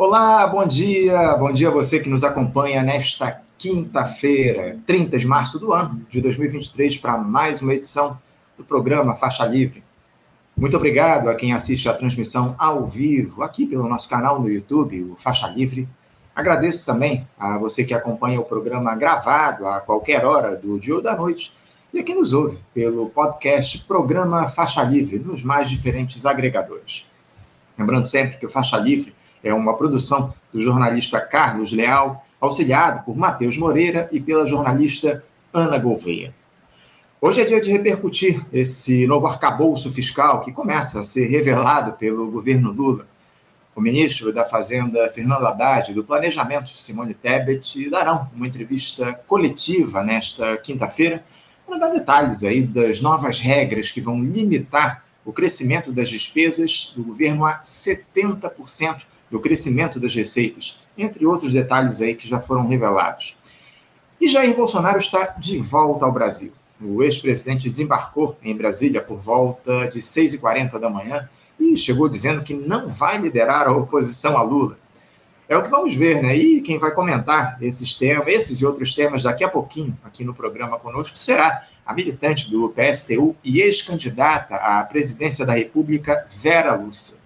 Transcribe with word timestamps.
Olá, 0.00 0.46
bom 0.46 0.64
dia, 0.64 1.34
bom 1.34 1.52
dia 1.52 1.66
a 1.66 1.72
você 1.72 1.98
que 1.98 2.08
nos 2.08 2.22
acompanha 2.22 2.84
nesta 2.84 3.42
quinta-feira, 3.58 4.78
30 4.86 5.18
de 5.18 5.26
março 5.26 5.58
do 5.58 5.72
ano 5.72 6.06
de 6.08 6.20
2023, 6.20 6.98
para 6.98 7.18
mais 7.18 7.62
uma 7.62 7.74
edição 7.74 8.16
do 8.56 8.62
programa 8.62 9.16
Faixa 9.16 9.44
Livre. 9.44 9.82
Muito 10.56 10.76
obrigado 10.76 11.28
a 11.28 11.34
quem 11.34 11.52
assiste 11.52 11.88
a 11.88 11.94
transmissão 11.94 12.54
ao 12.56 12.86
vivo 12.86 13.42
aqui 13.42 13.66
pelo 13.66 13.88
nosso 13.88 14.08
canal 14.08 14.40
no 14.40 14.48
YouTube, 14.48 15.02
o 15.02 15.16
Faixa 15.16 15.48
Livre. 15.48 15.88
Agradeço 16.32 16.86
também 16.86 17.26
a 17.36 17.58
você 17.58 17.82
que 17.84 17.92
acompanha 17.92 18.40
o 18.40 18.44
programa 18.44 18.94
gravado 18.94 19.66
a 19.66 19.80
qualquer 19.80 20.24
hora 20.24 20.56
do 20.56 20.78
dia 20.78 20.94
ou 20.94 21.02
da 21.02 21.16
noite 21.16 21.52
e 21.92 21.98
a 21.98 22.04
quem 22.04 22.14
nos 22.14 22.32
ouve 22.32 22.60
pelo 22.72 23.10
podcast 23.10 23.84
Programa 23.84 24.46
Faixa 24.46 24.84
Livre 24.84 25.18
nos 25.18 25.42
mais 25.42 25.68
diferentes 25.68 26.24
agregadores. 26.24 27.10
Lembrando 27.76 28.04
sempre 28.04 28.36
que 28.36 28.46
o 28.46 28.50
Faixa 28.50 28.76
Livre 28.76 29.17
é 29.42 29.52
uma 29.52 29.76
produção 29.76 30.32
do 30.52 30.60
jornalista 30.60 31.20
Carlos 31.20 31.72
Leal, 31.72 32.24
auxiliado 32.40 33.04
por 33.04 33.16
Matheus 33.16 33.56
Moreira 33.56 34.08
e 34.12 34.20
pela 34.20 34.46
jornalista 34.46 35.24
Ana 35.52 35.78
Gouveia. 35.78 36.34
Hoje 37.20 37.40
é 37.40 37.44
dia 37.44 37.60
de 37.60 37.72
repercutir 37.72 38.44
esse 38.52 39.06
novo 39.06 39.26
arcabouço 39.26 39.90
fiscal 39.90 40.40
que 40.42 40.52
começa 40.52 41.00
a 41.00 41.04
ser 41.04 41.26
revelado 41.26 41.94
pelo 41.94 42.30
governo 42.30 42.70
Lula. 42.70 43.08
O 43.74 43.80
ministro 43.80 44.32
da 44.32 44.44
Fazenda, 44.44 45.08
Fernando 45.10 45.46
Haddad, 45.46 45.90
e 45.90 45.94
do 45.94 46.04
Planejamento, 46.04 46.70
Simone 46.76 47.14
Tebet, 47.14 47.90
darão 47.90 48.30
uma 48.34 48.46
entrevista 48.46 49.14
coletiva 49.26 50.02
nesta 50.02 50.56
quinta-feira 50.58 51.24
para 51.66 51.78
dar 51.78 51.88
detalhes 51.88 52.44
aí 52.44 52.62
das 52.62 53.00
novas 53.00 53.40
regras 53.40 53.90
que 53.90 54.00
vão 54.00 54.22
limitar 54.22 55.04
o 55.24 55.32
crescimento 55.32 55.92
das 55.92 56.08
despesas 56.08 56.92
do 56.96 57.04
governo 57.04 57.44
a 57.44 57.60
70% 57.60 59.02
do 59.30 59.40
crescimento 59.40 60.00
das 60.00 60.14
receitas, 60.14 60.82
entre 60.96 61.26
outros 61.26 61.52
detalhes 61.52 62.00
aí 62.00 62.14
que 62.14 62.28
já 62.28 62.40
foram 62.40 62.66
revelados. 62.66 63.36
E 64.20 64.28
Jair 64.28 64.56
Bolsonaro 64.56 64.98
está 64.98 65.26
de 65.38 65.58
volta 65.58 66.04
ao 66.04 66.12
Brasil. 66.12 66.52
O 66.80 67.02
ex-presidente 67.02 67.68
desembarcou 67.68 68.36
em 68.42 68.56
Brasília 68.56 69.00
por 69.00 69.18
volta 69.18 69.88
de 69.88 70.00
6h40 70.00 70.78
da 70.78 70.88
manhã 70.88 71.28
e 71.58 71.76
chegou 71.76 72.08
dizendo 72.08 72.42
que 72.42 72.54
não 72.54 72.88
vai 72.88 73.18
liderar 73.18 73.66
a 73.66 73.76
oposição 73.76 74.36
a 74.36 74.42
Lula. 74.42 74.78
É 75.48 75.56
o 75.56 75.62
que 75.62 75.70
vamos 75.70 75.94
ver, 75.94 76.22
né? 76.22 76.36
E 76.36 76.60
quem 76.60 76.78
vai 76.78 76.92
comentar 76.92 77.56
esses 77.62 77.94
temas, 77.94 78.28
esses 78.28 78.60
e 78.60 78.66
outros 78.66 78.94
temas 78.94 79.22
daqui 79.22 79.42
a 79.42 79.48
pouquinho 79.48 79.96
aqui 80.04 80.22
no 80.22 80.34
programa 80.34 80.78
conosco 80.78 81.18
será 81.18 81.66
a 81.86 81.94
militante 81.94 82.50
do 82.50 82.68
PSTU 82.68 83.34
e 83.42 83.60
ex-candidata 83.60 84.56
à 84.56 84.84
presidência 84.84 85.46
da 85.46 85.54
República, 85.54 86.26
Vera 86.28 86.74
Lúcia. 86.74 87.16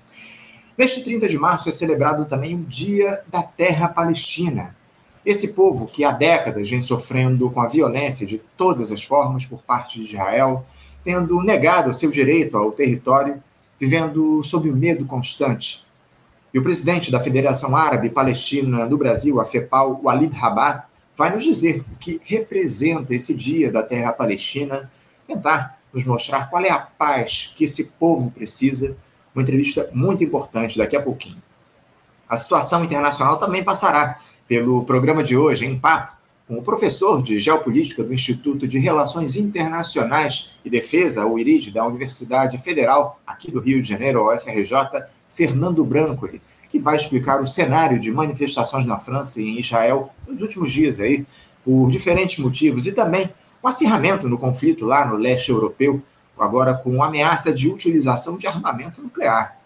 Neste 0.83 1.05
30 1.05 1.29
de 1.29 1.39
março 1.39 1.69
é 1.69 1.71
celebrado 1.71 2.25
também 2.25 2.57
o 2.57 2.65
Dia 2.65 3.23
da 3.29 3.41
Terra 3.41 3.87
Palestina. 3.87 4.75
Esse 5.25 5.53
povo 5.53 5.87
que 5.87 6.03
há 6.03 6.11
décadas 6.11 6.69
vem 6.69 6.81
sofrendo 6.81 7.49
com 7.53 7.61
a 7.61 7.69
violência 7.69 8.27
de 8.27 8.39
todas 8.57 8.91
as 8.91 9.05
formas 9.05 9.47
por 9.47 9.63
parte 9.63 10.01
de 10.01 10.07
Israel, 10.07 10.67
tendo 11.05 11.41
negado 11.41 11.89
o 11.89 11.95
seu 11.95 12.11
direito 12.11 12.57
ao 12.57 12.73
território, 12.73 13.41
vivendo 13.79 14.43
sob 14.43 14.69
o 14.69 14.75
medo 14.75 15.07
constante. 15.07 15.87
E 16.53 16.59
o 16.59 16.65
presidente 16.65 17.13
da 17.13 17.21
Federação 17.21 17.77
Árabe 17.77 18.11
Palestina 18.11 18.85
do 18.85 18.99
Brasil, 18.99 19.41
a 19.41 19.45
FEPAL, 19.45 20.01
Walid 20.03 20.35
Rabat, 20.35 20.89
vai 21.17 21.31
nos 21.31 21.45
dizer 21.45 21.85
o 21.93 21.97
que 21.97 22.21
representa 22.25 23.15
esse 23.15 23.37
Dia 23.37 23.71
da 23.71 23.85
Terra 23.85 24.13
Palestina, 24.13 24.91
tentar 25.29 25.79
nos 25.95 26.05
mostrar 26.05 26.51
qual 26.51 26.65
é 26.65 26.71
a 26.71 26.81
paz 26.81 27.55
que 27.57 27.67
esse 27.67 27.93
povo 28.01 28.33
precisa 28.33 28.97
uma 29.35 29.43
entrevista 29.43 29.91
muito 29.93 30.23
importante 30.23 30.79
daqui 30.79 30.97
a 30.97 31.03
pouquinho. 31.03 31.43
A 32.29 32.37
situação 32.37 32.85
internacional 32.85 33.39
também 33.39 33.63
passará 33.63 34.19
pelo 34.49 34.85
programa 34.85 35.23
de 35.23 35.37
hoje, 35.37 35.67
em 35.67 35.79
papo, 35.79 36.17
com 36.49 36.59
o 36.59 36.63
professor 36.63 37.23
de 37.23 37.39
Geopolítica 37.39 38.03
do 38.03 38.13
Instituto 38.13 38.67
de 38.67 38.79
Relações 38.79 39.37
Internacionais 39.37 40.59
e 40.65 40.69
Defesa, 40.69 41.27
o 41.27 41.39
IRID, 41.39 41.71
da 41.71 41.87
Universidade 41.87 42.59
Federal, 42.59 43.21
aqui 43.27 43.51
do 43.51 43.61
Rio 43.61 43.81
de 43.81 43.89
Janeiro, 43.89 44.29
a 44.29 44.37
UFRJ, 44.37 44.75
Fernando 45.29 45.85
Brancoli, 45.85 46.43
que 46.69 46.79
vai 46.79 46.97
explicar 46.97 47.41
o 47.41 47.47
cenário 47.47 47.99
de 47.99 48.11
manifestações 48.11 48.85
na 48.85 48.99
França 48.99 49.41
e 49.41 49.45
em 49.45 49.61
Israel 49.61 50.11
nos 50.27 50.41
últimos 50.41 50.73
dias 50.73 51.01
aí, 51.01 51.27
por 51.65 51.91
diferentes 51.91 52.39
motivos, 52.39 52.87
e 52.87 52.93
também 52.93 53.31
o 53.63 53.69
acirramento 53.69 54.29
no 54.29 54.37
conflito 54.37 54.85
lá 54.85 55.07
no 55.07 55.17
leste 55.17 55.51
europeu, 55.51 56.03
agora 56.43 56.75
com 56.75 57.03
ameaça 57.03 57.53
de 57.53 57.69
utilização 57.69 58.37
de 58.37 58.47
armamento 58.47 59.01
nuclear. 59.01 59.57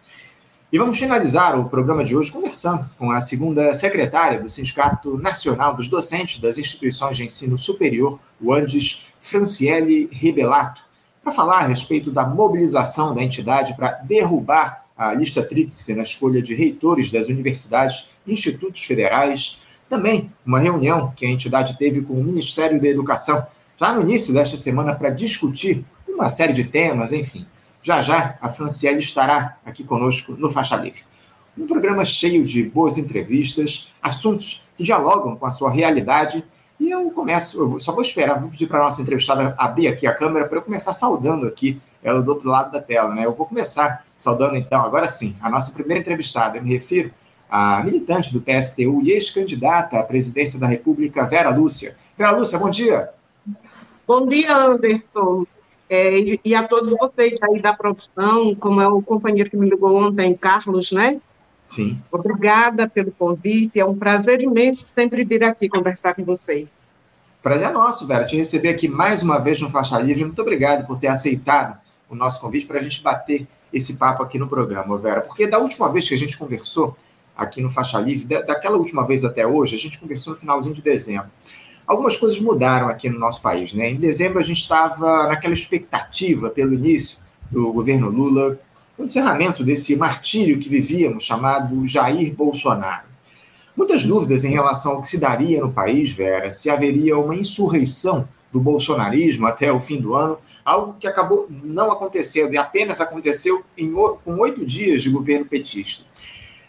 E 0.72 0.78
vamos 0.78 0.98
finalizar 0.98 1.58
o 1.58 1.68
programa 1.68 2.04
de 2.04 2.16
hoje 2.16 2.32
conversando 2.32 2.90
com 2.98 3.10
a 3.12 3.20
segunda 3.20 3.72
secretária 3.72 4.40
do 4.40 4.50
Sindicato 4.50 5.16
Nacional 5.16 5.74
dos 5.74 5.88
Docentes 5.88 6.40
das 6.40 6.58
Instituições 6.58 7.16
de 7.16 7.24
Ensino 7.24 7.56
Superior, 7.56 8.18
o 8.40 8.52
Andes, 8.52 9.06
Franciele 9.20 10.08
Ribelato, 10.12 10.82
para 11.22 11.32
falar 11.32 11.58
a 11.60 11.66
respeito 11.66 12.10
da 12.10 12.26
mobilização 12.26 13.14
da 13.14 13.22
entidade 13.22 13.74
para 13.74 13.92
derrubar 14.02 14.84
a 14.96 15.12
lista 15.12 15.42
tríplice 15.42 15.94
na 15.94 16.02
escolha 16.02 16.42
de 16.42 16.54
reitores 16.54 17.10
das 17.10 17.28
universidades 17.28 18.18
e 18.26 18.32
institutos 18.32 18.84
federais. 18.84 19.78
Também 19.88 20.32
uma 20.44 20.58
reunião 20.58 21.12
que 21.14 21.26
a 21.26 21.30
entidade 21.30 21.78
teve 21.78 22.02
com 22.02 22.14
o 22.14 22.24
Ministério 22.24 22.80
da 22.80 22.88
Educação, 22.88 23.46
já 23.76 23.92
no 23.92 24.02
início 24.02 24.34
desta 24.34 24.56
semana, 24.56 24.94
para 24.94 25.10
discutir 25.10 25.84
uma 26.16 26.28
série 26.28 26.52
de 26.52 26.64
temas, 26.64 27.12
enfim. 27.12 27.46
Já 27.82 28.00
já 28.00 28.36
a 28.40 28.48
Franciele 28.48 28.98
estará 28.98 29.58
aqui 29.64 29.84
conosco 29.84 30.32
no 30.32 30.50
Faixa 30.50 30.76
Livre. 30.76 31.02
Um 31.56 31.66
programa 31.66 32.04
cheio 32.04 32.44
de 32.44 32.64
boas 32.68 32.98
entrevistas, 32.98 33.94
assuntos 34.02 34.68
que 34.76 34.82
dialogam 34.82 35.36
com 35.36 35.46
a 35.46 35.50
sua 35.50 35.70
realidade. 35.70 36.44
E 36.78 36.90
eu 36.90 37.10
começo, 37.10 37.74
eu 37.74 37.80
só 37.80 37.92
vou 37.92 38.02
esperar, 38.02 38.40
vou 38.40 38.50
pedir 38.50 38.66
para 38.66 38.80
a 38.80 38.84
nossa 38.84 39.00
entrevistada 39.00 39.54
abrir 39.56 39.86
aqui 39.86 40.06
a 40.06 40.12
câmera 40.12 40.46
para 40.46 40.58
eu 40.58 40.62
começar 40.62 40.92
saudando 40.92 41.46
aqui 41.46 41.80
ela 42.02 42.22
do 42.22 42.30
outro 42.30 42.48
lado 42.48 42.70
da 42.70 42.80
tela, 42.80 43.14
né? 43.14 43.24
Eu 43.24 43.34
vou 43.34 43.46
começar 43.46 44.04
saudando 44.18 44.56
então, 44.56 44.82
agora 44.82 45.06
sim, 45.06 45.36
a 45.40 45.48
nossa 45.48 45.72
primeira 45.72 46.00
entrevistada. 46.00 46.58
Eu 46.58 46.62
me 46.62 46.72
refiro 46.72 47.10
à 47.48 47.82
militante 47.82 48.32
do 48.32 48.40
PSTU 48.40 49.02
e 49.02 49.12
ex-candidata 49.12 49.98
à 49.98 50.02
presidência 50.02 50.58
da 50.60 50.66
República, 50.66 51.26
Vera 51.26 51.50
Lúcia. 51.50 51.96
Vera 52.16 52.32
Lúcia, 52.32 52.58
bom 52.58 52.70
dia. 52.70 53.10
Bom 54.06 54.26
dia, 54.26 54.54
Anderson. 54.54 55.46
É, 55.88 56.18
e, 56.18 56.40
e, 56.44 56.54
a 56.54 56.66
todos 56.66 56.92
vocês 56.98 57.36
aí 57.42 57.62
da 57.62 57.72
produção, 57.72 58.54
como 58.56 58.80
é 58.80 58.88
o 58.88 59.00
companheiro 59.00 59.48
que 59.48 59.56
me 59.56 59.68
ligou 59.68 59.94
ontem, 59.96 60.36
Carlos, 60.36 60.90
né? 60.90 61.20
Sim. 61.68 62.00
Obrigada 62.10 62.88
pelo 62.88 63.12
convite, 63.12 63.78
é 63.78 63.84
um 63.84 63.96
prazer 63.96 64.40
imenso 64.40 64.86
sempre 64.86 65.24
vir 65.24 65.44
aqui 65.44 65.68
conversar 65.68 66.14
com 66.14 66.24
vocês. 66.24 66.68
Prazer 67.42 67.68
é 67.68 67.72
nosso, 67.72 68.06
Vera, 68.06 68.24
te 68.24 68.36
receber 68.36 68.70
aqui 68.70 68.88
mais 68.88 69.22
uma 69.22 69.38
vez 69.38 69.60
no 69.60 69.68
Faixa 69.68 69.98
Livre. 70.00 70.24
Muito 70.24 70.42
obrigado 70.42 70.86
por 70.86 70.98
ter 70.98 71.06
aceitado 71.06 71.78
o 72.08 72.14
nosso 72.14 72.40
convite 72.40 72.66
para 72.66 72.80
a 72.80 72.82
gente 72.82 73.02
bater 73.02 73.46
esse 73.72 73.96
papo 73.96 74.22
aqui 74.22 74.38
no 74.38 74.48
programa, 74.48 74.98
Vera. 74.98 75.20
Porque 75.20 75.46
da 75.46 75.58
última 75.58 75.92
vez 75.92 76.08
que 76.08 76.14
a 76.14 76.18
gente 76.18 76.36
conversou 76.36 76.96
aqui 77.36 77.60
no 77.60 77.70
Faixa 77.70 78.00
Livre, 78.00 78.26
daquela 78.26 78.76
última 78.76 79.06
vez 79.06 79.24
até 79.24 79.46
hoje, 79.46 79.76
a 79.76 79.78
gente 79.78 79.98
conversou 79.98 80.32
no 80.32 80.38
finalzinho 80.38 80.74
de 80.74 80.82
dezembro 80.82 81.30
algumas 81.86 82.16
coisas 82.16 82.40
mudaram 82.40 82.88
aqui 82.88 83.08
no 83.08 83.18
nosso 83.18 83.40
país. 83.40 83.72
Né? 83.72 83.90
Em 83.90 83.96
dezembro, 83.96 84.38
a 84.38 84.42
gente 84.42 84.58
estava 84.58 85.26
naquela 85.28 85.54
expectativa 85.54 86.50
pelo 86.50 86.74
início 86.74 87.18
do 87.50 87.72
governo 87.72 88.10
Lula, 88.10 88.58
o 88.98 89.04
encerramento 89.04 89.62
desse 89.62 89.96
martírio 89.96 90.58
que 90.58 90.68
vivíamos, 90.68 91.24
chamado 91.24 91.86
Jair 91.86 92.34
Bolsonaro. 92.34 93.06
Muitas 93.76 94.06
dúvidas 94.06 94.44
em 94.44 94.52
relação 94.52 94.92
ao 94.92 95.00
que 95.02 95.06
se 95.06 95.18
daria 95.18 95.60
no 95.60 95.70
país, 95.70 96.12
Vera, 96.12 96.50
se 96.50 96.70
haveria 96.70 97.18
uma 97.18 97.36
insurreição 97.36 98.26
do 98.50 98.58
bolsonarismo 98.58 99.46
até 99.46 99.70
o 99.70 99.80
fim 99.80 100.00
do 100.00 100.14
ano, 100.14 100.38
algo 100.64 100.96
que 100.98 101.06
acabou 101.06 101.46
não 101.50 101.92
acontecendo 101.92 102.54
e 102.54 102.56
apenas 102.56 103.02
aconteceu 103.02 103.62
em, 103.76 103.92
com 103.92 104.38
oito 104.38 104.64
dias 104.64 105.02
de 105.02 105.10
governo 105.10 105.44
petista. 105.44 106.04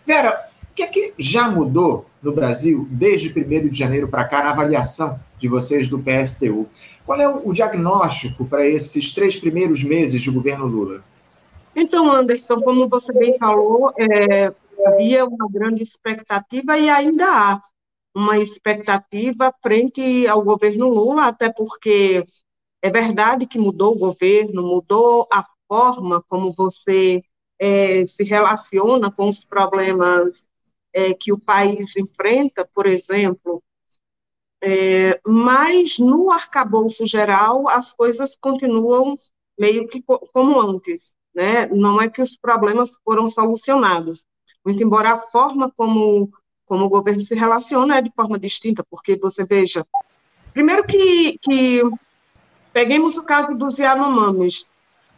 Vera, 0.05 0.37
que 0.77 0.83
é 0.83 0.87
que 0.87 1.13
já 1.17 1.49
mudou 1.49 2.05
no 2.21 2.31
Brasil 2.31 2.87
desde 2.91 3.29
1 3.29 3.67
de 3.67 3.79
janeiro 3.79 4.07
para 4.07 4.25
cá 4.25 4.43
na 4.43 4.51
avaliação 4.51 5.19
de 5.39 5.47
vocês 5.47 5.87
do 5.87 5.97
PSTU? 5.97 6.67
Qual 7.03 7.19
é 7.19 7.27
o 7.27 7.51
diagnóstico 7.51 8.45
para 8.45 8.63
esses 8.63 9.11
três 9.11 9.37
primeiros 9.37 9.83
meses 9.83 10.21
de 10.21 10.29
governo 10.29 10.67
Lula? 10.67 11.03
Então, 11.75 12.11
Anderson, 12.11 12.61
como 12.61 12.87
você 12.87 13.11
bem 13.11 13.39
falou, 13.39 13.91
é, 13.97 14.53
havia 14.85 15.25
uma 15.25 15.49
grande 15.49 15.81
expectativa 15.81 16.77
e 16.77 16.89
ainda 16.89 17.25
há 17.25 17.61
uma 18.15 18.37
expectativa 18.37 19.51
frente 19.63 20.27
ao 20.27 20.43
governo 20.43 20.89
Lula, 20.89 21.25
até 21.25 21.51
porque 21.51 22.23
é 22.83 22.91
verdade 22.91 23.47
que 23.47 23.57
mudou 23.57 23.95
o 23.95 23.99
governo, 23.99 24.61
mudou 24.61 25.27
a 25.33 25.43
forma 25.67 26.23
como 26.29 26.53
você 26.53 27.23
é, 27.59 28.05
se 28.05 28.23
relaciona 28.23 29.09
com 29.09 29.27
os 29.27 29.43
problemas 29.43 30.45
é, 30.97 31.13
que 31.13 31.31
o 31.31 31.37
país 31.37 31.95
enfrenta, 31.95 32.67
por 32.73 32.87
exemplo, 32.87 33.61
é, 34.59 35.21
mas 35.23 35.99
no 35.99 36.31
arcabouço 36.31 37.05
geral 37.05 37.69
as 37.69 37.93
coisas 37.93 38.35
continuam 38.35 39.13
meio 39.59 39.87
que 39.87 40.03
como 40.33 40.59
antes, 40.59 41.15
né? 41.35 41.67
Não 41.67 42.01
é 42.01 42.09
que 42.09 42.19
os 42.19 42.35
problemas 42.35 42.97
foram 43.05 43.27
solucionados, 43.27 44.25
muito 44.65 44.81
embora 44.81 45.11
a 45.11 45.19
forma 45.27 45.71
como, 45.77 46.31
como 46.65 46.85
o 46.85 46.89
governo 46.89 47.21
se 47.21 47.35
relaciona 47.35 47.99
é 47.99 48.01
de 48.01 48.11
forma 48.15 48.39
distinta, 48.39 48.83
porque 48.89 49.15
você 49.17 49.45
veja, 49.45 49.85
primeiro 50.51 50.83
que, 50.83 51.37
que 51.43 51.83
peguemos 52.73 53.19
o 53.19 53.23
caso 53.23 53.53
dos 53.53 53.77
Yanomamis, 53.77 54.65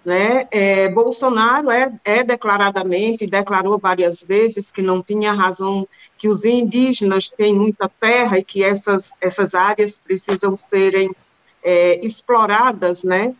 né? 0.03 0.47
É, 0.51 0.89
Bolsonaro 0.89 1.69
é, 1.69 1.93
é 2.03 2.23
declaradamente, 2.23 3.27
declarou 3.27 3.77
várias 3.77 4.23
vezes 4.23 4.71
que 4.71 4.81
não 4.81 5.01
tinha 5.01 5.33
razão, 5.33 5.87
que 6.17 6.27
os 6.27 6.45
indígenas 6.45 7.29
têm 7.29 7.53
muita 7.53 7.89
terra 7.99 8.39
e 8.39 8.43
que 8.43 8.63
essas, 8.63 9.11
essas 9.19 9.53
áreas 9.53 9.97
precisam 9.97 10.55
serem 10.55 11.09
é, 11.63 12.03
exploradas, 12.05 13.03
né? 13.03 13.35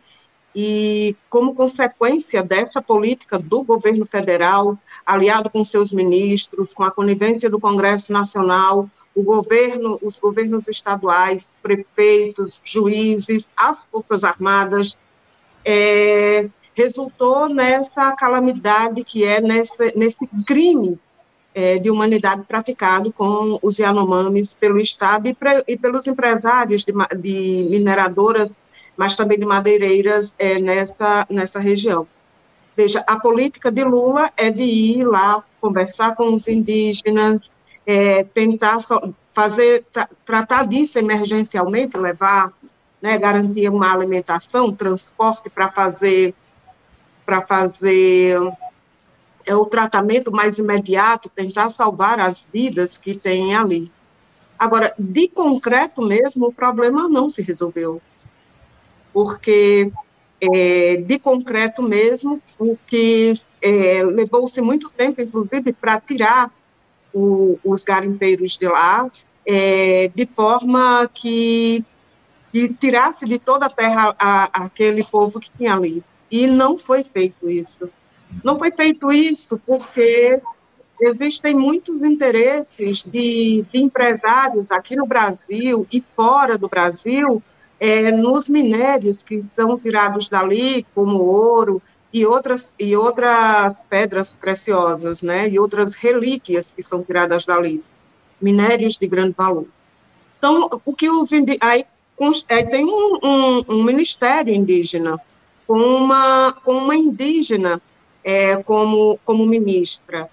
E, 0.54 1.14
como 1.28 1.54
consequência 1.54 2.42
dessa 2.42 2.82
política 2.82 3.38
do 3.38 3.62
governo 3.62 4.04
federal, 4.04 4.76
aliado 5.06 5.48
com 5.48 5.64
seus 5.64 5.92
ministros, 5.92 6.74
com 6.74 6.82
a 6.82 6.90
conivência 6.90 7.48
do 7.48 7.60
Congresso 7.60 8.12
Nacional, 8.12 8.90
o 9.14 9.22
governo, 9.22 9.96
os 10.02 10.18
governos 10.18 10.66
estaduais, 10.66 11.54
prefeitos, 11.62 12.60
juízes, 12.64 13.48
as 13.56 13.84
Forças 13.84 14.24
Armadas, 14.24 14.98
é, 15.64 16.48
resultou 16.74 17.48
nessa 17.48 18.12
calamidade 18.12 19.04
que 19.04 19.24
é 19.24 19.40
nesse, 19.40 19.96
nesse 19.96 20.26
crime 20.46 20.98
é, 21.54 21.78
de 21.78 21.90
humanidade 21.90 22.42
praticado 22.46 23.12
com 23.12 23.58
os 23.62 23.78
Yanomamis 23.78 24.54
pelo 24.54 24.80
Estado 24.80 25.28
e, 25.28 25.34
pre, 25.34 25.64
e 25.66 25.76
pelos 25.76 26.06
empresários 26.06 26.84
de, 26.84 26.92
de, 27.18 27.68
mineradoras, 27.70 28.58
mas 28.96 29.16
também 29.16 29.38
de 29.38 29.44
madeireiras 29.44 30.34
é, 30.38 30.58
nessa, 30.58 31.26
nessa 31.28 31.58
região. 31.58 32.06
Veja, 32.76 33.04
a 33.06 33.18
política 33.18 33.70
de 33.70 33.84
Lula 33.84 34.30
é 34.36 34.50
de 34.50 34.62
ir 34.62 35.04
lá 35.04 35.42
conversar 35.60 36.14
com 36.14 36.32
os 36.32 36.46
indígenas, 36.46 37.50
é, 37.84 38.22
tentar 38.24 38.78
fazer, 39.32 39.84
tra, 39.92 40.08
tratar 40.24 40.66
disso 40.66 40.98
emergencialmente, 40.98 41.96
levar 41.96 42.52
né, 43.00 43.18
garantir 43.18 43.68
uma 43.68 43.92
alimentação, 43.92 44.74
transporte 44.74 45.48
para 45.50 45.70
fazer 45.70 46.34
para 47.24 47.42
fazer 47.42 48.40
é, 49.46 49.54
o 49.54 49.64
tratamento 49.64 50.32
mais 50.32 50.58
imediato, 50.58 51.28
tentar 51.28 51.70
salvar 51.70 52.18
as 52.18 52.44
vidas 52.44 52.98
que 52.98 53.14
tem 53.14 53.54
ali. 53.54 53.92
Agora, 54.58 54.92
de 54.98 55.28
concreto 55.28 56.02
mesmo, 56.02 56.48
o 56.48 56.52
problema 56.52 57.08
não 57.08 57.30
se 57.30 57.40
resolveu, 57.40 58.00
porque 59.12 59.92
é, 60.40 60.96
de 60.96 61.18
concreto 61.18 61.82
mesmo, 61.82 62.42
o 62.58 62.76
que 62.86 63.40
é, 63.62 64.02
levou-se 64.02 64.60
muito 64.60 64.90
tempo, 64.90 65.20
inclusive, 65.20 65.72
para 65.72 66.00
tirar 66.00 66.50
o, 67.12 67.58
os 67.64 67.84
garimpeiros 67.84 68.56
de 68.58 68.66
lá, 68.66 69.10
é, 69.46 70.08
de 70.14 70.26
forma 70.26 71.08
que 71.12 71.84
que 72.52 72.72
tirasse 72.74 73.24
de 73.24 73.38
toda 73.38 73.66
a 73.66 73.70
terra 73.70 74.14
a, 74.18 74.64
aquele 74.64 75.04
povo 75.04 75.38
que 75.40 75.50
tinha 75.50 75.74
ali. 75.74 76.02
E 76.30 76.46
não 76.46 76.76
foi 76.76 77.04
feito 77.04 77.48
isso. 77.50 77.88
Não 78.44 78.58
foi 78.58 78.70
feito 78.70 79.10
isso 79.12 79.60
porque 79.66 80.40
existem 81.00 81.54
muitos 81.54 82.02
interesses 82.02 83.02
de, 83.02 83.62
de 83.62 83.78
empresários 83.78 84.70
aqui 84.70 84.94
no 84.94 85.06
Brasil 85.06 85.86
e 85.90 86.00
fora 86.00 86.58
do 86.58 86.68
Brasil 86.68 87.42
é, 87.78 88.12
nos 88.12 88.48
minérios 88.48 89.22
que 89.22 89.42
são 89.54 89.78
tirados 89.78 90.28
dali, 90.28 90.86
como 90.94 91.18
ouro 91.18 91.82
e 92.12 92.26
outras, 92.26 92.74
e 92.78 92.94
outras 92.94 93.82
pedras 93.84 94.32
preciosas, 94.32 95.22
né, 95.22 95.48
e 95.48 95.58
outras 95.58 95.94
relíquias 95.94 96.70
que 96.70 96.82
são 96.82 97.02
tiradas 97.02 97.46
dali, 97.46 97.80
minérios 98.40 98.98
de 98.98 99.06
grande 99.06 99.32
valor. 99.32 99.66
Então, 100.36 100.68
o 100.84 100.94
que 100.94 101.08
os 101.08 101.30
aí 101.60 101.86
é, 102.48 102.62
tem 102.62 102.84
um, 102.84 103.18
um, 103.22 103.64
um, 103.68 103.82
ministério 103.82 104.54
indígena 104.54 105.16
com 105.66 105.78
uma, 105.78 106.52
com 106.64 106.76
uma 106.76 106.94
indígena 106.94 107.80
é, 108.22 108.62
como, 108.62 109.18
como 109.24 109.46
ministra, 109.46 110.26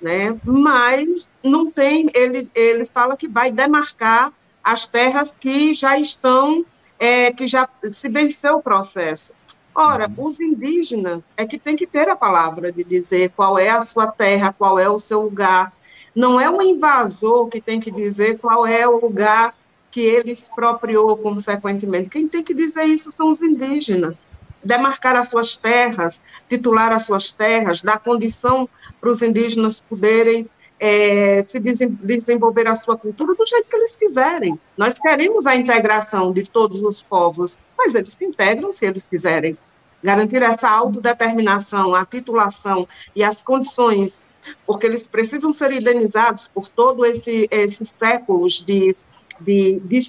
né? 0.00 0.34
mas 0.42 1.30
não 1.42 1.70
tem, 1.70 2.08
ele, 2.14 2.50
ele 2.54 2.86
fala 2.86 3.16
que 3.16 3.28
vai 3.28 3.52
demarcar 3.52 4.32
as 4.64 4.86
terras 4.86 5.30
que 5.38 5.74
já 5.74 5.98
estão, 5.98 6.64
é, 6.98 7.30
que 7.32 7.46
já 7.46 7.68
se 7.92 8.08
venceu 8.08 8.56
o 8.56 8.62
processo. 8.62 9.32
Ora, 9.74 10.10
uhum. 10.16 10.24
os 10.24 10.40
indígenas 10.40 11.22
é 11.36 11.46
que 11.46 11.58
tem 11.58 11.76
que 11.76 11.86
ter 11.86 12.08
a 12.08 12.16
palavra 12.16 12.72
de 12.72 12.82
dizer 12.82 13.30
qual 13.36 13.58
é 13.58 13.68
a 13.68 13.82
sua 13.82 14.06
terra, 14.08 14.54
qual 14.56 14.78
é 14.78 14.88
o 14.88 14.98
seu 14.98 15.22
lugar. 15.22 15.72
Não 16.14 16.40
é 16.40 16.50
o 16.50 16.60
invasor 16.60 17.48
que 17.48 17.60
tem 17.60 17.78
que 17.78 17.90
dizer 17.90 18.38
qual 18.38 18.66
é 18.66 18.88
o 18.88 18.98
lugar 18.98 19.54
que 19.90 20.00
ele 20.00 20.32
expropriou 20.32 21.16
consequentemente. 21.16 22.10
Quem 22.10 22.28
tem 22.28 22.42
que 22.42 22.54
dizer 22.54 22.84
isso 22.84 23.10
são 23.10 23.28
os 23.28 23.42
indígenas. 23.42 24.26
Demarcar 24.62 25.16
as 25.16 25.28
suas 25.28 25.56
terras, 25.56 26.20
titular 26.48 26.92
as 26.92 27.04
suas 27.04 27.32
terras, 27.32 27.80
dar 27.80 28.00
condição 28.00 28.68
para 29.00 29.10
os 29.10 29.22
indígenas 29.22 29.80
poderem 29.80 30.48
é, 30.80 31.42
se 31.42 31.58
desenvolver 31.58 32.68
a 32.68 32.74
sua 32.74 32.96
cultura 32.96 33.34
do 33.34 33.46
jeito 33.46 33.68
que 33.68 33.76
eles 33.76 33.96
quiserem. 33.96 34.58
Nós 34.76 34.98
queremos 34.98 35.46
a 35.46 35.56
integração 35.56 36.32
de 36.32 36.48
todos 36.48 36.82
os 36.82 37.02
povos, 37.02 37.58
mas 37.76 37.94
eles 37.94 38.10
se 38.10 38.24
integram 38.24 38.72
se 38.72 38.86
eles 38.86 39.06
quiserem. 39.06 39.56
Garantir 40.02 40.42
essa 40.42 40.68
autodeterminação, 40.68 41.94
a 41.94 42.04
titulação 42.06 42.86
e 43.16 43.24
as 43.24 43.42
condições, 43.42 44.26
porque 44.64 44.86
eles 44.86 45.08
precisam 45.08 45.52
ser 45.52 45.72
indenizados 45.72 46.46
por 46.46 46.68
todo 46.68 47.04
esse 47.04 47.48
esses 47.50 47.90
séculos 47.90 48.64
de 48.64 48.94
de, 49.40 49.80
de 49.80 50.00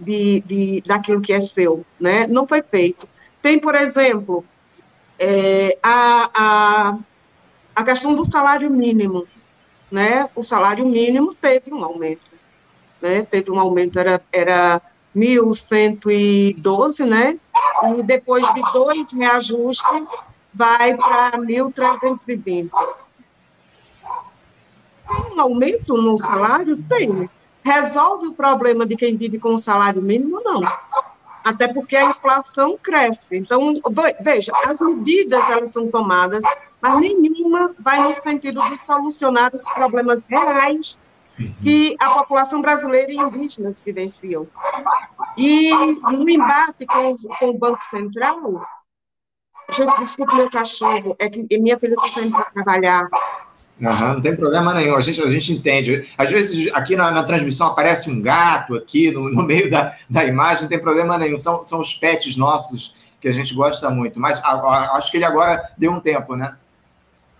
de, 0.00 0.40
de, 0.46 0.82
daquilo 0.86 1.20
que 1.20 1.32
é 1.32 1.40
seu, 1.40 1.84
né? 1.98 2.26
Não 2.26 2.46
foi 2.46 2.62
feito. 2.62 3.08
Tem, 3.42 3.58
por 3.58 3.74
exemplo, 3.74 4.44
é, 5.18 5.78
a, 5.82 6.30
a, 6.34 6.98
a 7.74 7.84
questão 7.84 8.14
do 8.14 8.24
salário 8.24 8.70
mínimo, 8.70 9.26
né? 9.90 10.28
O 10.34 10.42
salário 10.42 10.86
mínimo 10.86 11.34
teve 11.34 11.72
um 11.72 11.84
aumento, 11.84 12.30
né? 13.00 13.22
Teve 13.22 13.50
um 13.50 13.60
aumento, 13.60 13.98
era, 13.98 14.22
era 14.32 14.80
1.112, 15.14 17.04
né? 17.06 17.38
E 17.98 18.02
depois 18.02 18.46
de 18.54 18.62
dois 18.72 19.12
reajustes, 19.12 20.30
vai 20.52 20.96
para 20.96 21.32
1.320. 21.38 22.70
Tem 25.08 25.36
um 25.36 25.40
aumento 25.40 25.96
no 25.96 26.16
salário? 26.18 26.76
Tem 26.88 27.28
resolve 27.62 28.28
o 28.28 28.34
problema 28.34 28.86
de 28.86 28.96
quem 28.96 29.16
vive 29.16 29.38
com 29.38 29.54
o 29.54 29.58
salário 29.58 30.02
mínimo? 30.02 30.40
Não. 30.44 30.62
Até 31.44 31.68
porque 31.68 31.96
a 31.96 32.10
inflação 32.10 32.76
cresce. 32.76 33.24
Então, 33.32 33.74
veja, 34.20 34.52
as 34.64 34.80
medidas 34.80 35.42
elas 35.48 35.70
são 35.70 35.90
tomadas, 35.90 36.42
mas 36.80 37.00
nenhuma 37.00 37.74
vai 37.78 38.02
no 38.02 38.22
sentido 38.22 38.62
de 38.62 38.84
solucionar 38.84 39.50
os 39.54 39.62
problemas 39.72 40.24
reais 40.26 40.98
que 41.62 41.96
a 41.98 42.10
população 42.10 42.60
brasileira 42.60 43.10
e 43.10 43.16
indígenas 43.16 43.80
vivenciam. 43.80 44.46
E 45.36 45.70
no 45.72 46.28
embate 46.28 46.86
com, 46.86 47.14
com 47.38 47.50
o 47.50 47.58
Banco 47.58 47.82
Central, 47.86 48.66
desculpe 49.98 50.34
meu 50.34 50.50
cachorro, 50.50 51.16
é 51.18 51.30
que 51.30 51.58
minha 51.58 51.78
filha 51.78 51.94
está 51.94 52.08
saindo 52.08 52.32
para 52.32 52.50
trabalhar 52.50 53.08
Uhum, 53.80 54.14
não 54.14 54.20
tem 54.20 54.36
problema 54.36 54.74
nenhum, 54.74 54.94
a 54.94 55.00
gente, 55.00 55.22
a 55.22 55.30
gente 55.30 55.52
entende. 55.52 56.06
Às 56.18 56.30
vezes 56.30 56.70
aqui 56.74 56.96
na, 56.96 57.10
na 57.10 57.22
transmissão 57.22 57.68
aparece 57.68 58.10
um 58.10 58.20
gato 58.20 58.74
aqui 58.74 59.10
no, 59.10 59.30
no 59.30 59.42
meio 59.42 59.70
da, 59.70 59.96
da 60.08 60.24
imagem, 60.24 60.64
não 60.64 60.68
tem 60.68 60.78
problema 60.78 61.16
nenhum. 61.16 61.38
São, 61.38 61.64
são 61.64 61.80
os 61.80 61.94
pets 61.94 62.36
nossos 62.36 62.94
que 63.20 63.28
a 63.28 63.32
gente 63.32 63.54
gosta 63.54 63.88
muito. 63.88 64.20
Mas 64.20 64.38
a, 64.44 64.52
a, 64.52 64.98
acho 64.98 65.10
que 65.10 65.16
ele 65.16 65.24
agora 65.24 65.62
deu 65.78 65.92
um 65.92 66.00
tempo, 66.00 66.36
né? 66.36 66.56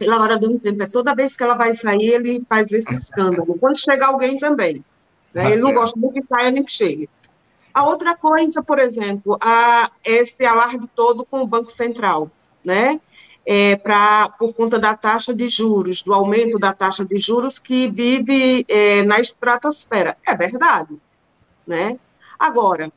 Ele 0.01 0.13
agora 0.13 0.39
deu 0.39 0.51
um 0.51 0.59
tempo. 0.59 0.83
É 0.83 0.87
toda 0.87 1.15
vez 1.15 1.37
que 1.37 1.43
ela 1.43 1.55
vai 1.55 1.75
sair, 1.75 2.09
ele 2.09 2.43
faz 2.49 2.73
esse 2.73 2.95
escândalo. 2.95 3.59
Quando 3.59 3.79
chega 3.79 4.07
alguém 4.07 4.39
também. 4.39 4.83
Né? 5.35 5.43
Tá 5.43 5.51
ele 5.51 5.61
não 5.61 5.75
gosta 5.75 5.99
muito 5.99 6.15
que 6.15 6.27
saia 6.27 6.51
nem 6.51 6.65
que 6.65 6.73
chegue. 6.73 7.09
A 7.73 7.87
outra 7.87 8.17
coisa, 8.17 8.63
por 8.63 8.79
exemplo, 8.79 9.39
a, 9.41 9.91
esse 10.05 10.45
alarde 10.45 10.89
todo 10.97 11.25
com 11.25 11.43
o 11.43 11.47
Banco 11.47 11.71
Central, 11.71 12.31
né? 12.65 12.99
É, 13.47 13.77
pra, 13.77 14.29
por 14.39 14.53
conta 14.55 14.79
da 14.79 14.95
taxa 14.95 15.35
de 15.35 15.49
juros, 15.49 16.03
do 16.03 16.13
aumento 16.13 16.59
da 16.59 16.73
taxa 16.73 17.05
de 17.05 17.19
juros 17.19 17.59
que 17.59 17.89
vive 17.89 18.65
é, 18.69 19.03
na 19.03 19.21
estratosfera. 19.21 20.17
É 20.27 20.37
verdade. 20.37 20.97
Né? 21.67 21.99
Agora, 22.39 22.91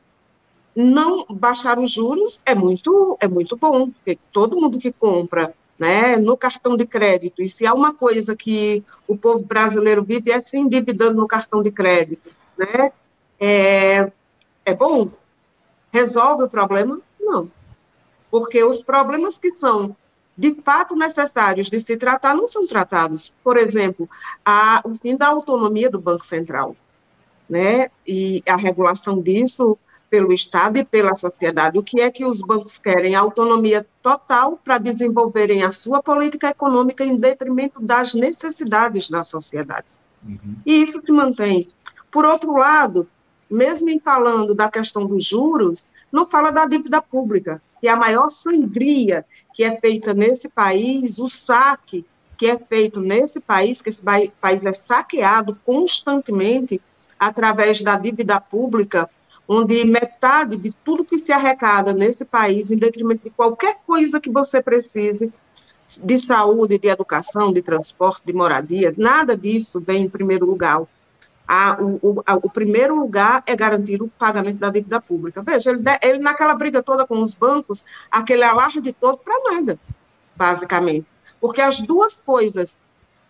não 0.74 1.24
baixar 1.30 1.78
os 1.78 1.90
juros 1.92 2.42
é 2.44 2.54
muito, 2.54 3.16
é 3.20 3.28
muito 3.28 3.56
bom, 3.56 3.90
porque 3.90 4.18
todo 4.32 4.60
mundo 4.60 4.78
que 4.78 4.92
compra 4.92 5.54
né, 5.78 6.16
no 6.16 6.36
cartão 6.36 6.76
de 6.76 6.86
crédito, 6.86 7.42
e 7.42 7.48
se 7.48 7.66
há 7.66 7.74
uma 7.74 7.94
coisa 7.94 8.36
que 8.36 8.84
o 9.08 9.16
povo 9.16 9.44
brasileiro 9.44 10.04
vive 10.04 10.30
é 10.30 10.40
se 10.40 10.56
endividando 10.56 11.16
no 11.16 11.26
cartão 11.26 11.62
de 11.62 11.70
crédito, 11.70 12.30
né, 12.56 12.92
é, 13.40 14.12
é 14.64 14.74
bom? 14.74 15.10
Resolve 15.92 16.44
o 16.44 16.48
problema? 16.48 17.00
Não. 17.20 17.50
Porque 18.30 18.62
os 18.62 18.82
problemas 18.82 19.38
que 19.38 19.54
são 19.56 19.96
de 20.36 20.54
fato 20.62 20.96
necessários 20.96 21.68
de 21.68 21.80
se 21.80 21.96
tratar 21.96 22.34
não 22.34 22.48
são 22.48 22.66
tratados. 22.66 23.32
Por 23.42 23.56
exemplo, 23.56 24.08
a, 24.44 24.82
o 24.84 24.94
fim 24.94 25.16
da 25.16 25.28
autonomia 25.28 25.88
do 25.88 26.00
Banco 26.00 26.24
Central, 26.24 26.76
né? 27.48 27.90
E 28.06 28.42
a 28.48 28.56
regulação 28.56 29.20
disso 29.20 29.78
pelo 30.10 30.32
Estado 30.32 30.78
e 30.78 30.88
pela 30.88 31.14
sociedade. 31.14 31.78
O 31.78 31.82
que 31.82 32.00
é 32.00 32.10
que 32.10 32.24
os 32.24 32.40
bancos 32.40 32.78
querem? 32.78 33.14
Autonomia 33.14 33.86
total 34.02 34.58
para 34.62 34.78
desenvolverem 34.78 35.62
a 35.62 35.70
sua 35.70 36.02
política 36.02 36.50
econômica 36.50 37.04
em 37.04 37.16
detrimento 37.16 37.80
das 37.80 38.14
necessidades 38.14 39.08
da 39.08 39.22
sociedade. 39.22 39.88
Uhum. 40.24 40.56
E 40.64 40.82
isso 40.82 41.00
se 41.04 41.12
mantém. 41.12 41.68
Por 42.10 42.24
outro 42.24 42.56
lado, 42.56 43.08
mesmo 43.50 43.90
em 43.90 44.00
falando 44.00 44.54
da 44.54 44.70
questão 44.70 45.06
dos 45.06 45.24
juros, 45.24 45.84
não 46.10 46.26
fala 46.26 46.50
da 46.50 46.64
dívida 46.64 47.02
pública, 47.02 47.60
que 47.84 47.88
é 47.88 47.90
a 47.90 47.96
maior 47.96 48.30
sangria 48.30 49.26
que 49.52 49.62
é 49.62 49.78
feita 49.78 50.14
nesse 50.14 50.48
país, 50.48 51.18
o 51.18 51.28
saque 51.28 52.02
que 52.38 52.46
é 52.46 52.58
feito 52.58 52.98
nesse 52.98 53.38
país, 53.40 53.82
que 53.82 53.90
esse 53.90 54.02
país 54.40 54.64
é 54.64 54.72
saqueado 54.72 55.54
constantemente 55.66 56.80
através 57.20 57.82
da 57.82 57.98
dívida 57.98 58.40
pública, 58.40 59.10
onde 59.46 59.84
metade 59.84 60.56
de 60.56 60.72
tudo 60.82 61.04
que 61.04 61.18
se 61.18 61.30
arrecada 61.30 61.92
nesse 61.92 62.24
país, 62.24 62.70
em 62.70 62.78
detrimento 62.78 63.24
de 63.24 63.28
qualquer 63.28 63.76
coisa 63.86 64.18
que 64.18 64.30
você 64.30 64.62
precise, 64.62 65.30
de 66.02 66.18
saúde, 66.18 66.78
de 66.78 66.88
educação, 66.88 67.52
de 67.52 67.60
transporte, 67.60 68.22
de 68.24 68.32
moradia, 68.32 68.94
nada 68.96 69.36
disso 69.36 69.78
vem 69.78 70.04
em 70.04 70.08
primeiro 70.08 70.46
lugar 70.46 70.80
a, 71.46 71.76
o, 71.80 72.22
a, 72.24 72.36
o, 72.36 72.50
primeiro 72.50 72.98
lugar 72.98 73.42
é 73.46 73.54
garantir 73.54 74.02
o 74.02 74.08
pagamento 74.08 74.58
da 74.58 74.70
dívida 74.70 75.00
pública. 75.00 75.42
Veja, 75.42 75.70
ele, 75.70 75.82
ele 76.02 76.18
naquela 76.18 76.54
briga 76.54 76.82
toda 76.82 77.06
com 77.06 77.18
os 77.20 77.34
bancos, 77.34 77.84
aquele 78.10 78.42
alarde 78.42 78.92
todo 78.92 79.18
para 79.18 79.52
nada, 79.52 79.78
basicamente. 80.34 81.06
Porque 81.40 81.60
as 81.60 81.80
duas 81.80 82.18
coisas, 82.20 82.76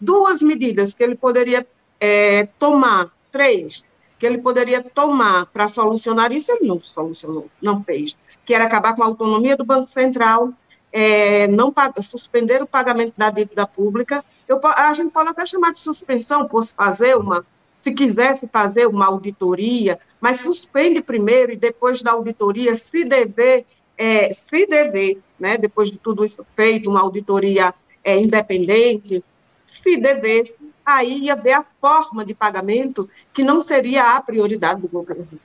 duas 0.00 0.40
medidas 0.40 0.94
que 0.94 1.02
ele 1.02 1.16
poderia 1.16 1.66
é, 1.98 2.46
tomar, 2.58 3.10
três, 3.32 3.84
que 4.18 4.26
ele 4.26 4.38
poderia 4.38 4.82
tomar 4.82 5.46
para 5.46 5.66
solucionar 5.66 6.30
isso, 6.30 6.52
ele 6.52 6.68
não 6.68 6.78
solucionou, 6.80 7.48
não 7.60 7.82
fez. 7.82 8.16
Que 8.44 8.54
era 8.54 8.64
acabar 8.64 8.94
com 8.94 9.02
a 9.02 9.06
autonomia 9.06 9.56
do 9.56 9.64
Banco 9.64 9.86
Central, 9.86 10.52
é, 10.92 11.48
não 11.48 11.74
suspender 12.00 12.62
o 12.62 12.68
pagamento 12.68 13.14
da 13.16 13.28
dívida 13.30 13.66
pública. 13.66 14.24
Eu, 14.46 14.60
a 14.62 14.94
gente 14.94 15.12
pode 15.12 15.30
até 15.30 15.44
chamar 15.44 15.72
de 15.72 15.78
suspensão, 15.78 16.46
posso 16.46 16.72
fazer 16.74 17.16
uma 17.16 17.44
se 17.84 17.92
quisesse 17.92 18.46
fazer 18.46 18.86
uma 18.86 19.04
auditoria, 19.04 19.98
mas 20.18 20.40
suspende 20.40 21.02
primeiro 21.02 21.52
e 21.52 21.56
depois 21.56 22.00
da 22.00 22.12
auditoria, 22.12 22.76
se 22.76 23.04
dever, 23.04 23.66
é, 23.98 24.32
se 24.32 24.64
dever, 24.64 25.18
né, 25.38 25.58
depois 25.58 25.90
de 25.90 25.98
tudo 25.98 26.24
isso 26.24 26.46
feito, 26.56 26.88
uma 26.88 27.02
auditoria 27.02 27.74
é, 28.02 28.18
independente, 28.18 29.22
se 29.66 29.98
devesse, 29.98 30.54
aí 30.84 31.24
ia 31.24 31.36
ver 31.36 31.52
a 31.52 31.66
forma 31.78 32.24
de 32.24 32.32
pagamento 32.32 33.06
que 33.34 33.44
não 33.44 33.60
seria 33.60 34.16
a 34.16 34.22
prioridade 34.22 34.80
do 34.80 34.88
governo. 34.88 35.38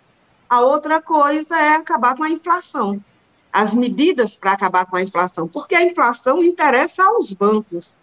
A 0.48 0.62
outra 0.62 1.01
coisa 1.01 1.60
é 1.60 1.75
acabar 1.75 2.15
com 2.15 2.24
a 2.24 2.29
inflação. 2.29 3.01
As 3.51 3.74
medidas 3.74 4.38
para 4.38 4.53
acabar 4.53 4.86
com 4.86 4.96
a 4.96 5.03
inflação, 5.03 5.46
porque 5.46 5.75
a 5.75 5.84
inflação 5.84 6.41
interessa 6.41 7.03
aos 7.03 7.34
bancos 7.34 7.98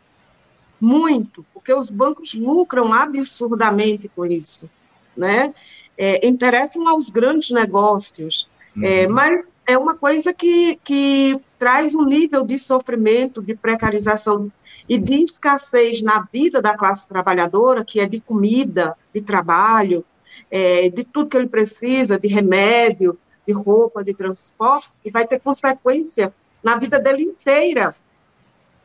muito, 0.80 1.44
porque 1.52 1.72
os 1.72 1.90
bancos 1.90 2.34
lucram 2.34 2.92
absurdamente 2.92 4.08
com 4.08 4.26
isso, 4.26 4.68
né? 5.16 5.54
É, 5.96 6.26
interessam 6.26 6.86
aos 6.86 7.08
grandes 7.08 7.50
negócios, 7.50 8.48
é, 8.76 8.78
uhum. 8.78 8.84
é, 8.84 9.06
mas 9.08 9.44
é 9.66 9.76
uma 9.76 9.96
coisa 9.96 10.32
que, 10.32 10.76
que 10.84 11.40
traz 11.58 11.94
um 11.94 12.04
nível 12.04 12.44
de 12.44 12.58
sofrimento, 12.58 13.42
de 13.42 13.54
precarização 13.54 14.50
e 14.88 14.96
de 14.96 15.22
escassez 15.22 16.00
na 16.02 16.26
vida 16.32 16.62
da 16.62 16.76
classe 16.76 17.08
trabalhadora, 17.08 17.84
que 17.84 17.98
é 17.98 18.06
de 18.06 18.20
comida, 18.20 18.94
de 19.12 19.20
trabalho, 19.20 20.04
é, 20.50 20.88
de 20.88 21.02
tudo 21.02 21.28
que 21.28 21.36
ele 21.36 21.48
precisa, 21.48 22.18
de 22.18 22.28
remédio, 22.28 23.18
de 23.46 23.52
roupa, 23.52 24.04
de 24.04 24.14
transporte, 24.14 24.92
e 25.04 25.10
vai 25.10 25.26
ter 25.26 25.40
consequência 25.40 26.32
na 26.62 26.76
vida 26.76 26.98
dele 26.98 27.22
inteira. 27.22 27.94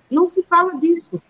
Não 0.09 0.27
se 0.27 0.43
fala 0.43 0.79
disso. 0.79 1.21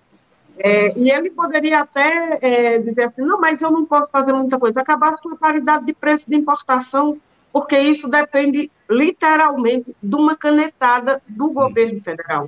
É, 0.64 0.96
e 0.96 1.10
ele 1.10 1.32
poderia 1.32 1.80
até 1.80 2.38
é, 2.40 2.78
dizer 2.78 3.06
assim, 3.06 3.24
não, 3.24 3.42
mas 3.42 3.64
eu 3.64 3.72
não 3.72 3.84
posso 3.84 4.12
fazer 4.12 4.32
muita 4.32 4.60
coisa, 4.60 4.80
acabar 4.80 5.18
com 5.18 5.34
a 5.34 5.36
paridade 5.36 5.86
de 5.86 5.94
preço 5.94 6.30
de 6.30 6.36
importação, 6.36 7.20
porque 7.52 7.80
isso 7.80 8.08
depende 8.08 8.72
literalmente 8.88 9.96
de 10.02 10.16
uma 10.16 10.36
canetada 10.36 11.20
do 11.28 11.50
governo 11.52 12.00
federal, 12.00 12.48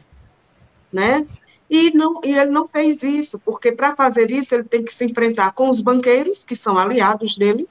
né? 0.91 1.25
E, 1.67 1.89
não, 1.91 2.19
e 2.23 2.37
ele 2.37 2.51
não 2.51 2.67
fez 2.67 3.01
isso, 3.01 3.39
porque 3.39 3.71
para 3.71 3.95
fazer 3.95 4.29
isso 4.29 4.53
ele 4.53 4.65
tem 4.65 4.85
que 4.85 4.93
se 4.93 5.05
enfrentar 5.05 5.53
com 5.53 5.67
os 5.67 5.81
banqueiros, 5.81 6.43
que 6.43 6.55
são 6.55 6.77
aliados 6.77 7.35
dele, 7.35 7.67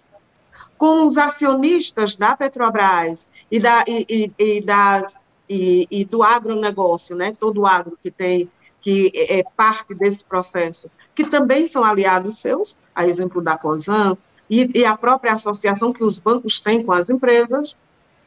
com 0.77 1.05
os 1.05 1.17
acionistas 1.17 2.17
da 2.17 2.37
Petrobras 2.37 3.29
e, 3.49 3.61
da, 3.61 3.85
e, 3.87 4.05
e, 4.09 4.57
e, 4.57 4.61
da, 4.61 5.07
e, 5.49 5.87
e 5.89 6.05
do 6.05 6.21
agronegócio, 6.25 7.15
né? 7.15 7.33
todo 7.39 7.65
agro 7.65 7.97
que 8.03 8.11
tem 8.11 8.51
que 8.83 9.13
é 9.15 9.45
parte 9.57 9.95
desse 9.95 10.25
processo, 10.25 10.91
que 11.15 11.25
também 11.25 11.67
são 11.67 11.85
aliados 11.85 12.39
seus, 12.39 12.77
a 12.95 13.07
exemplo 13.07 13.41
da 13.41 13.57
COSAN, 13.57 14.19
e, 14.51 14.81
e, 14.81 14.85
a 14.85 14.97
própria 14.97 15.33
associação 15.33 15.93
que 15.93 16.05
os 16.05 16.19
bancos 16.19 16.61
têm 16.61 16.85
com 16.85 16.93
as 16.93 17.09
empresas, 17.09 17.77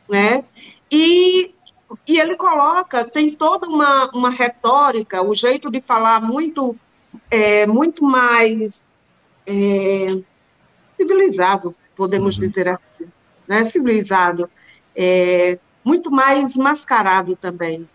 né? 0.09 0.43
E, 0.89 1.53
e 2.07 2.19
ele 2.19 2.35
coloca, 2.35 3.03
tem 3.05 3.35
toda 3.35 3.67
uma, 3.67 4.09
uma 4.11 4.29
retórica, 4.31 5.21
o 5.21 5.35
jeito 5.35 5.69
de 5.69 5.81
falar 5.81 6.21
muito, 6.21 6.75
é, 7.29 7.67
muito 7.67 8.03
mais 8.03 8.83
é, 9.45 10.17
civilizado, 10.97 11.75
podemos 11.95 12.37
uhum. 12.37 12.47
dizer 12.47 12.69
assim, 12.69 13.05
né? 13.47 13.65
Civilizado, 13.65 14.49
é, 14.95 15.59
muito 15.83 16.09
mais 16.09 16.55
mascarado 16.55 17.35
também, 17.35 17.87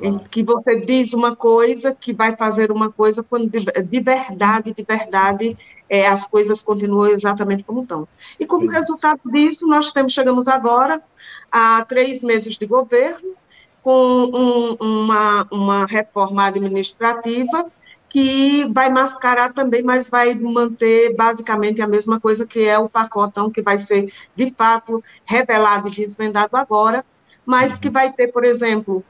em 0.00 0.18
que 0.18 0.42
você 0.42 0.80
diz 0.80 1.12
uma 1.12 1.36
coisa 1.36 1.94
que 1.94 2.12
vai 2.12 2.36
fazer 2.36 2.72
uma 2.72 2.90
coisa 2.90 3.22
quando 3.22 3.48
de, 3.48 3.60
de 3.60 4.00
verdade, 4.00 4.72
de 4.72 4.82
verdade, 4.82 5.56
é, 5.88 6.06
as 6.06 6.26
coisas 6.26 6.62
continuam 6.62 7.08
exatamente 7.08 7.64
como 7.64 7.82
estão. 7.82 8.08
E 8.38 8.46
como 8.46 8.68
Sim. 8.68 8.76
resultado 8.76 9.20
disso, 9.26 9.66
nós 9.66 9.92
temos, 9.92 10.12
chegamos 10.12 10.48
agora 10.48 11.02
a 11.50 11.84
três 11.84 12.22
meses 12.22 12.56
de 12.56 12.66
governo, 12.66 13.34
com 13.82 14.30
um, 14.32 14.76
uma, 14.80 15.46
uma 15.50 15.86
reforma 15.86 16.46
administrativa 16.46 17.66
que 18.08 18.66
vai 18.70 18.90
mascarar 18.90 19.52
também, 19.52 19.82
mas 19.82 20.08
vai 20.08 20.34
manter 20.34 21.14
basicamente 21.16 21.80
a 21.80 21.86
mesma 21.86 22.20
coisa 22.20 22.46
que 22.46 22.60
é 22.60 22.78
o 22.78 22.88
pacotão 22.88 23.50
que 23.50 23.62
vai 23.62 23.78
ser, 23.78 24.12
de 24.36 24.52
fato, 24.56 25.02
revelado 25.24 25.88
e 25.88 25.92
desvendado 25.92 26.56
agora, 26.56 27.04
mas 27.44 27.78
que 27.78 27.88
uhum. 27.88 27.92
vai 27.94 28.12
ter, 28.12 28.28
por 28.28 28.44
exemplo, 28.44 29.02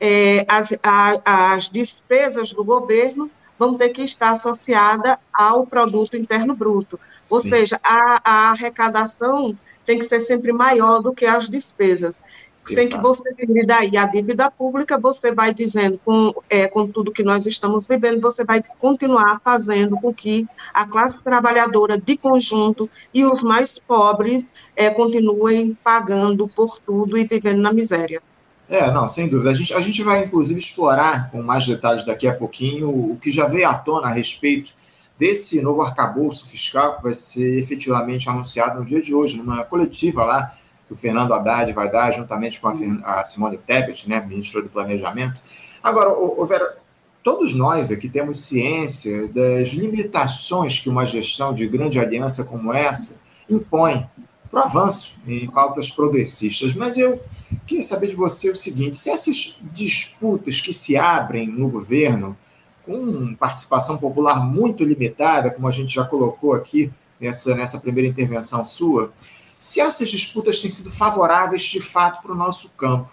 é, 0.00 0.44
as, 0.48 0.72
a, 0.82 1.54
as 1.54 1.70
despesas 1.70 2.52
do 2.52 2.64
governo 2.64 3.30
vão 3.58 3.74
ter 3.74 3.90
que 3.90 4.02
estar 4.02 4.30
associada 4.30 5.18
ao 5.32 5.66
produto 5.66 6.16
interno 6.16 6.54
bruto. 6.54 6.98
Ou 7.28 7.40
Sim. 7.40 7.50
seja, 7.50 7.80
a, 7.82 8.20
a, 8.22 8.50
arrecadação 8.50 9.56
tem 9.84 9.98
que 9.98 10.04
ser 10.04 10.20
sempre 10.20 10.52
maior 10.52 11.00
do 11.00 11.14
que 11.14 11.24
as 11.24 11.48
despesas. 11.48 12.20
Sem 12.66 12.88
que 12.88 12.98
você 12.98 13.32
divida 13.32 13.64
daí 13.64 13.96
a 13.96 14.06
dívida 14.06 14.50
pública, 14.50 14.98
você 14.98 15.30
vai 15.30 15.54
dizendo, 15.54 16.00
com, 16.04 16.34
é, 16.50 16.66
com 16.66 16.88
tudo 16.88 17.12
que 17.12 17.22
nós 17.22 17.46
estamos 17.46 17.86
vivendo, 17.86 18.20
você 18.20 18.42
vai 18.42 18.60
continuar 18.80 19.38
fazendo 19.38 19.96
com 20.00 20.12
que 20.12 20.44
a 20.74 20.84
classe 20.84 21.16
trabalhadora 21.22 21.96
de 21.96 22.16
conjunto 22.16 22.84
e 23.14 23.24
os 23.24 23.40
mais 23.40 23.78
pobres 23.78 24.44
é, 24.74 24.90
continuem 24.90 25.78
pagando 25.82 26.48
por 26.48 26.80
tudo 26.80 27.16
e 27.16 27.24
vivendo 27.24 27.60
na 27.60 27.72
miséria. 27.72 28.20
É, 28.68 28.90
não, 28.90 29.08
sem 29.08 29.28
dúvida. 29.28 29.50
A 29.50 29.54
gente, 29.54 29.72
a 29.74 29.80
gente 29.80 30.02
vai, 30.02 30.24
inclusive, 30.24 30.58
explorar 30.58 31.30
com 31.30 31.42
mais 31.42 31.66
detalhes 31.66 32.04
daqui 32.04 32.26
a 32.26 32.34
pouquinho 32.34 32.88
o 32.88 33.16
que 33.16 33.30
já 33.30 33.46
veio 33.46 33.68
à 33.68 33.74
tona 33.74 34.08
a 34.08 34.10
respeito 34.10 34.72
desse 35.18 35.62
novo 35.62 35.82
arcabouço 35.82 36.46
fiscal 36.46 36.96
que 36.96 37.02
vai 37.02 37.14
ser 37.14 37.58
efetivamente 37.58 38.28
anunciado 38.28 38.80
no 38.80 38.84
dia 38.84 39.00
de 39.00 39.14
hoje, 39.14 39.38
numa 39.38 39.64
coletiva 39.64 40.24
lá 40.24 40.54
que 40.86 40.92
o 40.92 40.96
Fernando 40.96 41.32
Haddad 41.32 41.72
vai 41.72 41.90
dar, 41.90 42.12
juntamente 42.12 42.60
com 42.60 42.68
a, 43.04 43.24
Simone 43.24 43.58
Tebet, 43.58 44.08
né, 44.08 44.20
ministra 44.20 44.62
do 44.62 44.68
Planejamento. 44.68 45.40
Agora, 45.82 46.10
ô, 46.10 46.40
ô 46.40 46.46
Vera, 46.46 46.76
todos 47.24 47.54
nós 47.54 47.90
aqui 47.90 48.08
temos 48.08 48.44
ciência 48.44 49.26
das 49.28 49.68
limitações 49.70 50.78
que 50.78 50.88
uma 50.88 51.06
gestão 51.06 51.52
de 51.52 51.66
grande 51.66 51.98
aliança 51.98 52.44
como 52.44 52.72
essa 52.72 53.20
impõe 53.50 54.08
para 54.50 54.60
o 54.60 54.64
avanço 54.64 55.16
em 55.26 55.46
pautas 55.46 55.90
progressistas. 55.90 56.74
Mas 56.74 56.96
eu 56.96 57.22
queria 57.66 57.82
saber 57.82 58.08
de 58.08 58.16
você 58.16 58.50
o 58.50 58.56
seguinte: 58.56 58.96
se 58.96 59.10
essas 59.10 59.60
disputas 59.72 60.60
que 60.60 60.72
se 60.72 60.96
abrem 60.96 61.48
no 61.48 61.68
governo, 61.68 62.36
com 62.84 63.34
participação 63.34 63.98
popular 63.98 64.44
muito 64.44 64.84
limitada, 64.84 65.50
como 65.50 65.66
a 65.66 65.72
gente 65.72 65.94
já 65.94 66.04
colocou 66.04 66.52
aqui 66.52 66.92
nessa, 67.20 67.54
nessa 67.54 67.80
primeira 67.80 68.08
intervenção 68.08 68.64
sua, 68.64 69.12
se 69.58 69.80
essas 69.80 70.08
disputas 70.08 70.60
têm 70.60 70.70
sido 70.70 70.90
favoráveis 70.90 71.62
de 71.62 71.80
fato 71.80 72.22
para 72.22 72.32
o 72.32 72.36
nosso 72.36 72.70
campo, 72.70 73.10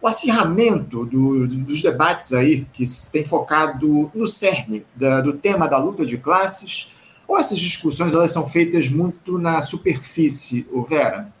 o 0.00 0.08
acirramento 0.08 1.04
do, 1.06 1.46
dos 1.46 1.80
debates 1.80 2.32
aí, 2.32 2.66
que 2.72 2.84
tem 3.12 3.24
focado 3.24 4.10
no 4.12 4.26
cerne 4.26 4.84
da, 4.96 5.20
do 5.20 5.34
tema 5.34 5.68
da 5.68 5.78
luta 5.78 6.04
de 6.04 6.18
classes, 6.18 6.91
ou 7.32 7.38
essas 7.38 7.58
discussões 7.58 8.12
elas 8.12 8.30
são 8.30 8.46
feitas 8.46 8.90
muito 8.90 9.38
na 9.38 9.62
superfície, 9.62 10.68
Vera? 10.86 11.32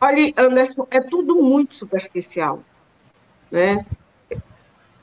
Olha, 0.00 0.32
Anderson, 0.38 0.86
é 0.90 1.00
tudo 1.00 1.36
muito 1.36 1.74
superficial. 1.74 2.60
Né? 3.50 3.84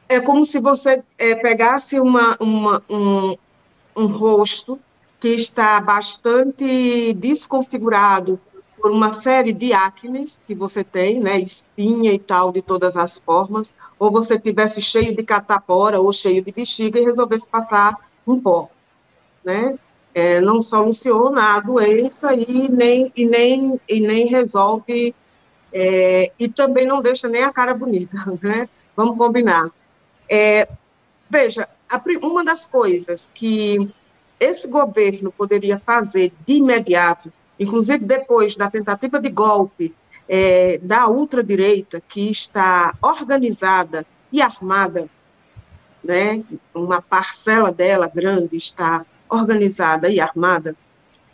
É 0.07 0.19
como 0.19 0.43
se 0.45 0.59
você 0.59 1.03
é, 1.15 1.35
pegasse 1.35 1.99
uma, 1.99 2.35
uma, 2.39 2.81
um, 2.89 3.37
um 3.95 4.05
rosto 4.07 4.79
que 5.19 5.27
está 5.29 5.79
bastante 5.79 7.13
desconfigurado 7.13 8.39
por 8.81 8.89
uma 8.89 9.13
série 9.13 9.53
de 9.53 9.73
acnes 9.73 10.41
que 10.47 10.55
você 10.55 10.83
tem, 10.83 11.19
né, 11.19 11.37
espinha 11.37 12.13
e 12.13 12.17
tal, 12.17 12.51
de 12.51 12.63
todas 12.63 12.97
as 12.97 13.19
formas, 13.19 13.71
ou 13.99 14.09
você 14.09 14.39
tivesse 14.39 14.81
cheio 14.81 15.15
de 15.15 15.21
catapora 15.21 15.99
ou 15.99 16.11
cheio 16.11 16.41
de 16.41 16.51
bexiga 16.51 16.99
e 16.99 17.03
resolvesse 17.03 17.47
passar 17.47 17.95
um 18.25 18.39
pó, 18.39 18.69
né? 19.43 19.77
É, 20.13 20.41
não 20.41 20.61
soluciona 20.61 21.55
a 21.55 21.59
doença 21.59 22.33
e 22.33 22.67
nem, 22.67 23.11
e 23.15 23.25
nem, 23.25 23.79
e 23.87 23.99
nem 23.99 24.27
resolve, 24.27 25.13
é, 25.71 26.31
e 26.39 26.49
também 26.49 26.85
não 26.85 27.01
deixa 27.01 27.27
nem 27.27 27.43
a 27.43 27.53
cara 27.53 27.73
bonita, 27.73 28.17
né? 28.41 28.67
Vamos 28.95 29.17
combinar. 29.17 29.69
É, 30.27 30.67
veja, 31.29 31.69
a, 31.87 32.01
uma 32.21 32.43
das 32.43 32.67
coisas 32.67 33.31
que 33.33 33.87
esse 34.39 34.67
governo 34.67 35.31
poderia 35.31 35.77
fazer 35.77 36.33
de 36.45 36.53
imediato 36.53 37.31
inclusive 37.59 38.05
depois 38.05 38.55
da 38.55 38.71
tentativa 38.71 39.19
de 39.19 39.29
golpe 39.29 39.93
é, 40.27 40.77
da 40.77 41.07
ultradireita, 41.09 42.01
que 42.07 42.31
está 42.31 42.95
organizada 43.01 44.05
e 44.31 44.41
armada, 44.41 45.09
né, 46.03 46.43
uma 46.73 47.01
parcela 47.01 47.71
dela 47.71 48.07
grande 48.07 48.55
está 48.55 49.01
organizada 49.29 50.09
e 50.09 50.19
armada, 50.19 50.75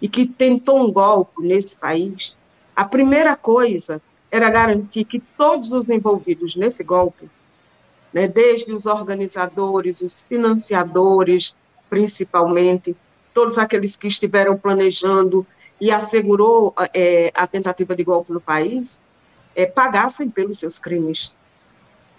e 0.01 0.09
que 0.09 0.25
tentou 0.25 0.79
um 0.85 0.91
golpe 0.91 1.41
nesse 1.41 1.75
país, 1.75 2.37
a 2.75 2.83
primeira 2.83 3.35
coisa 3.35 4.01
era 4.29 4.49
garantir 4.49 5.05
que 5.05 5.19
todos 5.19 5.71
os 5.71 5.89
envolvidos 5.89 6.55
nesse 6.55 6.83
golpe, 6.83 7.29
né, 8.13 8.27
desde 8.27 8.73
os 8.73 8.85
organizadores, 8.85 10.01
os 10.01 10.23
financiadores, 10.23 11.55
principalmente, 11.89 12.95
todos 13.33 13.57
aqueles 13.57 13.95
que 13.95 14.07
estiveram 14.07 14.57
planejando 14.57 15.45
e 15.79 15.91
assegurou 15.91 16.73
é, 16.93 17.31
a 17.33 17.45
tentativa 17.47 17.95
de 17.95 18.03
golpe 18.03 18.31
no 18.31 18.41
país, 18.41 18.99
é, 19.55 19.65
pagassem 19.65 20.29
pelos 20.29 20.59
seus 20.59 20.79
crimes. 20.79 21.35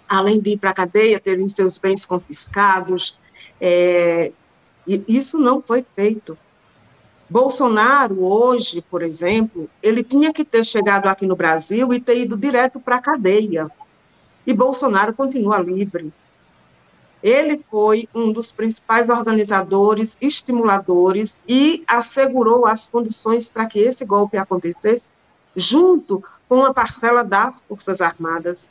Além 0.07 0.39
de 0.39 0.51
ir 0.51 0.57
para 0.57 0.69
a 0.69 0.73
cadeia, 0.73 1.19
terem 1.19 1.49
seus 1.49 1.77
bens 1.77 2.05
confiscados. 2.05 3.19
É, 3.59 4.31
e 4.87 5.03
isso 5.07 5.37
não 5.37 5.61
foi 5.61 5.85
feito. 5.95 6.37
Bolsonaro, 7.29 8.23
hoje, 8.23 8.81
por 8.89 9.01
exemplo, 9.01 9.69
ele 9.83 10.01
tinha 10.01 10.31
que 10.31 10.45
ter 10.45 10.63
chegado 10.63 11.07
aqui 11.07 11.25
no 11.25 11.35
Brasil 11.35 11.93
e 11.93 11.99
ter 11.99 12.17
ido 12.19 12.37
direto 12.37 12.79
para 12.79 12.95
a 12.95 13.01
cadeia. 13.01 13.69
E 14.45 14.53
Bolsonaro 14.53 15.13
continua 15.13 15.59
livre. 15.59 16.13
Ele 17.21 17.61
foi 17.69 18.07
um 18.15 18.31
dos 18.31 18.51
principais 18.53 19.09
organizadores, 19.09 20.15
estimuladores 20.21 21.37
e 21.45 21.83
assegurou 21.85 22.65
as 22.65 22.87
condições 22.87 23.49
para 23.49 23.65
que 23.65 23.79
esse 23.79 24.05
golpe 24.05 24.37
acontecesse, 24.37 25.09
junto 25.53 26.23
com 26.47 26.63
a 26.63 26.73
parcela 26.73 27.23
das 27.23 27.59
Forças 27.67 27.99
Armadas, 27.99 28.67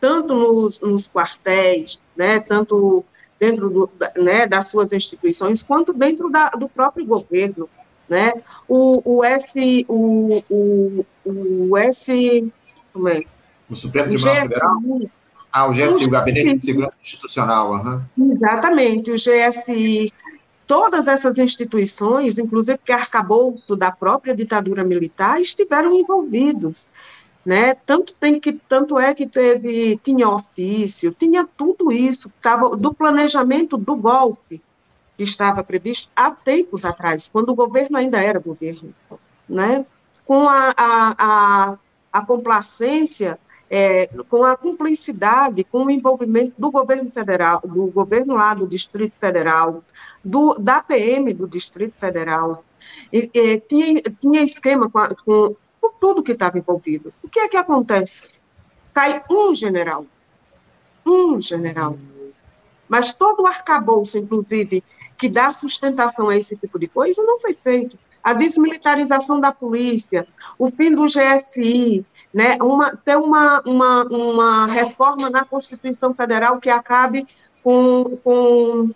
tanto 0.00 0.34
nos, 0.34 0.78
nos 0.80 1.08
quartéis, 1.08 1.98
né, 2.14 2.38
tanto 2.38 3.04
dentro 3.38 3.70
do, 3.70 3.90
né, 4.16 4.46
das 4.46 4.68
suas 4.68 4.92
instituições, 4.92 5.62
quanto 5.62 5.92
dentro 5.92 6.30
da, 6.30 6.50
do 6.50 6.68
próprio 6.68 7.04
governo. 7.06 7.68
Né? 8.08 8.32
O, 8.66 9.18
o 9.18 9.24
S. 9.24 9.84
O, 9.88 10.42
o, 10.48 11.06
o 11.24 11.76
S. 11.76 12.52
Como 12.92 13.08
é? 13.08 13.22
O 13.68 13.76
Supremo 13.76 14.08
Tribunal 14.08 14.36
Federal? 14.36 14.76
Ah, 15.52 15.66
o 15.66 15.70
GSI, 15.70 16.06
o, 16.06 16.10
Gabinete 16.10 16.56
de 16.56 16.64
Segurança 16.64 16.98
Institucional. 17.00 17.72
Uhum. 18.16 18.32
Exatamente, 18.32 19.10
o 19.10 19.14
GSI. 19.14 20.12
Todas 20.66 21.08
essas 21.08 21.38
instituições, 21.38 22.38
inclusive 22.38 22.78
que 22.84 22.92
arcabouço 22.92 23.74
da 23.74 23.90
própria 23.90 24.34
ditadura 24.34 24.84
militar, 24.84 25.40
estiveram 25.40 25.94
envolvidos. 25.94 26.86
Né? 27.48 27.72
Tanto, 27.72 28.12
tem 28.12 28.38
que, 28.38 28.52
tanto 28.52 28.98
é 28.98 29.14
que 29.14 29.26
teve, 29.26 29.96
tinha 30.04 30.28
ofício, 30.28 31.16
tinha 31.18 31.48
tudo 31.56 31.90
isso, 31.90 32.30
tava, 32.42 32.76
do 32.76 32.92
planejamento 32.92 33.78
do 33.78 33.96
golpe 33.96 34.60
que 35.16 35.22
estava 35.22 35.64
previsto 35.64 36.10
há 36.14 36.30
tempos 36.30 36.84
atrás, 36.84 37.26
quando 37.32 37.48
o 37.48 37.54
governo 37.54 37.96
ainda 37.96 38.22
era 38.22 38.38
governo. 38.38 38.94
Né? 39.48 39.86
Com 40.26 40.46
a, 40.46 40.74
a, 40.76 41.14
a, 41.18 41.78
a 42.12 42.26
complacência 42.26 43.38
é, 43.70 44.08
com 44.28 44.44
a 44.44 44.54
cumplicidade, 44.54 45.64
com 45.64 45.86
o 45.86 45.90
envolvimento 45.90 46.52
do 46.58 46.70
governo 46.70 47.10
federal, 47.10 47.62
do 47.64 47.86
governo 47.86 48.34
lá 48.34 48.52
do 48.52 48.66
Distrito 48.66 49.16
Federal, 49.16 49.82
do, 50.22 50.58
da 50.58 50.82
PM 50.82 51.32
do 51.32 51.48
Distrito 51.48 51.98
Federal, 51.98 52.62
e, 53.10 53.30
e, 53.32 53.58
tinha, 53.58 54.02
tinha 54.20 54.42
esquema 54.42 54.90
com, 54.90 54.98
a, 54.98 55.08
com, 55.24 55.56
com 55.80 55.90
tudo 56.00 56.22
que 56.22 56.32
estava 56.32 56.58
envolvido. 56.58 57.12
O 57.22 57.28
que 57.28 57.40
é 57.40 57.48
que 57.48 57.56
acontece? 57.56 58.26
Cai 58.92 59.22
um 59.30 59.54
general, 59.54 60.06
um 61.06 61.40
general, 61.40 61.96
mas 62.88 63.12
todo 63.12 63.42
o 63.42 63.46
arcabouço, 63.46 64.16
inclusive, 64.18 64.82
que 65.16 65.28
dá 65.28 65.52
sustentação 65.52 66.28
a 66.28 66.36
esse 66.36 66.56
tipo 66.56 66.78
de 66.78 66.88
coisa, 66.88 67.22
não 67.22 67.38
foi 67.38 67.52
feito. 67.54 67.98
A 68.22 68.32
desmilitarização 68.34 69.40
da 69.40 69.52
polícia, 69.52 70.26
o 70.58 70.68
fim 70.68 70.94
do 70.94 71.06
GSI, 71.06 72.04
né, 72.32 72.56
uma, 72.60 72.96
ter 72.96 73.16
uma, 73.16 73.60
uma, 73.64 74.04
uma 74.04 74.66
reforma 74.66 75.30
na 75.30 75.44
Constituição 75.44 76.14
Federal 76.14 76.58
que 76.58 76.68
acabe 76.68 77.26
com, 77.62 78.18
com, 78.22 78.90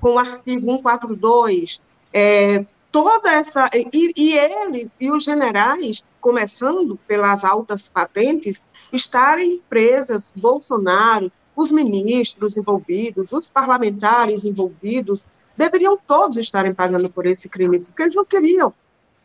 com 0.00 0.14
o 0.14 0.18
artigo 0.18 0.66
142, 0.66 1.82
é, 2.12 2.64
toda 2.94 3.28
essa. 3.32 3.68
E, 3.74 4.12
e 4.16 4.38
ele 4.38 4.88
e 5.00 5.10
os 5.10 5.24
generais, 5.24 6.04
começando 6.20 6.96
pelas 7.08 7.44
altas 7.44 7.88
patentes, 7.88 8.62
estarem 8.92 9.60
presas, 9.68 10.32
Bolsonaro, 10.36 11.32
os 11.56 11.72
ministros 11.72 12.56
envolvidos, 12.56 13.32
os 13.32 13.48
parlamentares 13.48 14.44
envolvidos, 14.44 15.26
deveriam 15.58 15.96
todos 15.96 16.36
estarem 16.36 16.72
pagando 16.72 17.10
por 17.10 17.26
esse 17.26 17.48
crime, 17.48 17.80
porque 17.80 18.00
eles 18.00 18.14
não 18.14 18.24
queriam 18.24 18.72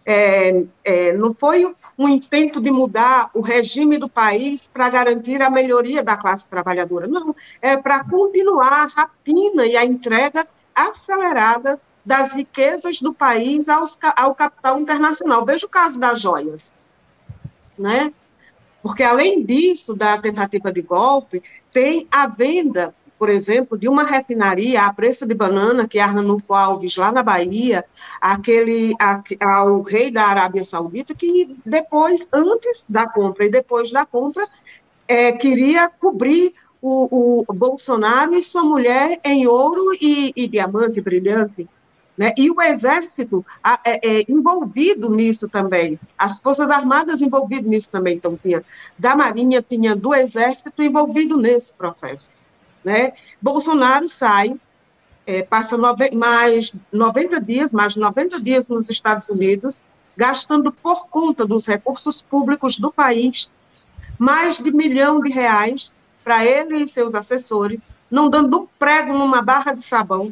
é, 0.04 0.64
é, 0.84 1.14
não 1.14 1.32
foi 1.36 1.72
um 1.96 2.10
intento 2.10 2.60
de 2.60 2.72
mudar 2.72 3.30
o 3.36 3.42
regime 3.42 4.00
do 4.00 4.10
país 4.10 4.68
para 4.74 4.90
garantir 4.90 5.40
a 5.44 5.52
melhoria 5.52 6.04
da 6.04 6.18
classe 6.18 6.48
trabalhadora, 6.48 7.06
não, 7.06 7.36
é 7.62 7.78
para 7.78 8.04
continuar 8.04 8.86
a 8.86 8.86
rapina 8.88 9.68
e 9.68 9.78
a 9.78 9.86
entrega 9.86 10.48
acelerada 10.74 11.80
das 12.10 12.34
riquezas 12.34 13.00
do 13.00 13.14
país 13.14 13.68
ao 13.70 14.34
capital 14.34 14.80
internacional. 14.80 15.46
Veja 15.46 15.68
o 15.68 15.70
caso 15.70 16.00
das 16.00 16.20
joias, 16.20 16.72
né? 17.78 18.12
Porque, 18.82 19.04
além 19.04 19.46
disso, 19.46 19.94
da 19.94 20.18
tentativa 20.18 20.74
de 20.74 20.82
golpe, 20.82 21.44
tem 21.72 22.08
a 22.10 22.26
venda 22.26 22.96
por 23.20 23.30
exemplo, 23.30 23.78
de 23.78 23.90
uma 23.90 24.04
refinaria 24.04 24.82
a 24.82 24.94
preço 24.94 25.28
de 25.28 25.34
banana, 25.34 25.86
que 25.86 26.00
é 26.00 26.02
a 26.02 26.14
Alves, 26.58 26.96
lá 26.96 27.12
na 27.12 27.22
Bahia, 27.22 27.84
aquele, 28.22 28.96
a, 28.98 29.22
ao 29.42 29.82
rei 29.82 30.10
da 30.10 30.24
Arábia 30.24 30.64
Saudita, 30.64 31.14
que 31.14 31.54
depois, 31.66 32.26
antes 32.32 32.86
da 32.88 33.10
compra 33.10 33.46
e 33.46 33.52
depois 33.52 33.92
da 33.92 34.06
compra, 34.06 34.48
é, 35.06 35.34
queria 35.34 35.90
cobrir 35.90 36.54
o, 36.82 37.44
o, 37.46 37.54
Bolsonaro 37.54 38.36
e 38.36 38.42
sua 38.42 38.64
mulher 38.64 39.20
em 39.26 39.46
ouro 39.46 39.94
e, 40.00 40.32
e 40.34 40.48
diamante 40.48 41.02
brilhante. 41.02 41.68
Né? 42.20 42.34
E 42.38 42.52
o 42.52 42.62
Exército 42.62 43.46
é, 43.86 44.20
é, 44.20 44.26
envolvido 44.28 45.10
nisso 45.10 45.48
também, 45.48 45.98
as 46.18 46.38
Forças 46.40 46.70
Armadas 46.70 47.22
envolvidas 47.22 47.66
nisso 47.66 47.90
também. 47.90 48.18
Então, 48.18 48.36
tinha 48.36 48.62
da 48.98 49.16
Marinha, 49.16 49.62
tinha 49.62 49.96
do 49.96 50.14
Exército 50.14 50.84
envolvido 50.84 51.38
nesse 51.38 51.72
processo. 51.72 52.34
Né? 52.84 53.14
Bolsonaro 53.42 54.10
sai, 54.10 54.50
é, 55.26 55.44
passa 55.44 55.78
nove, 55.78 56.12
mais 56.12 56.74
90 56.92 57.40
dias, 57.40 57.72
mais 57.72 57.96
90 57.96 58.42
dias 58.42 58.68
nos 58.68 58.90
Estados 58.90 59.30
Unidos, 59.30 59.78
gastando 60.18 60.74
por 60.74 61.08
conta 61.08 61.46
dos 61.46 61.66
recursos 61.66 62.22
públicos 62.22 62.78
do 62.78 62.92
país 62.92 63.50
mais 64.18 64.58
de 64.58 64.70
milhão 64.74 65.22
de 65.22 65.32
reais 65.32 65.94
para 66.22 66.46
ele 66.46 66.84
e 66.84 66.88
seus 66.88 67.16
assessores, 67.16 67.94
não 68.12 68.30
dando 68.30 68.64
um 68.64 68.68
prego 68.78 69.18
numa 69.18 69.42
barra 69.42 69.72
de 69.72 69.82
sabão, 69.82 70.30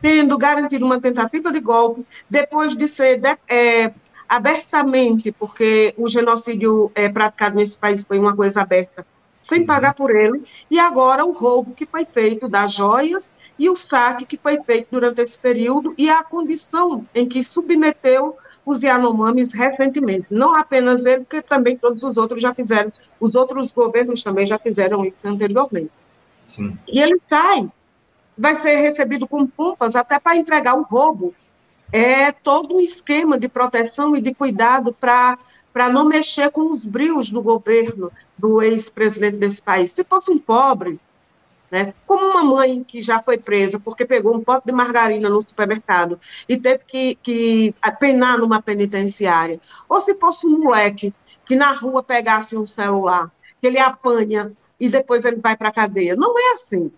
tendo 0.00 0.36
garantido 0.36 0.84
uma 0.84 1.00
tentativa 1.00 1.52
de 1.52 1.60
golpe, 1.60 2.06
depois 2.28 2.76
de 2.76 2.88
ser 2.88 3.20
de, 3.20 3.36
é, 3.48 3.92
abertamente, 4.28 5.32
porque 5.32 5.94
o 5.96 6.08
genocídio 6.08 6.90
é, 6.94 7.08
praticado 7.08 7.56
nesse 7.56 7.76
país 7.76 8.04
foi 8.04 8.18
uma 8.18 8.34
coisa 8.34 8.62
aberta, 8.62 9.06
sem 9.42 9.64
pagar 9.64 9.94
por 9.94 10.10
ele, 10.10 10.42
e 10.70 10.78
agora 10.78 11.24
o 11.24 11.32
roubo 11.32 11.72
que 11.72 11.86
foi 11.86 12.04
feito 12.04 12.48
das 12.48 12.72
joias 12.72 13.30
e 13.58 13.70
o 13.70 13.76
saque 13.76 14.26
que 14.26 14.36
foi 14.36 14.60
feito 14.62 14.88
durante 14.90 15.22
esse 15.22 15.38
período 15.38 15.94
e 15.96 16.10
a 16.10 16.22
condição 16.24 17.06
em 17.14 17.28
que 17.28 17.44
submeteu 17.44 18.36
os 18.64 18.82
Yanomamis 18.82 19.52
recentemente. 19.52 20.26
Não 20.30 20.54
apenas 20.54 21.06
ele, 21.06 21.20
porque 21.20 21.40
também 21.40 21.76
todos 21.76 22.02
os 22.02 22.16
outros 22.16 22.42
já 22.42 22.52
fizeram, 22.52 22.90
os 23.20 23.36
outros 23.36 23.72
governos 23.72 24.24
também 24.24 24.44
já 24.44 24.58
fizeram 24.58 25.04
isso 25.04 25.26
anteriormente. 25.26 25.90
Sim. 26.48 26.76
E 26.88 27.00
ele 27.00 27.20
sai, 27.28 27.68
vai 28.36 28.56
ser 28.56 28.76
recebido 28.76 29.26
com 29.26 29.46
pompas 29.46 29.96
até 29.96 30.18
para 30.18 30.36
entregar 30.36 30.74
o 30.74 30.82
roubo. 30.82 31.34
É 31.92 32.32
todo 32.32 32.76
um 32.76 32.80
esquema 32.80 33.38
de 33.38 33.48
proteção 33.48 34.16
e 34.16 34.20
de 34.20 34.34
cuidado 34.34 34.92
para 34.92 35.38
para 35.72 35.90
não 35.90 36.06
mexer 36.06 36.50
com 36.50 36.70
os 36.72 36.86
brios 36.86 37.28
do 37.28 37.42
governo 37.42 38.10
do 38.38 38.62
ex-presidente 38.62 39.36
desse 39.36 39.60
país. 39.60 39.92
Se 39.92 40.02
fosse 40.04 40.30
um 40.32 40.38
pobre, 40.38 40.98
né, 41.70 41.92
como 42.06 42.24
uma 42.24 42.42
mãe 42.42 42.82
que 42.82 43.02
já 43.02 43.22
foi 43.22 43.36
presa 43.36 43.78
porque 43.78 44.06
pegou 44.06 44.34
um 44.34 44.42
pote 44.42 44.64
de 44.64 44.72
margarina 44.72 45.28
no 45.28 45.42
supermercado 45.42 46.18
e 46.48 46.56
teve 46.56 46.82
que, 46.84 47.16
que 47.16 47.74
penar 48.00 48.38
numa 48.38 48.62
penitenciária, 48.62 49.60
ou 49.86 50.00
se 50.00 50.14
fosse 50.14 50.46
um 50.46 50.60
moleque 50.60 51.12
que 51.44 51.54
na 51.54 51.72
rua 51.72 52.02
pegasse 52.02 52.56
um 52.56 52.64
celular, 52.64 53.30
que 53.60 53.66
ele 53.66 53.78
apanha 53.78 54.52
e 54.80 54.88
depois 54.88 55.26
ele 55.26 55.36
vai 55.36 55.58
para 55.58 55.68
a 55.68 55.72
cadeia. 55.72 56.16
Não 56.16 56.38
é 56.38 56.54
assim. 56.54 56.90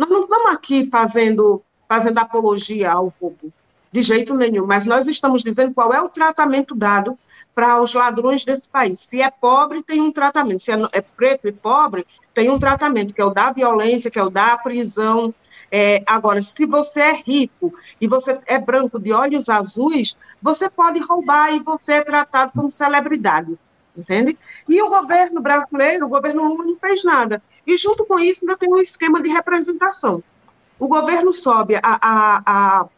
Nós 0.00 0.08
não 0.08 0.20
estamos 0.20 0.54
aqui 0.54 0.86
fazendo, 0.86 1.62
fazendo 1.86 2.16
apologia 2.16 2.90
ao 2.90 3.12
roubo, 3.20 3.52
de 3.92 4.00
jeito 4.00 4.34
nenhum, 4.34 4.66
mas 4.66 4.86
nós 4.86 5.06
estamos 5.06 5.42
dizendo 5.42 5.74
qual 5.74 5.92
é 5.92 6.00
o 6.00 6.08
tratamento 6.08 6.74
dado 6.74 7.18
para 7.54 7.78
os 7.82 7.92
ladrões 7.92 8.42
desse 8.42 8.66
país. 8.66 9.00
Se 9.00 9.20
é 9.20 9.30
pobre, 9.30 9.82
tem 9.82 10.00
um 10.00 10.10
tratamento. 10.10 10.60
Se 10.60 10.72
é, 10.72 10.76
é, 10.90 11.02
preto 11.14 11.46
e 11.46 11.52
pobre, 11.52 12.06
tem 12.32 12.48
um 12.48 12.58
tratamento, 12.58 13.12
que 13.12 13.20
é 13.20 13.24
o 13.26 13.34
da 13.34 13.52
violência, 13.52 14.10
que 14.10 14.18
é 14.18 14.22
o 14.22 14.30
da 14.30 14.56
prisão. 14.56 15.34
É, 15.70 16.02
agora, 16.06 16.40
se 16.40 16.64
você 16.64 17.00
é 17.00 17.12
rico 17.16 17.70
e 18.00 18.08
você 18.08 18.40
é 18.46 18.58
branco 18.58 18.98
de 18.98 19.12
olhos 19.12 19.50
azuis, 19.50 20.16
você 20.40 20.70
pode 20.70 20.98
roubar 21.00 21.52
e 21.52 21.60
você 21.60 21.92
é 21.92 22.02
tratado 22.02 22.52
como 22.54 22.70
celebridade. 22.70 23.58
Entende? 23.96 24.38
E 24.68 24.80
o 24.82 24.88
governo 24.88 25.40
brasileiro, 25.40 26.06
o 26.06 26.08
governo 26.08 26.48
Lula 26.48 26.64
não 26.64 26.76
fez 26.76 27.04
nada. 27.04 27.42
E 27.66 27.76
junto 27.76 28.04
com 28.04 28.18
isso 28.18 28.40
ainda 28.42 28.56
tem 28.56 28.72
um 28.72 28.78
esquema 28.78 29.20
de 29.20 29.28
representação. 29.28 30.22
O 30.78 30.88
governo 30.88 31.32
sobe 31.32 31.76
a, 31.76 31.80
a, 31.82 32.42
a 32.46 32.88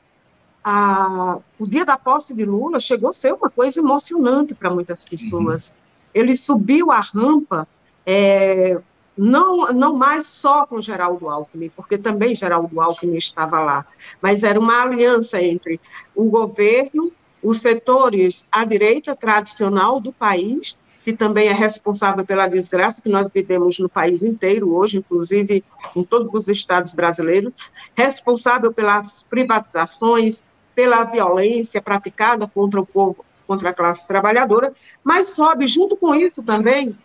a, 0.64 1.40
o 1.58 1.66
dia 1.66 1.84
da 1.84 1.98
posse 1.98 2.32
de 2.34 2.44
Lula 2.44 2.78
chegou 2.78 3.10
a 3.10 3.12
ser 3.12 3.34
uma 3.34 3.50
coisa 3.50 3.80
emocionante 3.80 4.54
para 4.54 4.70
muitas 4.70 5.04
pessoas. 5.04 5.68
Uhum. 5.68 5.74
Ele 6.14 6.36
subiu 6.36 6.92
a 6.92 7.00
rampa, 7.00 7.66
é, 8.06 8.80
não, 9.16 9.72
não 9.72 9.96
mais 9.96 10.26
só 10.26 10.64
com 10.66 10.80
Geraldo 10.80 11.28
Alckmin, 11.28 11.70
porque 11.70 11.98
também 11.98 12.34
Geraldo 12.34 12.80
Alckmin 12.80 13.16
estava 13.16 13.60
lá, 13.60 13.86
mas 14.20 14.42
era 14.42 14.58
uma 14.58 14.82
aliança 14.82 15.42
entre 15.42 15.80
o 16.14 16.24
governo, 16.30 17.12
os 17.42 17.60
setores 17.60 18.46
à 18.50 18.64
direita 18.64 19.16
tradicional 19.16 20.00
do 20.00 20.12
país, 20.12 20.78
que 21.02 21.12
também 21.12 21.48
é 21.48 21.52
responsável 21.52 22.24
pela 22.24 22.46
desgraça 22.46 23.02
que 23.02 23.08
nós 23.08 23.30
vivemos 23.32 23.78
no 23.78 23.88
país 23.88 24.22
inteiro 24.22 24.74
hoje, 24.74 24.98
inclusive 24.98 25.62
em 25.96 26.04
todos 26.04 26.32
os 26.32 26.48
estados 26.48 26.94
brasileiros, 26.94 27.52
responsável 27.96 28.72
pelas 28.72 29.24
privatizações, 29.24 30.44
pela 30.74 31.04
violência 31.04 31.82
praticada 31.82 32.46
contra 32.46 32.80
o 32.80 32.86
povo, 32.86 33.24
contra 33.46 33.70
a 33.70 33.74
classe 33.74 34.06
trabalhadora, 34.06 34.72
mas 35.02 35.30
sobe 35.30 35.66
junto 35.66 35.96
com 35.96 36.14
isso 36.14 36.42
também 36.42 36.96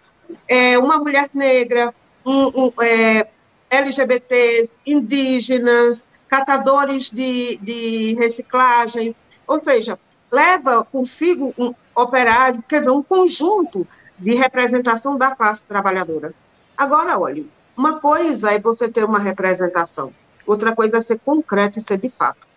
é, 0.47 0.78
uma 0.78 0.97
mulher 0.97 1.30
negra, 1.34 1.93
um, 2.26 2.65
um, 2.65 2.71
é, 2.82 3.28
LGBTs, 3.69 4.76
indígenas, 4.86 6.04
catadores 6.28 7.10
de, 7.10 7.58
de 7.58 8.15
reciclagem, 8.15 9.15
ou 9.45 9.63
seja, 9.63 9.97
leva 10.31 10.83
consigo 10.83 11.45
um 11.59 11.73
operário, 11.95 12.63
quer 12.63 12.79
dizer, 12.79 12.91
um 12.91 13.03
conjunto 13.03 13.87
de 14.19 14.35
representação 14.35 15.17
da 15.17 15.35
classe 15.35 15.63
trabalhadora. 15.63 16.33
Agora, 16.77 17.17
olhe, 17.17 17.49
uma 17.75 17.99
coisa 17.99 18.51
é 18.51 18.59
você 18.59 18.89
ter 18.89 19.03
uma 19.03 19.19
representação, 19.19 20.13
outra 20.45 20.75
coisa 20.75 20.97
é 20.97 21.01
ser 21.01 21.19
concreto 21.19 21.79
e 21.79 21.81
ser 21.81 21.97
de 21.97 22.09
fato. 22.09 22.47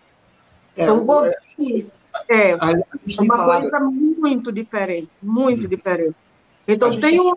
É, 0.75 0.83
então, 0.83 1.25
é, 2.29 2.51
é, 2.51 2.57
gente 3.05 3.19
é 3.19 3.23
uma 3.23 3.59
coisa 3.59 3.79
muito 3.79 4.51
diferente, 4.51 5.09
muito 5.21 5.65
hum. 5.65 5.69
diferente. 5.69 6.15
Então, 6.73 6.89
tem 6.89 7.19
um. 7.19 7.33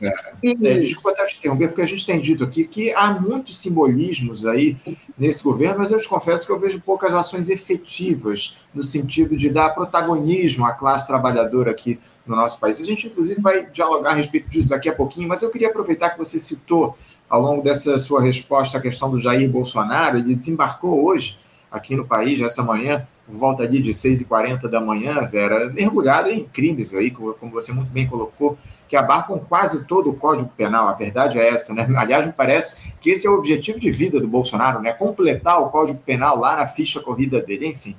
É, 0.00 0.12
é, 0.42 0.78
desculpa 0.78 1.10
até 1.10 1.26
te 1.26 1.38
interromper, 1.38 1.68
porque 1.68 1.82
a 1.82 1.86
gente 1.86 2.06
tem 2.06 2.20
dito 2.20 2.44
aqui 2.44 2.64
que 2.64 2.92
há 2.92 3.12
muitos 3.12 3.58
simbolismos 3.58 4.46
aí 4.46 4.76
nesse 5.18 5.42
governo, 5.42 5.78
mas 5.78 5.90
eu 5.90 5.98
te 5.98 6.08
confesso 6.08 6.46
que 6.46 6.52
eu 6.52 6.58
vejo 6.58 6.80
poucas 6.82 7.14
ações 7.14 7.48
efetivas 7.48 8.66
no 8.74 8.84
sentido 8.84 9.36
de 9.36 9.50
dar 9.50 9.70
protagonismo 9.70 10.64
à 10.66 10.72
classe 10.72 11.06
trabalhadora 11.06 11.70
aqui 11.70 11.98
no 12.26 12.36
nosso 12.36 12.60
país. 12.60 12.80
A 12.80 12.84
gente, 12.84 13.06
inclusive, 13.06 13.40
vai 13.40 13.70
dialogar 13.70 14.10
a 14.10 14.14
respeito 14.14 14.48
disso 14.48 14.70
daqui 14.70 14.88
a 14.88 14.94
pouquinho, 14.94 15.28
mas 15.28 15.42
eu 15.42 15.50
queria 15.50 15.68
aproveitar 15.68 16.10
que 16.10 16.18
você 16.18 16.38
citou, 16.38 16.96
ao 17.28 17.42
longo 17.42 17.62
dessa 17.62 17.98
sua 17.98 18.22
resposta 18.22 18.78
à 18.78 18.80
questão 18.80 19.10
do 19.10 19.18
Jair 19.18 19.50
Bolsonaro, 19.50 20.18
ele 20.18 20.34
desembarcou 20.34 21.04
hoje 21.04 21.38
aqui 21.70 21.96
no 21.96 22.06
país, 22.06 22.40
essa 22.40 22.62
manhã, 22.62 23.06
por 23.26 23.36
volta 23.36 23.64
ali 23.64 23.80
de 23.80 23.90
6h40 23.90 24.68
da 24.68 24.80
manhã, 24.80 25.24
Vera, 25.26 25.68
mergulhada 25.70 26.30
em 26.30 26.44
crimes 26.44 26.94
aí, 26.94 27.10
como 27.10 27.50
você 27.50 27.72
muito 27.72 27.90
bem 27.90 28.06
colocou, 28.06 28.56
que 28.88 28.96
abarcam 28.96 29.38
quase 29.38 29.84
todo 29.84 30.10
o 30.10 30.14
Código 30.14 30.48
Penal. 30.56 30.86
A 30.88 30.92
verdade 30.92 31.38
é 31.38 31.48
essa, 31.48 31.74
né? 31.74 31.88
Aliás, 31.98 32.24
me 32.24 32.32
parece 32.32 32.92
que 33.00 33.10
esse 33.10 33.26
é 33.26 33.30
o 33.30 33.34
objetivo 33.34 33.80
de 33.80 33.90
vida 33.90 34.20
do 34.20 34.28
Bolsonaro, 34.28 34.80
né? 34.80 34.92
Completar 34.92 35.60
o 35.60 35.70
Código 35.70 35.98
Penal 35.98 36.38
lá 36.38 36.56
na 36.56 36.66
ficha 36.66 37.00
corrida 37.00 37.40
dele, 37.40 37.66
enfim. 37.66 37.96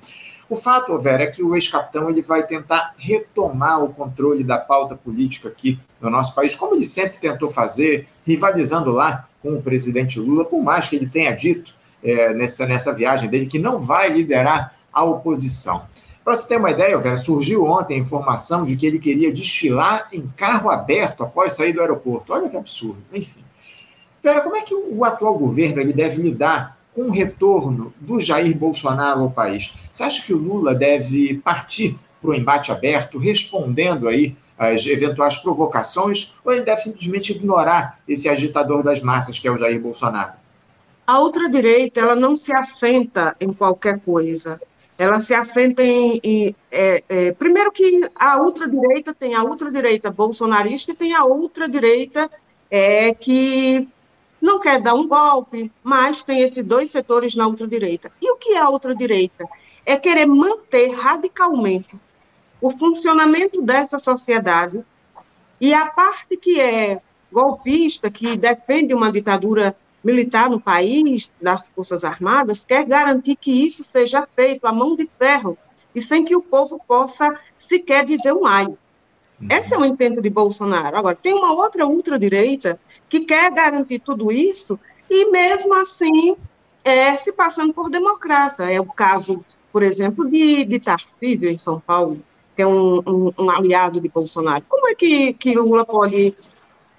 O 0.49 0.55
fato, 0.55 0.97
Vera, 0.97 1.23
é 1.23 1.27
que 1.27 1.43
o 1.43 1.55
ex-capitão 1.55 2.09
ele 2.09 2.21
vai 2.21 2.45
tentar 2.45 2.93
retomar 2.97 3.83
o 3.83 3.89
controle 3.89 4.45
da 4.45 4.57
pauta 4.57 4.95
política 4.95 5.49
aqui 5.49 5.77
no 5.99 6.09
nosso 6.09 6.33
país, 6.33 6.55
como 6.55 6.73
ele 6.73 6.85
sempre 6.85 7.17
tentou 7.17 7.49
fazer, 7.49 8.07
rivalizando 8.25 8.91
lá 8.91 9.27
com 9.41 9.55
o 9.55 9.61
presidente 9.61 10.19
Lula, 10.19 10.45
por 10.45 10.63
mais 10.63 10.87
que 10.87 10.95
ele 10.95 11.09
tenha 11.09 11.31
dito 11.31 11.75
é, 12.01 12.33
nessa, 12.33 12.65
nessa 12.65 12.93
viagem 12.93 13.29
dele, 13.29 13.45
que 13.45 13.59
não 13.59 13.81
vai 13.81 14.09
liderar 14.09 14.76
a 14.97 15.03
oposição. 15.03 15.85
Para 16.23 16.35
você 16.35 16.47
ter 16.47 16.57
uma 16.57 16.71
ideia, 16.71 16.97
Vera, 16.97 17.15
surgiu 17.15 17.65
ontem 17.65 17.95
a 17.95 17.99
informação 17.99 18.65
de 18.65 18.75
que 18.75 18.85
ele 18.85 18.99
queria 18.99 19.31
desfilar 19.31 20.09
em 20.11 20.27
carro 20.35 20.69
aberto 20.69 21.23
após 21.23 21.53
sair 21.53 21.71
do 21.71 21.79
aeroporto. 21.79 22.33
Olha 22.33 22.49
que 22.49 22.57
absurdo. 22.57 22.97
Enfim. 23.13 23.41
Vera, 24.21 24.41
como 24.41 24.57
é 24.57 24.61
que 24.61 24.75
o 24.75 25.05
atual 25.05 25.37
governo 25.37 25.79
ele 25.79 25.93
deve 25.93 26.21
lidar 26.21 26.77
com 26.93 27.03
o 27.03 27.11
retorno 27.11 27.93
do 28.01 28.19
Jair 28.19 28.57
Bolsonaro 28.57 29.21
ao 29.21 29.31
país? 29.31 29.73
Você 29.93 30.03
acha 30.03 30.25
que 30.25 30.33
o 30.33 30.37
Lula 30.37 30.73
deve 30.73 31.35
partir 31.35 31.97
para 32.19 32.31
o 32.31 32.33
embate 32.33 32.71
aberto, 32.71 33.19
respondendo 33.19 34.07
aí 34.07 34.35
às 34.57 34.85
eventuais 34.87 35.37
provocações, 35.37 36.35
ou 36.43 36.51
ele 36.51 36.63
deve 36.63 36.81
simplesmente 36.81 37.31
ignorar 37.31 37.99
esse 38.07 38.27
agitador 38.27 38.83
das 38.83 39.01
massas 39.01 39.37
que 39.37 39.47
é 39.47 39.51
o 39.51 39.57
Jair 39.57 39.79
Bolsonaro? 39.79 40.33
A 41.05 41.21
ultradireita, 41.21 42.01
ela 42.01 42.15
não 42.17 42.35
se 42.35 42.53
assenta 42.53 43.33
em 43.39 43.53
qualquer 43.53 44.01
coisa. 44.01 44.59
Ela 44.97 45.21
se 45.21 45.33
assenta 45.33 45.83
em. 45.83 46.19
em 46.23 46.55
é, 46.71 47.03
é, 47.07 47.31
primeiro, 47.33 47.71
que 47.71 48.09
a 48.15 48.41
ultradireita 48.41 49.13
tem 49.13 49.35
a 49.35 49.43
ultradireita 49.43 50.09
bolsonarista 50.09 50.91
e 50.91 50.95
tem 50.95 51.13
a 51.13 51.23
ultradireita 51.23 52.29
é, 52.69 53.13
que 53.13 53.87
não 54.41 54.59
quer 54.59 54.81
dar 54.81 54.93
um 54.93 55.07
golpe, 55.07 55.71
mas 55.83 56.23
tem 56.23 56.41
esses 56.41 56.65
dois 56.65 56.89
setores 56.89 57.35
na 57.35 57.47
ultradireita. 57.47 58.11
E 58.21 58.31
o 58.31 58.37
que 58.37 58.53
é 58.53 58.59
a 58.59 58.69
ultradireita? 58.69 59.45
É 59.85 59.95
querer 59.95 60.25
manter 60.25 60.89
radicalmente 60.89 61.95
o 62.59 62.71
funcionamento 62.71 63.61
dessa 63.61 63.99
sociedade 63.99 64.83
e 65.61 65.73
a 65.73 65.85
parte 65.85 66.37
que 66.37 66.59
é 66.59 67.01
golpista, 67.31 68.09
que 68.09 68.37
defende 68.37 68.93
uma 68.93 69.11
ditadura 69.11 69.75
militar 70.03 70.49
no 70.49 70.59
país, 70.59 71.31
das 71.41 71.69
Forças 71.69 72.03
Armadas, 72.03 72.63
quer 72.63 72.85
garantir 72.85 73.35
que 73.35 73.65
isso 73.65 73.83
seja 73.83 74.27
feito 74.35 74.65
à 74.65 74.71
mão 74.71 74.95
de 74.95 75.05
ferro 75.05 75.57
e 75.93 76.01
sem 76.01 76.23
que 76.23 76.35
o 76.35 76.41
povo 76.41 76.79
possa 76.87 77.39
sequer 77.57 78.05
dizer 78.05 78.33
um 78.33 78.45
ai. 78.45 78.65
Uhum. 78.65 79.47
Esse 79.49 79.73
é 79.73 79.77
o 79.77 79.85
intento 79.85 80.21
de 80.21 80.29
Bolsonaro. 80.29 80.97
Agora, 80.97 81.15
tem 81.15 81.33
uma 81.33 81.53
outra 81.53 81.85
ultradireita 81.85 82.79
que 83.09 83.21
quer 83.21 83.51
garantir 83.51 83.99
tudo 83.99 84.31
isso 84.31 84.79
e, 85.09 85.29
mesmo 85.31 85.73
assim, 85.75 86.35
é, 86.83 87.15
se 87.17 87.31
passando 87.31 87.73
por 87.73 87.89
democrata. 87.89 88.71
É 88.71 88.79
o 88.79 88.85
caso, 88.85 89.43
por 89.71 89.83
exemplo, 89.83 90.27
de, 90.27 90.65
de 90.65 90.79
Tarcísio, 90.79 91.49
em 91.49 91.57
São 91.57 91.79
Paulo, 91.79 92.21
que 92.55 92.61
é 92.61 92.67
um, 92.67 92.99
um, 92.99 93.33
um 93.37 93.49
aliado 93.49 94.01
de 94.01 94.09
Bolsonaro. 94.09 94.63
Como 94.67 94.87
é 94.89 94.95
que, 94.95 95.33
que 95.33 95.53
Lula 95.53 95.85
pode 95.85 96.35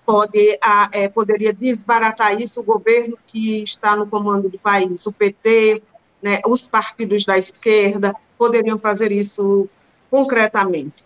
pode, 0.09 0.59
a, 0.63 0.89
é, 0.91 1.07
poderia 1.07 1.53
desbaratar 1.53 2.41
isso 2.41 2.61
o 2.61 2.65
governo 2.65 3.19
que 3.27 3.63
está 3.63 3.95
no 3.95 4.07
comando 4.07 4.49
do 4.49 4.59
país, 4.59 5.05
o 5.05 5.13
PT, 5.13 5.83
né, 6.23 6.41
os 6.47 6.67
partidos 6.67 7.27
da 7.27 7.37
esquerda 7.37 8.15
poderiam 8.39 8.79
fazer 8.79 9.13
isso 9.13 9.69
concretamente. 10.11 11.05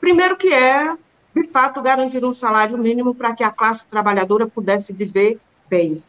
Primeiro 0.00 0.36
que 0.36 0.52
é 0.52 0.92
de 1.32 1.46
fato, 1.50 1.80
garantir 1.80 2.24
um 2.24 2.34
salário 2.34 2.76
mínimo 2.76 3.14
para 3.14 3.32
que 3.32 3.44
a 3.44 3.50
classe 3.50 3.86
trabalhadora 3.86 4.48
pudesse 4.48 4.92
viver 4.92 5.38
bem. 5.70 6.02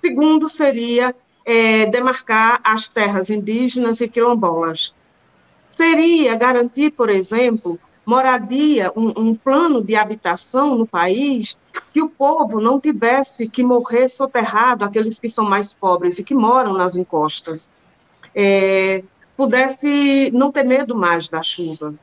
Segundo, 0.00 0.48
seria 0.48 1.14
é, 1.44 1.84
demarcar 1.86 2.58
as 2.64 2.88
terras 2.88 3.28
indígenas 3.28 4.00
e 4.00 4.08
quilombolas. 4.08 4.94
Seria 5.70 6.34
garantir, 6.36 6.90
por 6.92 7.10
exemplo, 7.10 7.78
moradia, 8.04 8.92
um, 8.96 9.28
um, 9.28 9.34
plano 9.34 9.82
de 9.82 9.94
habitação 9.94 10.76
no 10.76 10.86
país, 10.86 11.56
que 11.92 12.02
o 12.02 12.08
povo 12.08 12.60
não 12.60 12.80
tivesse 12.80 13.48
que 13.48 13.62
morrer 13.62 14.08
soterrado, 14.08 14.84
aqueles 14.84 15.18
que 15.18 15.28
são 15.28 15.44
mais 15.44 15.74
pobres 15.74 16.18
e 16.18 16.24
que 16.24 16.34
moram 16.34 16.72
nas 16.72 16.96
encostas, 16.96 17.68
é, 18.34 19.02
pudesse 19.36 20.30
não 20.32 20.50
ter 20.50 20.64
medo 20.64 20.94
mais 20.94 21.28
da 21.28 21.42
chuva, 21.42 21.94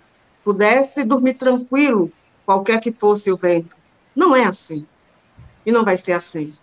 pudesse 0.43 1.03
dormir 1.03 1.35
tranquilo, 1.35 2.11
qualquer 2.45 2.79
que 2.79 2.91
fosse 2.91 3.31
o 3.31 3.37
vento. 3.37 3.75
Não 4.15 4.35
é 4.35 4.45
assim. 4.45 4.87
E 5.65 5.71
não 5.71 5.83
vai 5.83 5.97
ser 5.97 6.13
assim. 6.13 6.53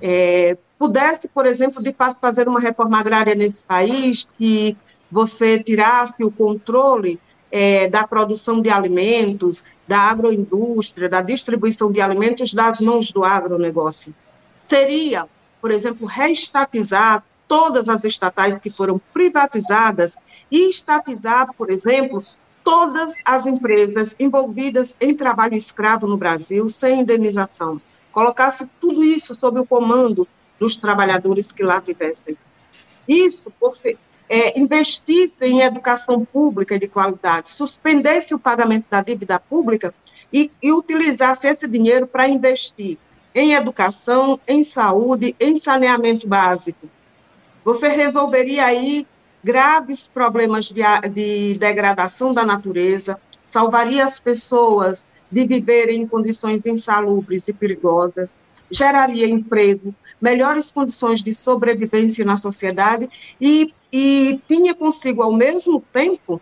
É, 0.00 0.56
pudesse, 0.78 1.28
por 1.28 1.46
exemplo, 1.46 1.82
de 1.82 1.92
fato 1.92 2.18
fazer 2.20 2.48
uma 2.48 2.60
reforma 2.60 2.98
agrária 2.98 3.34
nesse 3.34 3.62
país 3.62 4.26
que 4.38 4.76
você 5.10 5.58
tirasse 5.58 6.24
o 6.24 6.30
controle 6.30 7.20
é, 7.56 7.86
da 7.88 8.04
produção 8.04 8.60
de 8.60 8.68
alimentos, 8.68 9.62
da 9.86 10.00
agroindústria, 10.00 11.08
da 11.08 11.22
distribuição 11.22 11.92
de 11.92 12.00
alimentos 12.00 12.52
das 12.52 12.80
mãos 12.80 13.12
do 13.12 13.22
agronegócio. 13.22 14.12
Seria, 14.68 15.28
por 15.60 15.70
exemplo, 15.70 16.04
reestatizar 16.04 17.22
todas 17.46 17.88
as 17.88 18.02
estatais 18.02 18.58
que 18.58 18.70
foram 18.70 19.00
privatizadas 19.12 20.16
e 20.50 20.68
estatizar, 20.68 21.46
por 21.56 21.70
exemplo, 21.70 22.20
todas 22.64 23.14
as 23.24 23.46
empresas 23.46 24.16
envolvidas 24.18 24.96
em 25.00 25.14
trabalho 25.14 25.54
escravo 25.54 26.08
no 26.08 26.16
Brasil 26.16 26.68
sem 26.68 27.02
indenização. 27.02 27.80
Colocasse 28.10 28.66
tudo 28.80 29.04
isso 29.04 29.32
sob 29.32 29.60
o 29.60 29.66
comando 29.66 30.26
dos 30.58 30.76
trabalhadores 30.76 31.52
que 31.52 31.62
lá 31.62 31.80
tivessem. 31.80 32.36
Isso, 33.06 33.50
por 33.60 33.74
ser, 33.74 33.98
é, 34.28 34.58
investisse 34.58 35.44
em 35.44 35.60
educação 35.60 36.24
pública 36.24 36.78
de 36.78 36.88
qualidade, 36.88 37.50
suspendesse 37.50 38.34
o 38.34 38.38
pagamento 38.38 38.86
da 38.90 39.02
dívida 39.02 39.38
pública 39.38 39.94
e, 40.32 40.50
e 40.62 40.72
utilizasse 40.72 41.46
esse 41.46 41.68
dinheiro 41.68 42.06
para 42.06 42.28
investir 42.28 42.98
em 43.34 43.52
educação, 43.54 44.40
em 44.46 44.62
saúde, 44.64 45.34
em 45.38 45.58
saneamento 45.58 46.26
básico. 46.26 46.88
Você 47.64 47.88
resolveria 47.88 48.64
aí 48.64 49.06
graves 49.42 50.08
problemas 50.12 50.66
de, 50.66 50.82
de 51.12 51.54
degradação 51.58 52.32
da 52.32 52.44
natureza, 52.44 53.20
salvaria 53.50 54.04
as 54.04 54.18
pessoas 54.18 55.04
de 55.30 55.46
viverem 55.46 56.02
em 56.02 56.06
condições 56.06 56.64
insalubres 56.64 57.48
e 57.48 57.52
perigosas, 57.52 58.36
geraria 58.74 59.28
emprego, 59.28 59.94
melhores 60.20 60.72
condições 60.72 61.22
de 61.22 61.34
sobrevivência 61.34 62.24
na 62.24 62.36
sociedade 62.36 63.08
e, 63.40 63.72
e 63.92 64.40
tinha 64.48 64.74
consigo, 64.74 65.22
ao 65.22 65.32
mesmo 65.32 65.80
tempo, 65.92 66.40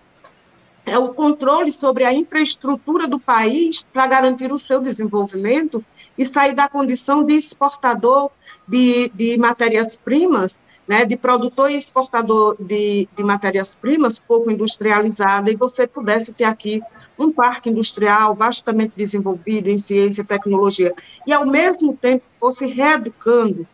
é 0.85 0.99
o 0.99 1.15
controle 1.15 1.71
sobre 1.71 2.05
a 2.05 2.13
infraestrutura 2.13 3.07
do 3.07 3.19
país 3.19 3.85
para 3.93 4.07
garantir 4.07 4.51
o 4.53 4.59
seu 4.59 4.81
desenvolvimento 4.81 5.85
e 6.19 6.27
sair 6.27 6.55
da 6.55 6.69
condição 6.69 7.25
de 7.25 7.35
exportador 7.35 8.31
de, 8.67 9.09
de 9.15 9.37
matérias-primas 9.37 10.59
né, 10.89 11.05
de 11.05 11.17
produtor 11.17 11.71
e 11.71 11.77
exportador 11.77 12.57
de, 12.59 13.09
de 13.15 13.23
matérias-primas 13.23 14.19
pouco 14.19 14.51
industrializada, 14.51 15.51
e 15.51 15.57
você 15.57 15.87
pudesse 15.87 16.33
ter 16.33 16.45
aqui 16.45 16.83
um 17.19 17.33
parque 17.33 17.71
industrial 17.71 18.35
vastamente 18.35 18.97
desenvolvido 18.97 19.69
em 19.69 19.79
ciência 19.79 20.23
e 20.23 20.27
tecnologia, 20.27 20.93
e 21.27 21.33
ao 21.33 21.47
mesmo 21.47 21.97
tempo 21.97 22.25
fosse 22.39 22.67
reeducando 22.67 23.67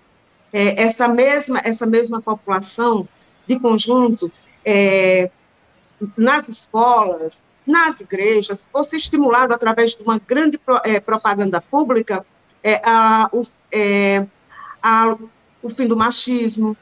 é, 0.52 0.82
essa, 0.82 1.08
mesma, 1.08 1.60
essa 1.64 1.86
mesma 1.86 2.20
população 2.20 3.08
de 3.46 3.58
conjunto 3.58 4.30
é, 4.64 5.30
nas 6.16 6.48
escolas, 6.48 7.42
nas 7.66 8.00
igrejas, 8.00 8.66
fosse 8.72 8.96
estimulado 8.96 9.52
através 9.52 9.94
de 9.94 10.02
uma 10.02 10.18
grande 10.18 10.58
é, 10.84 11.00
propaganda 11.00 11.60
pública 11.60 12.24
é, 12.62 12.80
a, 12.84 13.28
o, 13.32 13.46
é, 13.70 14.26
a, 14.82 15.16
o 15.62 15.70
fim 15.70 15.86
do 15.86 15.96
machismo, 15.96 16.76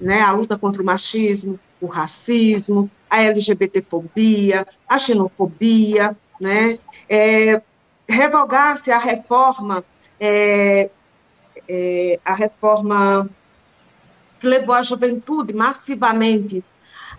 né, 0.00 0.20
a 0.20 0.32
luta 0.32 0.58
contra 0.58 0.82
o 0.82 0.84
machismo, 0.84 1.58
o 1.80 1.86
racismo, 1.86 2.90
a 3.08 3.22
LGBTfobia, 3.22 4.66
a 4.88 4.98
xenofobia, 4.98 6.16
né, 6.40 6.78
é, 7.08 7.60
revogar-se 8.08 8.90
a 8.90 8.98
reforma, 8.98 9.84
é, 10.20 10.90
é, 11.68 12.20
a 12.24 12.34
reforma 12.34 13.28
que 14.40 14.46
levou 14.46 14.74
a 14.74 14.82
juventude 14.82 15.52
massivamente 15.52 16.64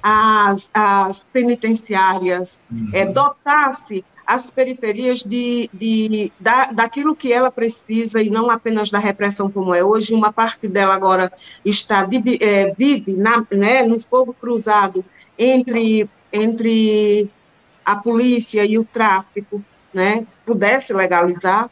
às, 0.01 0.69
às 0.73 1.19
penitenciárias, 1.25 2.57
uhum. 2.71 2.89
é, 2.93 3.05
dotar-se 3.05 4.05
as 4.29 4.51
periferias 4.51 5.23
de, 5.23 5.67
de, 5.73 6.31
da, 6.39 6.65
daquilo 6.65 7.15
que 7.15 7.33
ela 7.33 7.49
precisa 7.49 8.21
e 8.21 8.29
não 8.29 8.51
apenas 8.51 8.91
da 8.91 8.99
repressão 8.99 9.49
como 9.49 9.73
é 9.73 9.83
hoje. 9.83 10.13
Uma 10.13 10.31
parte 10.31 10.67
dela 10.67 10.93
agora 10.93 11.33
está 11.65 12.07
é, 12.39 12.71
vive 12.75 13.13
na, 13.13 13.43
né, 13.49 13.81
no 13.81 13.99
fogo 13.99 14.31
cruzado 14.31 15.03
entre, 15.35 16.07
entre 16.31 17.27
a 17.83 17.95
polícia 17.95 18.63
e 18.63 18.77
o 18.77 18.85
tráfico, 18.85 19.63
né, 19.91 20.27
pudesse 20.45 20.93
legalizar, 20.93 21.67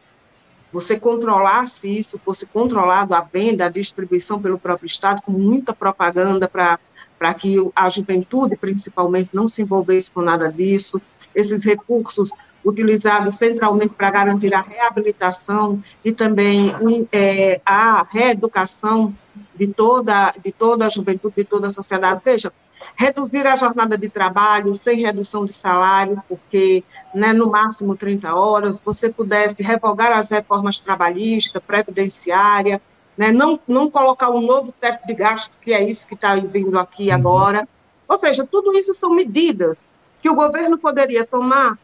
você 0.74 1.00
controlasse 1.00 1.88
isso, 1.88 2.18
fosse 2.18 2.48
controlado 2.48 3.14
a 3.14 3.22
venda, 3.22 3.68
a 3.68 3.70
distribuição 3.70 4.42
pelo 4.42 4.58
próprio 4.58 4.88
Estado, 4.88 5.22
com 5.22 5.32
muita 5.32 5.74
propaganda 5.74 6.48
para 6.48 7.34
que 7.36 7.56
a 7.76 7.88
juventude, 7.88 8.58
principalmente, 8.58 9.36
não 9.36 9.48
se 9.48 9.62
envolvesse 9.62 10.10
com 10.10 10.22
nada 10.22 10.52
disso, 10.52 11.00
esses 11.36 11.64
recursos 11.64 12.32
utilizados 12.66 13.36
centralmente 13.36 13.94
para 13.94 14.12
garantir 14.12 14.54
a 14.54 14.62
reabilitação 14.62 15.82
e 16.04 16.12
também 16.12 16.76
é, 17.12 17.62
a 17.66 18.06
reeducação 18.10 19.14
de 19.56 19.68
toda, 19.68 20.32
de 20.44 20.52
toda 20.52 20.88
a 20.88 20.90
juventude, 20.90 21.36
de 21.36 21.44
toda 21.44 21.68
a 21.68 21.72
sociedade. 21.72 22.22
Veja, 22.24 22.52
reduzir 22.96 23.46
a 23.46 23.56
jornada 23.56 23.98
de 23.98 24.10
trabalho 24.10 24.74
sem 24.76 25.02
redução 25.02 25.46
de 25.46 25.54
salário, 25.54 26.22
porque 26.28 26.84
né, 27.14 27.34
no 27.34 27.50
máximo 27.50 27.96
30 27.96 28.34
horas, 28.36 28.82
você 28.82 29.10
pudesse 29.10 29.64
revogar 29.64 30.12
as 30.18 30.30
reformas 30.30 30.80
trabalhistas, 30.80 31.62
previdenciária, 31.66 32.82
né, 33.18 33.32
não, 33.32 33.60
não 33.68 33.90
colocar 33.90 34.30
um 34.30 34.42
novo 34.42 34.72
teto 34.72 35.06
de 35.06 35.14
gasto, 35.14 35.52
que 35.62 35.74
é 35.74 35.84
isso 35.84 36.08
que 36.08 36.14
está 36.14 36.36
vindo 36.36 36.78
aqui 36.78 37.08
uhum. 37.10 37.16
agora. 37.16 37.68
Ou 38.08 38.18
seja, 38.18 38.46
tudo 38.46 38.78
isso 38.78 38.94
são 38.94 39.10
medidas 39.10 39.86
que 40.22 40.30
o 40.30 40.36
governo 40.36 40.78
poderia 40.78 41.26
tomar 41.26 41.78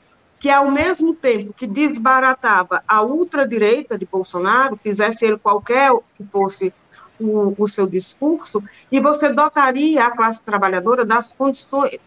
que 0.43 0.49
ao 0.49 0.69
mesmo 0.69 1.15
tempo 1.15 1.53
que 1.53 1.65
desbaratava 1.65 2.83
a 2.85 3.01
ultradireita 3.01 3.97
de 3.97 4.05
Bolsonaro, 4.05 4.75
fizesse 4.75 5.23
ele 5.23 5.37
qualquer 5.37 5.89
que 6.17 6.25
fosse 6.25 6.73
o, 7.17 7.55
o, 7.57 7.65
seu 7.65 7.87
discurso, 7.87 8.61
e 8.91 8.99
você 8.99 9.29
dotaria 9.29 10.03
a 10.03 10.11
classe 10.11 10.43
trabalhadora 10.43 11.05
das 11.05 11.29
condições. 11.29 12.03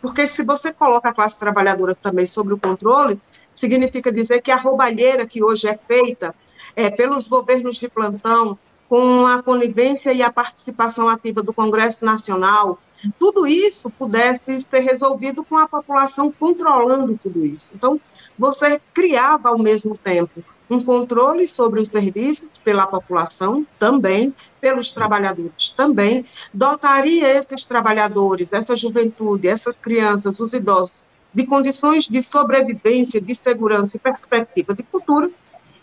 Porque 0.00 0.28
se 0.28 0.44
você 0.44 0.72
coloca 0.72 1.08
a 1.08 1.12
classe 1.12 1.36
trabalhadora 1.36 1.92
também 1.92 2.26
sobre 2.26 2.54
o 2.54 2.58
controle, 2.58 3.20
significa 3.56 4.12
dizer 4.12 4.40
que 4.40 4.52
a 4.52 4.56
roubalheira 4.56 5.26
que 5.26 5.42
hoje 5.42 5.66
é 5.66 5.76
feita 5.76 6.32
é, 6.76 6.90
pelos 6.90 7.26
governos 7.26 7.76
de 7.76 7.88
plantão, 7.88 8.56
com 8.88 9.26
a 9.26 9.42
conivência 9.42 10.12
e 10.12 10.22
a 10.22 10.30
participação 10.30 11.08
ativa 11.08 11.42
do 11.42 11.52
Congresso 11.52 12.04
Nacional, 12.04 12.78
tudo 13.18 13.46
isso 13.46 13.90
pudesse 13.90 14.60
ser 14.60 14.80
resolvido 14.80 15.44
com 15.44 15.56
a 15.56 15.68
população 15.68 16.30
controlando 16.30 17.18
tudo 17.20 17.44
isso. 17.46 17.70
Então, 17.74 17.98
você 18.38 18.80
criava 18.92 19.48
ao 19.48 19.58
mesmo 19.58 19.96
tempo 19.96 20.42
um 20.68 20.80
controle 20.80 21.48
sobre 21.48 21.80
os 21.80 21.88
serviços 21.88 22.48
pela 22.62 22.86
população 22.86 23.66
também, 23.78 24.32
pelos 24.60 24.92
trabalhadores 24.92 25.70
também, 25.70 26.24
dotaria 26.54 27.28
esses 27.28 27.64
trabalhadores, 27.64 28.52
essa 28.52 28.76
juventude, 28.76 29.48
essas 29.48 29.74
crianças, 29.76 30.38
os 30.38 30.52
idosos, 30.52 31.04
de 31.34 31.44
condições 31.44 32.04
de 32.04 32.22
sobrevivência, 32.22 33.20
de 33.20 33.34
segurança 33.34 33.96
e 33.96 34.00
perspectiva 34.00 34.72
de 34.72 34.84
futuro, 34.84 35.32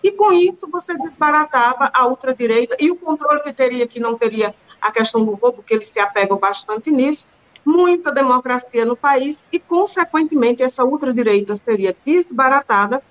e 0.04 0.12
com 0.12 0.32
isso 0.32 0.68
você 0.70 0.96
desbaratava 0.96 1.90
a 1.94 2.08
ultradireita 2.08 2.76
e 2.80 2.92
o 2.92 2.96
controle 2.96 3.42
que 3.42 3.54
teria, 3.54 3.88
que 3.88 4.00
não 4.00 4.18
teria 4.18 4.54
a 4.82 4.92
questão 4.92 5.26
do 5.26 5.34
roubo, 5.34 5.64
que 5.64 5.74
eles 5.74 5.90
se 5.90 6.00
apegam 6.00 6.38
bastante 6.38 6.92
nisso, 6.92 7.26
muita 7.66 8.12
democracia 8.12 8.86
no 8.86 8.96
país 8.96 9.44
e, 9.52 9.60
consequentemente, 9.60 10.64
essa 10.64 10.86
ultradireita 10.86 11.56
seria 11.58 11.96
desbaratada, 12.06 13.02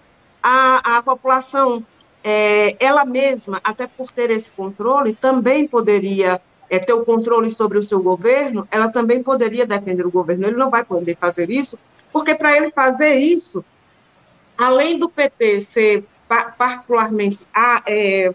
a, 0.42 0.98
a 0.98 1.02
população, 1.02 1.84
é, 2.22 2.76
ela 2.78 3.04
mesma, 3.04 3.60
até 3.62 3.86
por 3.86 4.10
ter 4.10 4.30
esse 4.30 4.50
controle, 4.52 5.14
também 5.14 5.66
poderia 5.66 6.40
é, 6.70 6.78
ter 6.78 6.92
o 6.92 7.04
controle 7.04 7.50
sobre 7.50 7.78
o 7.78 7.82
seu 7.82 8.02
governo, 8.02 8.66
ela 8.70 8.90
também 8.90 9.22
poderia 9.22 9.66
defender 9.66 10.06
o 10.06 10.10
governo. 10.10 10.46
Ele 10.46 10.56
não 10.56 10.70
vai 10.70 10.84
poder 10.84 11.16
fazer 11.16 11.50
isso, 11.50 11.78
porque 12.12 12.34
para 12.34 12.56
ele 12.56 12.70
fazer 12.70 13.14
isso, 13.14 13.64
além 14.56 14.98
do 14.98 15.08
PT 15.08 15.60
ser 15.60 16.04
particularmente 16.28 17.46
é, 17.86 18.34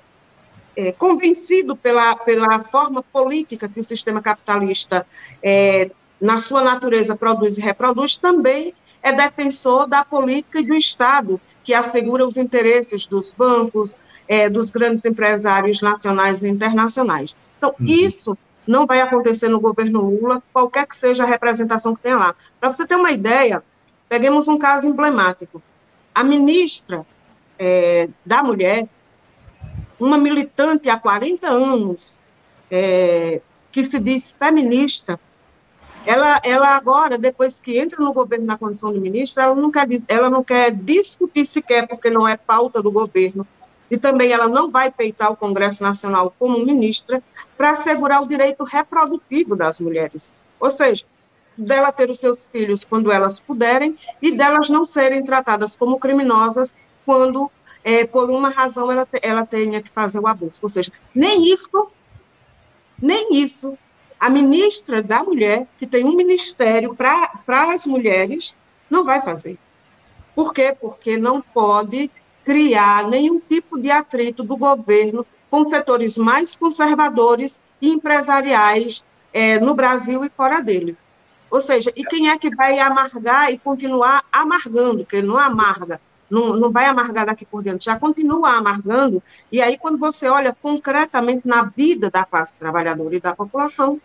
é, 0.76 0.92
convencido 0.94 1.76
pela, 1.76 2.16
pela 2.16 2.60
forma 2.60 3.04
política 3.04 3.68
que 3.68 3.80
o 3.80 3.84
sistema 3.84 4.22
capitalista, 4.22 5.06
é, 5.44 5.92
na 6.20 6.40
sua 6.40 6.64
natureza, 6.64 7.16
produz 7.16 7.58
e 7.58 7.62
reproduz, 7.62 8.16
também 8.16 8.74
é 9.04 9.14
defensor 9.16 9.88
da 9.88 10.06
política 10.06 10.62
do 10.62 10.76
Estado, 10.76 11.42
que 11.64 11.74
assegura 11.74 12.26
os 12.26 12.38
interesses 12.38 13.06
dos 13.06 13.34
bancos, 13.36 13.94
é, 14.28 14.50
dos 14.50 14.70
grandes 14.70 15.04
empresários 15.06 15.82
nacionais 15.82 16.44
e 16.44 16.48
internacionais. 16.48 17.34
Então, 17.58 17.76
uhum. 17.80 17.88
isso 17.88 18.38
não 18.68 18.86
vai 18.86 19.02
acontecer 19.02 19.50
no 19.50 19.60
governo 19.60 20.02
Lula, 20.02 20.42
qualquer 20.54 20.86
que 20.86 20.96
seja 20.96 21.24
a 21.24 21.28
representação 21.28 21.96
que 21.96 22.04
tenha 22.04 22.18
lá. 22.18 22.36
Para 22.60 22.72
você 22.72 22.86
ter 22.86 22.96
uma 22.96 23.12
ideia, 23.12 23.64
peguemos 24.08 24.48
um 24.48 24.58
caso 24.58 24.88
emblemático. 24.88 25.62
A 26.14 26.24
ministra 26.24 27.04
é, 27.64 28.10
da 28.26 28.42
Mulher, 28.42 28.88
uma 30.00 30.18
militante 30.18 30.90
há 30.90 31.00
40 31.00 31.48
anos, 31.48 32.20
é, 32.72 33.40
que 33.72 33.84
se 33.84 34.00
diz 34.00 34.32
feminista, 34.32 35.20
ela, 36.04 36.42
ela 36.44 36.70
agora, 36.70 37.20
depois 37.20 37.60
que 37.60 37.78
entra 37.78 38.04
no 38.04 38.12
governo 38.12 38.48
na 38.48 38.58
condição 38.58 38.92
de 38.92 39.00
ministra, 39.00 39.44
ela 39.44 39.56
não 39.56 39.70
quer, 39.70 39.86
ela 40.08 40.28
não 40.28 40.44
quer 40.44 40.72
discutir 40.72 41.46
sequer, 41.46 41.88
porque 41.88 42.10
não 42.10 42.28
é 42.28 42.36
pauta 42.36 42.82
do 42.82 42.92
governo, 42.92 43.46
e 43.92 43.98
também 43.98 44.32
ela 44.32 44.48
não 44.48 44.72
vai 44.72 44.90
peitar 44.90 45.32
o 45.32 45.38
Congresso 45.38 45.84
Nacional 45.84 46.34
como 46.40 46.66
ministra 46.66 47.22
para 47.56 47.72
assegurar 47.72 48.24
o 48.24 48.28
direito 48.28 48.64
reprodutivo 48.64 49.56
das 49.56 49.80
mulheres. 49.80 50.34
Ou 50.60 50.72
seja, 50.72 51.06
dela 51.56 51.92
ter 51.92 52.10
os 52.10 52.20
seus 52.20 52.48
filhos 52.48 52.84
quando 52.84 53.12
elas 53.12 53.40
puderem 53.40 53.96
e 54.20 54.32
delas 54.32 54.68
não 54.68 54.84
serem 54.84 55.24
tratadas 55.24 55.76
como 55.76 56.00
criminosas 56.00 56.74
quando, 57.12 57.52
é, 57.84 58.08
por 58.08 58.30
uma 58.30 58.48
razão, 58.48 58.90
ela, 58.90 59.06
ela 59.22 59.46
tenha 59.46 59.82
que 59.82 59.90
fazer 59.90 60.18
o 60.18 60.28
abuso. 60.28 60.60
Ou 60.62 60.70
seja, 60.70 60.90
nem 61.14 61.52
isso, 61.52 61.92
nem 63.02 63.36
isso, 63.44 63.74
a 64.18 64.30
ministra 64.30 65.04
da 65.04 65.22
Mulher, 65.22 65.68
que 65.78 65.86
tem 65.86 66.06
um 66.06 66.16
ministério 66.16 66.96
para 66.96 67.30
as 67.74 67.86
mulheres, 67.86 68.56
não 68.90 69.04
vai 69.04 69.22
fazer. 69.22 69.60
Por 70.34 70.54
quê? 70.54 70.74
Porque 70.80 71.18
não 71.18 71.42
pode 71.42 72.10
criar 72.46 73.10
nenhum 73.10 73.42
tipo 73.42 73.78
de 73.78 73.92
atrito 73.92 74.42
do 74.42 74.56
governo 74.56 75.26
com 75.50 75.68
setores 75.68 76.18
mais 76.18 76.56
conservadores 76.56 77.60
e 77.82 77.90
empresariais 77.90 79.04
é, 79.34 79.60
no 79.60 79.76
Brasil 79.76 80.24
e 80.24 80.30
fora 80.30 80.62
dele. 80.62 80.96
Ou 81.50 81.60
seja, 81.60 81.92
e 81.94 82.06
quem 82.06 82.30
é 82.30 82.38
que 82.38 82.56
vai 82.56 82.80
amargar 82.80 83.52
e 83.52 83.60
continuar 83.60 84.24
amargando, 84.32 85.06
ele 85.12 85.28
não 85.28 85.38
amarga, 85.38 86.00
não, 86.32 86.56
não 86.56 86.72
vai 86.72 86.86
amargar 86.86 87.26
daqui 87.26 87.46
por 87.46 87.62
diante, 87.62 87.86
já 87.86 88.00
continua 88.00 88.52
amargando, 88.52 89.22
e 89.52 89.62
aí 89.62 89.78
quando 89.78 89.98
você 89.98 90.28
olha 90.28 90.56
concretamente 90.60 91.46
na 91.46 91.64
vida 91.64 92.10
da 92.10 92.24
classe 92.24 92.58
trabalhadora 92.58 93.16
e 93.16 93.20
da 93.20 93.36
população, 93.36 94.00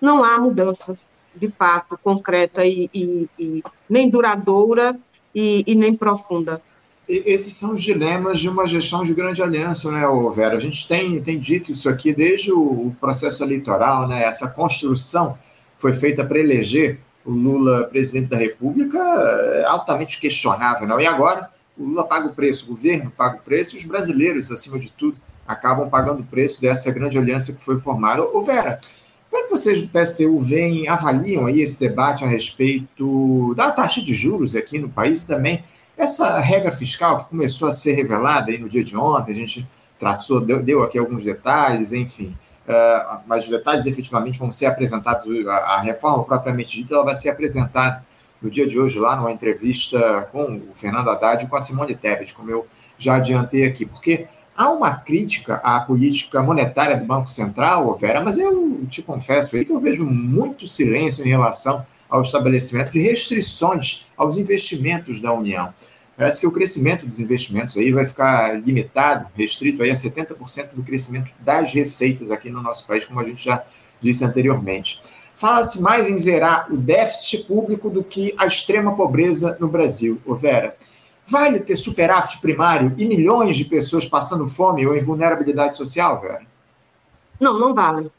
não 0.00 0.24
há 0.24 0.38
mudanças 0.38 1.06
de 1.34 1.48
fato 1.48 1.96
concreta 2.02 2.66
e, 2.66 2.90
e, 2.92 3.28
e 3.38 3.62
nem 3.88 4.10
duradoura 4.10 4.98
e, 5.32 5.62
e, 5.66 5.74
nem 5.74 5.94
profunda. 5.94 6.60
Esses 7.08 7.54
são 7.56 7.74
os 7.74 7.82
dilemas 7.82 8.40
de 8.40 8.48
uma 8.48 8.66
gestão 8.66 9.04
de 9.04 9.14
grande 9.14 9.40
aliança, 9.40 9.90
né, 9.90 10.02
Vera? 10.34 10.56
A 10.56 10.58
gente 10.58 10.86
tem, 10.88 11.22
tem 11.22 11.38
dito 11.38 11.70
isso 11.70 11.88
aqui 11.88 12.12
desde 12.12 12.52
o 12.52 12.92
processo 13.00 13.42
eleitoral, 13.42 14.08
né? 14.08 14.24
Essa 14.24 14.50
construção 14.50 15.38
foi 15.78 15.92
feita 15.92 16.24
para 16.24 16.38
eleger 16.38 17.00
o 17.24 17.30
Lula 17.30 17.84
presidente 17.84 18.28
da 18.28 18.36
República, 18.36 18.98
é 18.98 19.64
altamente 19.66 20.20
questionável. 20.20 20.86
Não? 20.86 21.00
E 21.00 21.06
agora 21.06 21.48
o 21.78 21.84
Lula 21.84 22.04
paga 22.04 22.26
o 22.26 22.34
preço, 22.34 22.64
o 22.64 22.68
governo 22.68 23.10
paga 23.10 23.36
o 23.36 23.40
preço 23.40 23.74
e 23.74 23.78
os 23.78 23.84
brasileiros, 23.84 24.50
acima 24.50 24.78
de 24.78 24.90
tudo, 24.90 25.16
acabam 25.46 25.88
pagando 25.88 26.20
o 26.20 26.26
preço 26.26 26.60
dessa 26.60 26.92
grande 26.92 27.16
aliança 27.16 27.52
que 27.52 27.64
foi 27.64 27.78
formada. 27.78 28.22
Ô 28.22 28.42
Vera, 28.42 28.80
como 29.30 29.42
é 29.42 29.46
que 29.46 29.50
vocês 29.50 29.80
do 29.80 29.88
PSTU 29.88 30.38
veem, 30.40 30.88
avaliam 30.88 31.46
aí 31.46 31.60
esse 31.60 31.78
debate 31.80 32.24
a 32.24 32.26
respeito 32.26 33.54
da 33.54 33.70
taxa 33.70 34.02
de 34.02 34.12
juros 34.12 34.56
aqui 34.56 34.78
no 34.78 34.88
país 34.88 35.22
também? 35.22 35.64
Essa 35.96 36.38
regra 36.38 36.70
fiscal 36.70 37.24
que 37.24 37.30
começou 37.30 37.68
a 37.68 37.72
ser 37.72 37.92
revelada 37.92 38.50
aí 38.50 38.58
no 38.58 38.68
dia 38.68 38.84
de 38.84 38.96
ontem, 38.96 39.32
a 39.32 39.34
gente 39.34 39.66
traçou, 39.98 40.40
deu, 40.40 40.62
deu 40.62 40.82
aqui 40.82 40.98
alguns 40.98 41.24
detalhes, 41.24 41.92
enfim. 41.92 42.36
Uh, 42.66 43.20
mas 43.26 43.44
os 43.44 43.50
detalhes 43.50 43.86
efetivamente 43.86 44.38
vão 44.38 44.52
ser 44.52 44.66
apresentados, 44.66 45.26
a, 45.46 45.52
a, 45.52 45.80
reforma 45.80 46.22
propriamente 46.24 46.76
dita, 46.76 46.94
ela 46.94 47.04
vai 47.04 47.14
ser 47.14 47.30
apresentada 47.30 48.04
no 48.40 48.50
dia 48.50 48.66
de 48.66 48.78
hoje 48.78 48.98
lá 48.98 49.16
numa 49.16 49.32
entrevista 49.32 50.28
com 50.32 50.60
o 50.70 50.74
Fernando 50.74 51.10
Haddad 51.10 51.44
e 51.44 51.48
com 51.48 51.56
a 51.56 51.60
Simone 51.60 51.94
Tebet, 51.94 52.34
como 52.34 52.50
eu 52.50 52.66
já 52.96 53.16
adiantei 53.16 53.64
aqui, 53.64 53.84
porque 53.84 54.26
há 54.56 54.70
uma 54.70 54.94
crítica 54.96 55.56
à 55.56 55.80
política 55.80 56.42
monetária 56.42 56.96
do 56.96 57.04
Banco 57.04 57.30
Central, 57.30 57.94
Vera, 57.96 58.20
mas 58.20 58.38
eu 58.38 58.84
te 58.88 59.02
confesso 59.02 59.56
aí 59.56 59.64
que 59.64 59.72
eu 59.72 59.80
vejo 59.80 60.04
muito 60.04 60.66
silêncio 60.66 61.24
em 61.24 61.28
relação 61.28 61.84
ao 62.08 62.22
estabelecimento 62.22 62.92
de 62.92 63.00
restrições 63.00 64.06
aos 64.16 64.36
investimentos 64.36 65.20
da 65.20 65.32
União. 65.32 65.72
Parece 66.16 66.40
que 66.40 66.46
o 66.48 66.50
crescimento 66.50 67.06
dos 67.06 67.20
investimentos 67.20 67.76
aí 67.76 67.92
vai 67.92 68.04
ficar 68.04 68.60
limitado, 68.60 69.28
restrito 69.36 69.84
aí 69.84 69.90
a 69.90 69.94
70% 69.94 70.70
do 70.72 70.82
crescimento 70.82 71.30
das 71.38 71.72
receitas 71.72 72.32
aqui 72.32 72.50
no 72.50 72.60
nosso 72.60 72.84
país, 72.86 73.04
como 73.04 73.20
a 73.20 73.24
gente 73.24 73.44
já 73.44 73.62
disse 74.00 74.24
anteriormente. 74.24 75.00
Fala-se 75.38 75.80
mais 75.80 76.10
em 76.10 76.16
zerar 76.16 76.66
o 76.68 76.76
déficit 76.76 77.44
público 77.44 77.88
do 77.88 78.02
que 78.02 78.34
a 78.36 78.44
extrema 78.44 78.96
pobreza 78.96 79.56
no 79.60 79.68
Brasil. 79.68 80.20
Ô 80.26 80.34
Vera, 80.34 80.76
vale 81.24 81.60
ter 81.60 81.76
superávit 81.76 82.40
primário 82.40 82.92
e 82.98 83.06
milhões 83.06 83.56
de 83.56 83.64
pessoas 83.64 84.04
passando 84.04 84.48
fome 84.48 84.84
ou 84.84 84.96
em 84.96 85.00
vulnerabilidade 85.00 85.76
social, 85.76 86.20
Vera? 86.20 86.42
Não, 87.38 87.56
não 87.56 87.72
vale. 87.72 88.10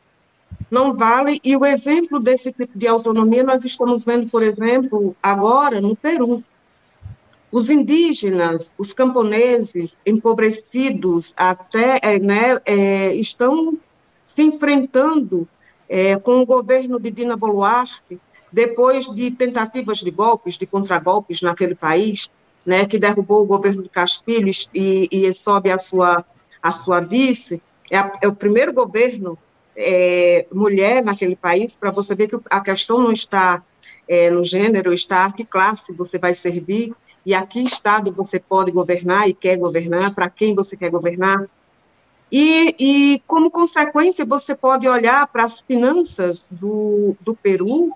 Não 0.71 0.93
vale, 0.93 1.41
e 1.43 1.57
o 1.57 1.65
exemplo 1.65 2.21
desse 2.21 2.53
tipo 2.53 2.79
de 2.79 2.87
autonomia 2.87 3.43
nós 3.43 3.65
estamos 3.65 4.05
vendo, 4.05 4.29
por 4.29 4.41
exemplo, 4.41 5.13
agora 5.21 5.81
no 5.81 5.97
Peru. 5.97 6.41
Os 7.51 7.69
indígenas, 7.69 8.71
os 8.77 8.93
camponeses, 8.93 9.93
empobrecidos, 10.05 11.33
até 11.35 12.17
né, 12.17 12.61
é, 12.65 13.13
estão 13.15 13.77
se 14.25 14.41
enfrentando 14.41 15.45
é, 15.89 16.15
com 16.17 16.39
o 16.39 16.45
governo 16.45 16.99
de 16.99 17.09
Dina 17.09 17.35
Boluarte, 17.35 18.21
depois 18.53 19.07
de 19.07 19.31
tentativas 19.31 19.99
de 19.99 20.11
golpes, 20.11 20.57
de 20.57 20.65
contragolpes 20.65 21.41
naquele 21.41 21.75
país, 21.75 22.29
né, 22.65 22.85
que 22.85 22.99
derrubou 22.99 23.41
o 23.41 23.47
governo 23.47 23.81
de 23.81 23.89
Castilho 23.89 24.51
e, 24.73 25.09
e 25.11 25.33
sobe 25.33 25.71
a 25.71 25.79
sua, 25.79 26.23
a 26.61 26.71
sua 26.71 26.99
vice, 26.99 27.61
é, 27.89 27.97
a, 27.97 28.11
é 28.21 28.27
o 28.27 28.35
primeiro 28.35 28.71
governo 28.71 29.37
é, 29.75 30.45
mulher 30.51 31.03
naquele 31.03 31.35
país, 31.35 31.75
para 31.75 31.89
você 31.89 32.13
ver 32.13 32.27
que 32.27 32.37
a 32.49 32.61
questão 32.61 32.99
não 32.99 33.11
está 33.11 33.63
é, 34.07 34.29
no 34.29 34.43
gênero, 34.43 34.93
está 34.93 35.25
a 35.25 35.31
que 35.31 35.47
classe 35.47 35.91
você 35.93 36.17
vai 36.17 36.35
servir, 36.35 36.93
e 37.25 37.33
a 37.33 37.45
que 37.45 37.61
estado 37.61 38.11
você 38.11 38.39
pode 38.39 38.71
governar 38.71 39.29
e 39.29 39.33
quer 39.33 39.57
governar, 39.57 40.13
para 40.13 40.29
quem 40.29 40.55
você 40.55 40.75
quer 40.75 40.89
governar. 40.89 41.47
E, 42.31 42.75
e, 42.79 43.23
como 43.25 43.49
consequência, 43.49 44.23
você 44.23 44.55
pode 44.55 44.87
olhar 44.87 45.27
para 45.27 45.43
as 45.43 45.59
finanças 45.61 46.47
do, 46.51 47.15
do 47.21 47.35
Peru, 47.35 47.91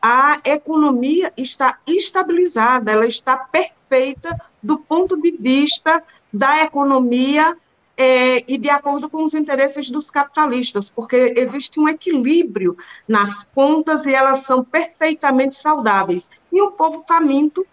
a 0.00 0.40
economia 0.44 1.32
está 1.36 1.78
estabilizada, 1.86 2.92
ela 2.92 3.06
está 3.06 3.36
perfeita 3.36 4.36
do 4.62 4.78
ponto 4.78 5.20
de 5.20 5.32
vista 5.32 6.02
da 6.32 6.58
economia 6.60 7.56
é, 7.96 8.44
e 8.46 8.56
de 8.56 8.70
acordo 8.70 9.10
com 9.10 9.24
os 9.24 9.34
interesses 9.34 9.90
dos 9.90 10.08
capitalistas, 10.08 10.88
porque 10.88 11.34
existe 11.36 11.80
um 11.80 11.88
equilíbrio 11.88 12.76
nas 13.08 13.44
contas 13.52 14.06
e 14.06 14.14
elas 14.14 14.44
são 14.44 14.62
perfeitamente 14.62 15.56
saudáveis. 15.56 16.30
E 16.52 16.62
o 16.62 16.70
povo 16.72 17.02
faminto 17.02 17.66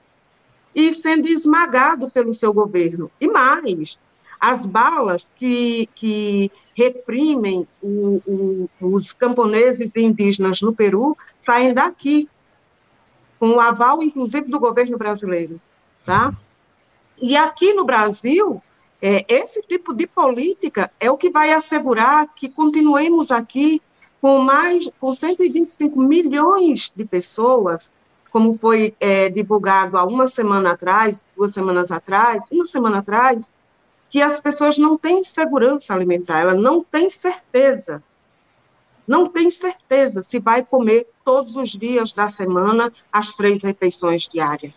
e 0.73 0.93
sendo 0.95 1.28
esmagado 1.28 2.10
pelo 2.12 2.34
seu 2.34 2.51
governo. 2.51 3.10
E 3.21 3.28
mais, 3.28 3.99
as 4.45 4.63
balas 4.63 5.31
que, 5.36 5.89
que 5.95 6.51
reprimem 6.75 7.67
o, 7.81 8.21
o, 8.27 8.69
os 8.80 9.11
camponeses 9.11 9.91
e 9.95 10.01
indígenas 10.01 10.61
no 10.61 10.72
Peru 10.72 11.17
saem 11.41 11.74
daqui, 11.74 12.30
com 13.39 13.53
o 13.53 13.59
aval, 13.59 14.03
inclusive, 14.03 14.47
do 14.47 14.59
governo 14.59 14.99
brasileiro. 14.99 15.59
Tá? 16.03 16.32
E 17.19 17.36
aqui 17.36 17.74
no 17.74 17.86
Brasil, 17.86 18.61
é, 19.01 19.26
esse 19.28 19.63
tipo 19.63 19.95
de 19.95 20.05
política 20.05 20.91
é 20.99 21.09
o 21.09 21.17
que 21.17 21.32
vai 21.32 21.51
assegurar 21.51 22.28
que 22.36 22.47
continuemos 22.47 23.32
aqui 23.32 23.82
com 24.22 24.38
mais, 24.38 24.88
com 24.99 25.11
125 25.15 25.99
milhões 25.99 26.93
de 26.95 27.03
pessoas 27.03 27.91
como 28.36 28.53
foi 28.53 28.93
é, 28.99 29.30
divulgado 29.30 29.97
há 29.97 30.03
uma 30.03 30.28
semana 30.28 30.74
atrás, 30.74 31.24
duas 31.38 31.53
semanas 31.53 31.89
atrás, 31.89 32.43
uma 32.51 32.65
semana 32.65 32.97
atrás, 32.97 33.49
que 34.10 34.22
as 34.22 34.39
pessoas 34.39 34.78
não 34.78 34.97
têm 34.97 35.24
segurança 35.24 35.93
alimentar, 35.93 36.39
ela 36.39 36.53
não 36.53 36.84
tem 36.84 37.10
certeza, 37.10 38.03
não 39.08 39.28
tem 39.28 39.49
certeza 39.49 40.22
se 40.22 40.39
vai 40.39 40.64
comer 40.64 41.08
todos 41.24 41.56
os 41.56 41.72
dias 41.72 42.14
da 42.14 42.30
semana 42.30 42.91
as 43.12 43.34
três 43.34 43.64
refeições 43.64 44.28
diárias. 44.28 44.74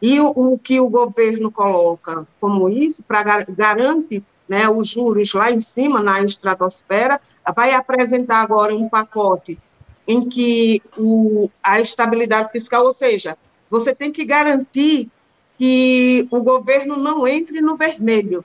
E 0.00 0.20
o, 0.20 0.32
o 0.34 0.58
que 0.58 0.80
o 0.80 0.88
governo 0.88 1.50
coloca 1.50 2.26
como 2.40 2.68
isso, 2.68 3.02
para 3.02 3.44
garante 3.44 4.22
né, 4.48 4.68
os 4.68 4.88
juros 4.88 5.32
lá 5.32 5.50
em 5.50 5.60
cima, 5.60 6.02
na 6.02 6.22
estratosfera, 6.22 7.20
vai 7.54 7.72
apresentar 7.72 8.42
agora 8.42 8.74
um 8.74 8.88
pacote 8.88 9.58
em 10.06 10.28
que 10.28 10.82
o, 10.96 11.48
a 11.62 11.80
estabilidade 11.80 12.52
fiscal, 12.52 12.84
ou 12.84 12.92
seja, 12.92 13.38
você 13.70 13.94
tem 13.94 14.12
que 14.12 14.24
garantir 14.24 15.10
que 15.58 16.26
o 16.30 16.42
governo 16.42 16.96
não 16.96 17.26
entre 17.26 17.60
no 17.60 17.76
vermelho, 17.76 18.44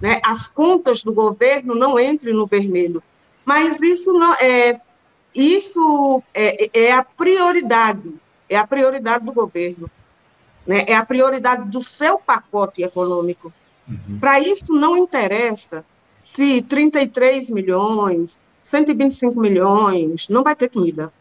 né? 0.00 0.20
as 0.24 0.48
contas 0.48 1.02
do 1.02 1.12
governo 1.12 1.74
não 1.74 1.98
entrem 1.98 2.34
no 2.34 2.46
vermelho. 2.46 3.02
Mas 3.44 3.80
isso 3.80 4.12
não 4.12 4.34
é 4.34 4.80
isso 5.34 6.22
é, 6.34 6.70
é 6.86 6.92
a 6.92 7.04
prioridade, 7.04 8.12
é 8.48 8.56
a 8.56 8.66
prioridade 8.66 9.24
do 9.24 9.32
governo, 9.32 9.90
né? 10.66 10.84
é 10.86 10.94
a 10.94 11.04
prioridade 11.04 11.68
do 11.68 11.82
seu 11.82 12.18
pacote 12.18 12.82
econômico. 12.82 13.52
Uhum. 13.88 14.18
Para 14.18 14.40
isso 14.40 14.72
não 14.72 14.96
interessa 14.96 15.84
se 16.20 16.60
33 16.62 17.50
milhões, 17.50 18.38
125 18.62 19.40
milhões, 19.40 20.28
não 20.28 20.42
vai 20.42 20.54
ter 20.54 20.68
comida 20.68 21.12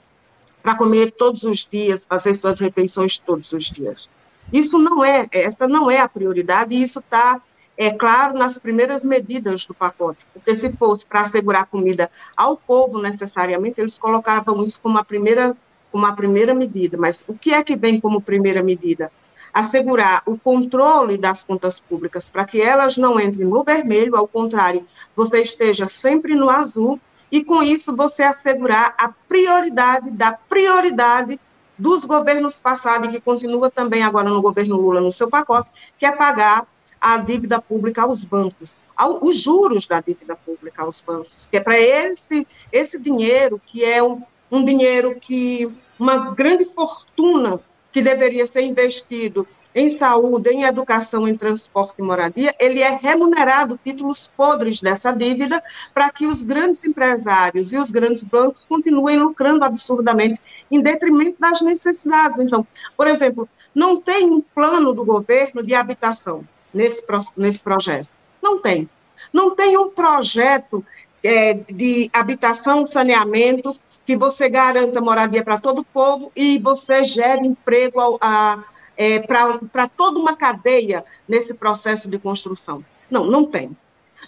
para 0.61 0.75
comer 0.75 1.11
todos 1.11 1.43
os 1.43 1.65
dias, 1.65 2.05
fazer 2.05 2.35
suas 2.35 2.59
refeições 2.59 3.17
todos 3.17 3.51
os 3.53 3.65
dias. 3.65 4.09
Isso 4.51 4.77
não 4.77 5.03
é, 5.03 5.27
essa 5.31 5.67
não 5.67 5.91
é 5.91 5.99
a 5.99 6.07
prioridade, 6.07 6.73
e 6.73 6.81
isso 6.81 6.99
está, 6.99 7.41
é 7.77 7.91
claro, 7.91 8.37
nas 8.37 8.57
primeiras 8.57 9.03
medidas 9.03 9.65
do 9.65 9.73
pacote. 9.73 10.19
Porque 10.33 10.59
se 10.59 10.71
fosse 10.73 11.05
para 11.05 11.21
assegurar 11.21 11.65
comida 11.65 12.09
ao 12.35 12.55
povo 12.55 13.01
necessariamente, 13.01 13.81
eles 13.81 13.99
colocavam 13.99 14.63
isso 14.63 14.79
como 14.81 14.97
a 14.97 15.03
primeira, 15.03 15.55
como 15.91 16.05
a 16.05 16.13
primeira 16.13 16.53
medida. 16.53 16.97
Mas 16.97 17.23
o 17.27 17.33
que 17.33 17.53
é 17.53 17.63
que 17.63 17.75
vem 17.75 17.99
como 17.99 18.21
primeira 18.21 18.63
medida? 18.63 19.11
Assegurar 19.53 20.23
o 20.25 20.37
controle 20.37 21.17
das 21.17 21.43
contas 21.43 21.79
públicas 21.79 22.29
para 22.29 22.45
que 22.45 22.61
elas 22.61 22.95
não 22.95 23.19
entrem 23.19 23.47
no 23.47 23.63
vermelho, 23.63 24.15
ao 24.15 24.27
contrário, 24.27 24.85
você 25.15 25.41
esteja 25.41 25.87
sempre 25.87 26.35
no 26.35 26.49
azul 26.49 26.99
e 27.31 27.43
com 27.43 27.61
isso 27.61 27.95
você 27.95 28.23
assegurar 28.23 28.93
a 28.97 29.09
prioridade 29.09 30.09
da 30.11 30.31
prioridade 30.33 31.39
dos 31.77 32.05
governos 32.05 32.59
passados, 32.59 33.11
que 33.11 33.21
continua 33.21 33.69
também 33.69 34.03
agora 34.03 34.29
no 34.29 34.41
governo 34.41 34.75
Lula, 34.75 35.01
no 35.01 35.11
seu 35.11 35.29
pacote, 35.29 35.69
que 35.99 36.05
é 36.05 36.11
pagar 36.11 36.65
a 36.99 37.17
dívida 37.17 37.61
pública 37.61 38.01
aos 38.01 38.23
bancos, 38.23 38.77
ao, 38.95 39.23
os 39.23 39.37
juros 39.39 39.85
da 39.85 40.01
dívida 40.01 40.35
pública 40.35 40.81
aos 40.81 41.01
bancos, 41.01 41.47
que 41.49 41.57
é 41.57 41.59
para 41.59 41.79
esse, 41.79 42.47
esse 42.71 42.97
dinheiro, 42.99 43.61
que 43.63 43.83
é 43.83 44.01
um, 44.01 44.21
um 44.51 44.63
dinheiro 44.63 45.15
que, 45.19 45.65
uma 45.99 46.31
grande 46.31 46.65
fortuna 46.65 47.59
que 47.91 48.01
deveria 48.01 48.47
ser 48.47 48.61
investido 48.61 49.47
em 49.77 49.95
saúde, 49.99 50.49
em 50.49 50.63
educação, 50.63 51.27
em 51.27 51.35
transporte 51.35 51.93
e 51.99 52.01
moradia, 52.01 52.55
ele 52.57 52.81
é 52.81 52.89
remunerado 52.89 53.79
títulos 53.83 54.27
podres 54.35 54.81
dessa 54.81 55.11
dívida 55.11 55.61
para 55.93 56.09
que 56.09 56.25
os 56.25 56.41
grandes 56.41 56.83
empresários 56.83 57.71
e 57.71 57.77
os 57.77 57.91
grandes 57.91 58.23
bancos 58.23 58.65
continuem 58.65 59.19
lucrando 59.19 59.63
absurdamente 59.63 60.41
em 60.71 60.81
detrimento 60.81 61.39
das 61.39 61.61
necessidades. 61.61 62.39
Então, 62.39 62.65
por 62.97 63.05
exemplo, 63.05 63.47
não 63.73 64.01
tem 64.01 64.27
um 64.31 64.41
plano 64.41 64.93
do 64.93 65.05
governo 65.05 65.61
de 65.61 65.75
habitação 65.75 66.41
nesse, 66.73 67.03
nesse 67.37 67.59
projeto. 67.59 68.09
Não 68.41 68.59
tem. 68.59 68.89
Não 69.31 69.55
tem 69.55 69.77
um 69.77 69.91
projeto 69.91 70.83
é, 71.23 71.53
de 71.53 72.09
habitação, 72.11 72.83
saneamento, 72.83 73.79
que 74.07 74.15
você 74.15 74.49
garanta 74.49 75.01
moradia 75.01 75.43
para 75.43 75.59
todo 75.59 75.81
o 75.81 75.85
povo 75.85 76.31
e 76.35 76.57
você 76.57 77.03
gere 77.03 77.45
emprego 77.45 77.99
a, 77.99 78.15
a 78.19 78.63
é, 78.97 79.19
para 79.19 79.87
toda 79.87 80.19
uma 80.19 80.35
cadeia 80.35 81.03
nesse 81.27 81.53
processo 81.53 82.09
de 82.09 82.17
construção. 82.17 82.83
Não, 83.09 83.25
não 83.25 83.45
tem. 83.45 83.75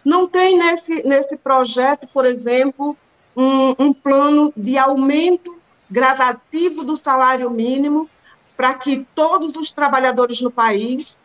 Não 0.05 0.28
tem 0.28 0.57
nesse, 0.57 1.03
nesse 1.03 1.36
projeto, 1.36 2.07
por 2.13 2.26
exemplo, 2.26 2.95
um, 3.36 3.76
um 3.80 3.93
plano 3.93 4.53
de 4.55 4.78
aumento 4.78 5.59
gradativo 5.89 6.84
do 6.84 6.95
salário 6.95 7.49
mínimo 7.49 8.09
para 8.55 8.76
que 8.76 9.05
todos 9.15 9.55
os 9.55 9.72
trabalhadores 9.72 10.41
no 10.41 10.51
país 10.51 11.17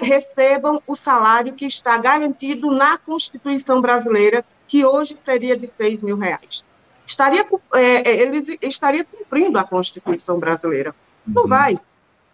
recebam 0.00 0.80
o 0.86 0.94
salário 0.94 1.52
que 1.52 1.66
está 1.66 1.98
garantido 1.98 2.70
na 2.70 2.96
Constituição 2.96 3.80
brasileira, 3.80 4.44
que 4.66 4.84
hoje 4.84 5.16
seria 5.16 5.56
de 5.56 5.68
6 5.76 6.02
mil 6.02 6.16
reais. 6.16 6.64
Estaria, 7.06 7.44
é, 7.74 8.08
é, 8.08 8.22
eles 8.22 8.46
estariam 8.62 9.04
cumprindo 9.04 9.58
a 9.58 9.64
Constituição 9.64 10.38
brasileira. 10.38 10.94
Não 11.26 11.42
uhum. 11.42 11.48
vai. 11.48 11.78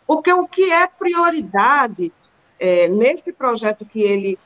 Porque 0.07 0.33
o 0.33 0.47
que 0.47 0.71
é 0.71 0.87
prioridade 0.87 2.13
é, 2.59 2.89
nesse 2.89 3.33
projeto 3.33 3.85
que 3.85 4.01
ele, 4.01 4.39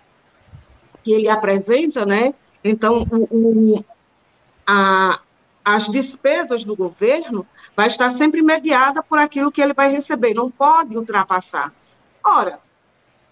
que 1.02 1.12
ele 1.12 1.28
apresenta, 1.28 2.06
né? 2.06 2.34
Então, 2.62 3.06
a, 4.66 5.20
as 5.64 5.88
despesas 5.88 6.64
do 6.64 6.74
governo 6.74 7.46
vai 7.76 7.88
estar 7.88 8.10
sempre 8.10 8.42
mediada 8.42 9.02
por 9.02 9.18
aquilo 9.18 9.52
que 9.52 9.60
ele 9.60 9.74
vai 9.74 9.90
receber, 9.90 10.34
não 10.34 10.50
pode 10.50 10.96
ultrapassar. 10.96 11.72
Ora, 12.24 12.58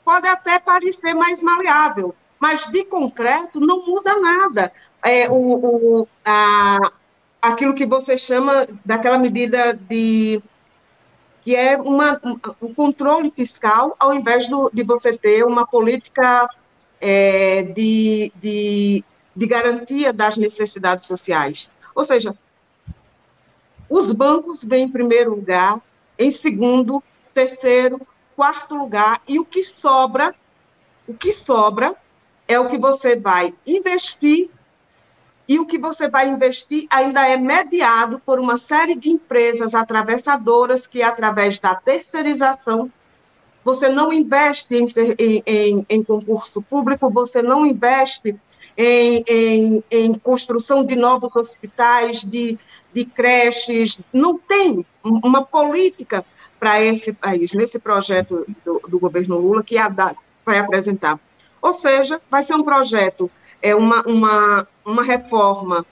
pode 0.05 0.27
até 0.27 0.59
parecer 0.59 1.15
mais 1.15 1.43
maleável, 1.43 2.15
mas 2.39 2.67
de 2.67 2.85
concreto 2.85 3.59
não 3.59 3.87
muda 3.87 4.21
nada. 4.21 4.73
É, 5.03 5.29
o, 5.29 6.03
o, 6.03 6.09
a, 6.25 6.79
aquilo 7.41 7.75
que 7.75 7.87
você 7.87 8.17
chama 8.17 8.67
daquela 8.85 9.19
medida 9.19 9.75
de 9.75 10.43
que 11.47 11.55
é 11.55 11.77
uma, 11.77 12.21
um, 12.61 12.75
controle 12.75 13.31
fiscal, 13.31 13.95
ao 14.01 14.13
invés 14.13 14.49
do, 14.49 14.69
de 14.75 14.83
você 14.83 15.17
ter 15.17 15.45
uma 15.45 15.65
política 15.65 16.51
é, 17.01 17.63
de, 17.63 18.33
de, 18.43 19.05
de 19.37 19.47
garantia 19.47 20.13
das 20.13 20.37
necessidades 20.37 21.07
sociais. 21.07 21.71
Ou 21.95 22.05
seja, 22.05 22.37
os 23.89 24.11
bancos 24.11 24.65
vêm 24.65 24.87
em 24.87 24.91
primeiro 24.91 25.37
lugar, 25.37 25.81
em 26.19 26.33
segundo, 26.33 27.01
terceiro, 27.33 28.01
quarto 28.35 28.75
lugar, 28.75 29.23
e 29.29 29.39
o 29.39 29.45
que 29.45 29.63
sobra, 29.63 30.35
o 31.07 31.15
que 31.15 31.33
sobra 31.33 31.95
é 32.49 32.59
o 32.59 32.67
que 32.67 32.77
você 32.77 33.15
vai 33.15 33.55
investir 33.65 34.51
e 35.49 35.59
o 35.59 35.67
que 35.67 35.79
você 35.79 36.09
vai 36.09 36.29
investir 36.29 36.87
ainda 36.91 37.27
é 37.27 37.37
mediado 37.37 38.21
por 38.25 38.41
uma 38.41 38.59
série 38.59 38.97
de 38.97 39.11
empresas 39.11 39.75
atravessadoras 39.75 40.87
que, 40.87 41.03
através 41.03 41.59
da 41.59 41.75
terceirização, 41.75 42.91
você 43.65 43.89
não 43.89 44.13
investe 44.13 44.75
em, 44.75 44.87
em, 45.45 45.87
em, 45.89 46.03
concurso 46.03 46.63
público, 46.63 47.11
você 47.11 47.43
não 47.43 47.67
investe 47.67 48.37
em, 48.77 49.83
em, 49.91 50.15
construção 50.21 50.87
de 50.87 50.95
novos 50.95 51.35
hospitais, 51.35 52.23
de, 52.23 52.55
de 52.95 53.05
creches, 53.05 54.07
não 54.13 54.39
tem 54.39 54.87
uma 55.03 55.45
política 55.45 56.25
para 56.61 56.81
esse 56.81 57.13
país, 57.13 57.53
nesse 57.53 57.79
projeto 57.79 58.45
do, 58.65 58.81
do 58.89 58.99
governo 59.01 59.37
Lula 59.37 59.65
que 59.65 59.77
a 59.77 59.89
vai 60.45 60.59
apresentar. 60.59 61.19
Ou 61.67 61.75
seja, 61.75 62.23
vai 62.31 62.45
ser 62.45 62.55
um 62.55 62.63
projeto 62.63 63.29
é 63.61 63.75
uma, 63.75 64.03
uma, 64.03 64.69
uma 64.85 65.03
reforma 65.03 65.85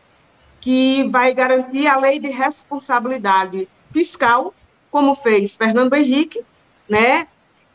que 0.60 1.02
vai 1.10 1.34
garantir 1.34 1.88
a 1.88 1.98
lei 1.98 2.20
de 2.20 2.28
responsabilidade 2.28 3.68
fiscal, 3.92 4.54
como 4.88 5.16
fez 5.16 5.56
Fernando 5.56 5.92
Henrique, 5.94 6.44
né? 6.88 7.26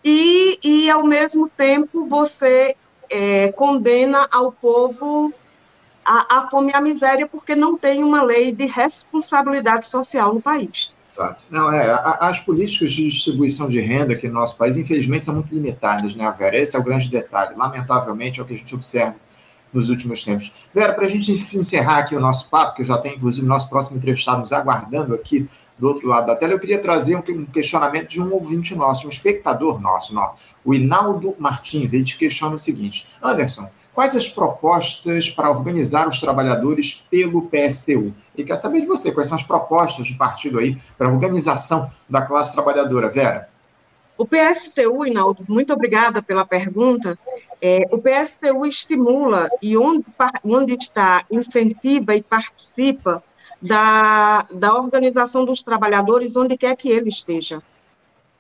E, 0.01 0.57
e 0.63 0.89
ao 0.89 1.03
mesmo 1.03 1.49
tempo, 1.49 2.07
você 2.07 2.77
é, 3.09 3.51
condena 3.51 4.29
ao 4.31 4.49
povo 4.49 5.33
a, 6.05 6.37
a 6.37 6.49
fome 6.49 6.71
e 6.71 6.75
a 6.75 6.79
miséria 6.79 7.27
porque 7.27 7.53
não 7.53 7.77
tem 7.77 8.01
uma 8.01 8.23
lei 8.23 8.53
de 8.53 8.65
responsabilidade 8.65 9.87
social 9.87 10.33
no 10.33 10.41
país. 10.41 10.93
Exato. 11.09 11.43
Não, 11.49 11.71
é, 11.71 11.89
as 12.19 12.39
políticas 12.39 12.91
de 12.91 13.07
distribuição 13.07 13.67
de 13.67 13.79
renda 13.79 14.13
aqui 14.13 14.27
no 14.27 14.35
nosso 14.35 14.55
país, 14.55 14.77
infelizmente, 14.77 15.25
são 15.25 15.33
muito 15.33 15.53
limitadas, 15.53 16.13
né, 16.13 16.31
Vera? 16.37 16.55
Esse 16.55 16.75
é 16.75 16.79
o 16.79 16.83
grande 16.83 17.09
detalhe. 17.09 17.55
Lamentavelmente, 17.55 18.39
é 18.39 18.43
o 18.43 18.45
que 18.45 18.53
a 18.53 18.57
gente 18.57 18.75
observa 18.75 19.15
nos 19.73 19.89
últimos 19.89 20.23
tempos. 20.23 20.51
Vera, 20.71 20.93
para 20.93 21.05
a 21.05 21.09
gente 21.09 21.31
encerrar 21.31 21.99
aqui 21.99 22.15
o 22.15 22.19
nosso 22.19 22.47
papo, 22.49 22.75
que 22.75 22.83
eu 22.83 22.85
já 22.85 22.97
tenho, 22.99 23.15
inclusive, 23.15 23.45
nosso 23.47 23.67
próximo 23.69 23.97
entrevistado 23.97 24.39
nos 24.39 24.53
aguardando 24.53 25.15
aqui 25.15 25.49
do 25.79 25.87
outro 25.87 26.07
lado 26.07 26.27
da 26.27 26.35
tela, 26.35 26.53
eu 26.53 26.59
queria 26.59 26.79
trazer 26.79 27.15
um 27.15 27.45
questionamento 27.45 28.09
de 28.09 28.21
um 28.21 28.31
ouvinte 28.31 28.75
nosso, 28.75 29.07
um 29.07 29.09
espectador 29.09 29.79
nosso, 29.79 30.13
o 30.63 30.73
Inaldo 30.75 31.35
Martins. 31.39 31.93
Ele 31.93 32.03
te 32.03 32.17
questiona 32.17 32.55
o 32.55 32.59
seguinte: 32.59 33.07
Anderson, 33.23 33.69
quais 33.93 34.15
as 34.15 34.27
propostas 34.27 35.29
para 35.29 35.49
organizar 35.49 36.07
os 36.07 36.19
trabalhadores 36.19 37.07
pelo 37.09 37.43
PSTU? 37.43 38.13
Ele 38.35 38.47
quer 38.47 38.55
saber 38.55 38.81
de 38.81 38.87
você, 38.87 39.11
quais 39.11 39.27
são 39.27 39.35
as 39.35 39.43
propostas 39.43 40.09
do 40.11 40.17
partido 40.17 40.59
aí 40.59 40.77
para 40.97 41.09
a 41.09 41.11
organização 41.11 41.89
da 42.09 42.21
classe 42.21 42.53
trabalhadora, 42.53 43.09
Vera? 43.09 43.49
O 44.17 44.25
PSTU, 44.25 45.05
Inaldo, 45.05 45.45
muito 45.47 45.71
obrigada 45.73 46.21
pela 46.21 46.45
pergunta. 46.45 47.17
É, 47.61 47.87
o 47.91 47.97
PSTU 47.97 48.65
estimula 48.65 49.49
e 49.61 49.77
onde, 49.77 50.05
onde 50.43 50.73
está, 50.73 51.21
incentiva 51.31 52.15
e 52.15 52.21
participa 52.21 53.23
da, 53.61 54.45
da 54.51 54.75
organização 54.75 55.45
dos 55.45 55.61
trabalhadores 55.61 56.35
onde 56.35 56.57
quer 56.57 56.75
que 56.75 56.89
ele 56.89 57.09
esteja. 57.09 57.61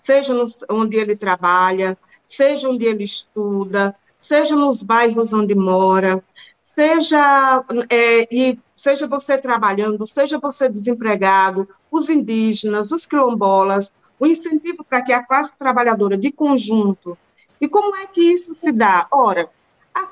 seja 0.03 0.33
no, 0.33 0.45
onde 0.69 0.97
ele 0.97 1.15
trabalha, 1.15 1.97
seja 2.27 2.69
onde 2.69 2.85
ele 2.85 3.03
estuda, 3.03 3.95
seja 4.29 4.55
nos 4.55 4.83
bairros 4.83 5.33
onde 5.33 5.55
mora, 5.55 6.23
seja 6.61 7.65
é, 7.89 8.27
e 8.31 8.59
seja 8.75 9.07
você 9.07 9.39
trabalhando, 9.39 10.05
seja 10.05 10.37
você 10.37 10.69
desempregado, 10.69 11.67
os 11.89 12.11
indígenas, 12.11 12.91
os 12.91 13.07
quilombolas, 13.07 13.91
o 14.19 14.27
incentivo 14.27 14.83
para 14.83 15.01
que 15.01 15.11
a 15.11 15.23
classe 15.23 15.57
trabalhadora 15.57 16.15
de 16.15 16.31
conjunto. 16.31 17.17
E 17.59 17.67
como 17.67 17.95
é 17.95 18.05
que 18.05 18.21
isso 18.21 18.53
se 18.53 18.71
dá? 18.71 19.07
Ora, 19.11 19.49
a, 19.95 20.07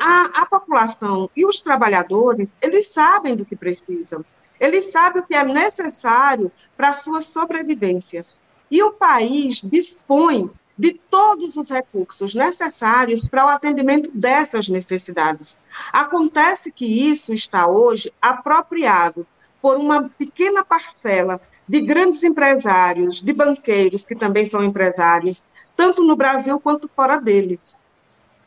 a, 0.00 0.24
a 0.42 0.46
população 0.46 1.30
e 1.36 1.46
os 1.46 1.60
trabalhadores, 1.60 2.48
eles 2.60 2.88
sabem 2.88 3.36
do 3.36 3.46
que 3.46 3.54
precisam, 3.54 4.24
eles 4.58 4.90
sabem 4.90 5.22
o 5.22 5.26
que 5.26 5.34
é 5.34 5.44
necessário 5.44 6.50
para 6.76 6.88
a 6.88 6.94
sua 6.94 7.22
sobrevivência. 7.22 8.26
E 8.68 8.82
o 8.82 8.90
país 8.90 9.60
dispõe 9.62 10.50
de 10.76 10.92
todos 10.92 11.56
os 11.56 11.70
recursos 11.70 12.34
necessários 12.34 13.22
para 13.22 13.46
o 13.46 13.48
atendimento 13.48 14.10
dessas 14.12 14.68
necessidades. 14.68 15.56
Acontece 15.92 16.70
que 16.70 16.84
isso 16.84 17.32
está 17.32 17.66
hoje 17.66 18.12
apropriado 18.20 19.26
por 19.62 19.76
uma 19.76 20.08
pequena 20.10 20.64
parcela 20.64 21.40
de 21.66 21.80
grandes 21.80 22.22
empresários, 22.22 23.22
de 23.22 23.32
banqueiros, 23.32 24.04
que 24.04 24.14
também 24.14 24.48
são 24.48 24.62
empresários, 24.62 25.42
tanto 25.74 26.02
no 26.02 26.16
Brasil 26.16 26.60
quanto 26.60 26.88
fora 26.88 27.20
dele. 27.20 27.58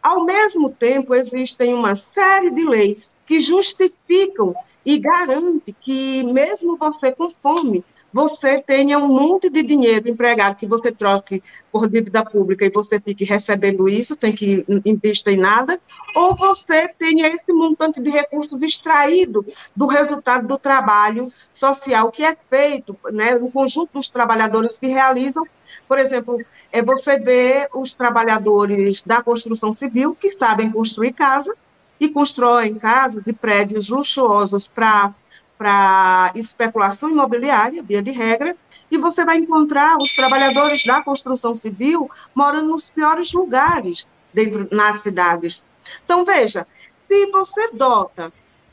Ao 0.02 0.24
mesmo 0.24 0.70
tempo, 0.70 1.16
existem 1.16 1.74
uma 1.74 1.96
série 1.96 2.52
de 2.52 2.64
leis 2.64 3.12
que 3.26 3.40
justificam 3.40 4.54
e 4.86 4.98
garantem 4.98 5.76
que, 5.82 6.24
mesmo 6.24 6.78
você 6.78 7.12
com 7.12 7.30
fome, 7.30 7.84
você 8.12 8.62
tenha 8.62 8.98
um 8.98 9.08
monte 9.08 9.50
de 9.50 9.62
dinheiro 9.62 10.10
empregado 10.10 10.56
que 10.56 10.66
você 10.66 10.92
troque 10.92 11.44
por 11.72 11.90
dívida 11.90 12.24
pública 12.24 12.66
e 12.66 12.70
você 12.70 13.00
fique 13.00 13.26
recebendo 13.26 13.88
isso 13.90 14.16
sem 14.20 14.34
que 14.34 14.64
invista 14.86 15.32
em 15.32 15.38
nada, 15.38 15.80
ou 16.16 16.36
você 16.36 16.88
tenha 16.98 17.28
esse 17.28 17.52
montante 17.52 18.02
de 18.02 18.10
recursos 18.10 18.62
extraído 18.62 19.46
do 19.76 19.88
resultado 19.88 20.48
do 20.48 20.58
trabalho 20.58 21.32
social 21.52 22.12
que 22.12 22.24
é 22.24 22.36
feito, 22.50 22.98
né, 23.12 23.36
no 23.36 23.52
conjunto 23.52 23.94
dos 23.94 24.10
trabalhadores 24.10 24.80
que 24.80 24.88
realizam. 24.88 25.44
Por 25.88 26.00
exemplo, 26.00 26.40
é 26.72 26.82
você 26.82 27.20
vê 27.20 27.70
os 27.74 27.94
trabalhadores 27.94 29.02
da 29.02 29.22
construção 29.22 29.72
civil 29.72 30.14
que 30.16 30.38
sabem 30.38 30.72
construir 30.72 31.14
casa 31.14 31.56
e 32.00 32.10
constroem 32.10 32.76
casas 32.76 33.26
e 33.28 33.34
prédios 33.34 33.90
luxuosos 33.90 34.68
para 34.68 35.14
para 35.58 36.32
especulação 36.36 37.10
imobiliária, 37.10 37.82
via 37.82 38.02
de 38.02 38.12
regra, 38.12 38.56
e 38.90 38.98
você 38.98 39.26
vai 39.26 39.38
encontrar 39.38 39.98
os 39.98 40.14
trabalhadores 40.14 40.84
da 40.86 41.02
construção 41.02 41.54
civil 41.54 42.10
morando 42.34 42.70
nos 42.70 42.90
piores 42.90 43.34
lugares 43.34 44.08
dentro, 44.34 44.68
nas 44.72 45.02
cidades. 45.02 45.66
Então, 46.06 46.24
veja, 46.24 46.66
se 47.08 47.26
você 47.28 47.72
dota, 47.72 48.32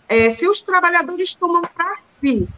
é, 0.09 0.31
se 0.31 0.47
os 0.47 0.61
trabalhadores 0.61 1.35
tomam 1.35 1.63
para 1.63 1.97
si 2.21 2.49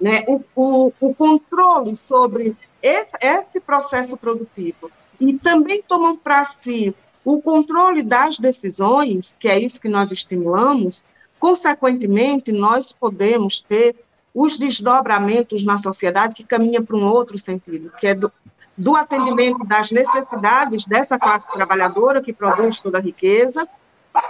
né, 0.00 0.24
o, 0.26 0.42
o, 0.54 0.92
o, 1.00 1.14
controle 1.14 1.96
sobre 1.96 2.56
esse, 2.82 3.16
esse 3.20 3.60
processo 3.60 4.16
produtivo 4.16 4.90
e 5.20 5.32
também 5.34 5.82
tomam 5.82 6.16
para 6.16 6.44
si 6.44 6.94
o 7.24 7.42
controle 7.42 8.02
das 8.02 8.38
decisões, 8.38 9.34
que 9.38 9.48
é 9.48 9.58
isso 9.58 9.80
que 9.80 9.88
nós 9.88 10.10
estimulamos, 10.12 11.02
Consequentemente, 11.38 12.52
nós 12.52 12.92
podemos 12.92 13.60
ter 13.60 13.96
os 14.34 14.56
desdobramentos 14.56 15.64
na 15.64 15.78
sociedade 15.78 16.34
que 16.34 16.44
caminham 16.44 16.84
para 16.84 16.96
um 16.96 17.06
outro 17.08 17.38
sentido, 17.38 17.92
que 17.98 18.06
é 18.06 18.14
do, 18.14 18.30
do 18.76 18.94
atendimento 18.94 19.64
das 19.64 19.90
necessidades 19.90 20.84
dessa 20.84 21.18
classe 21.18 21.50
trabalhadora 21.50 22.22
que 22.22 22.32
produz 22.32 22.80
toda 22.80 22.98
a 22.98 23.00
riqueza, 23.00 23.68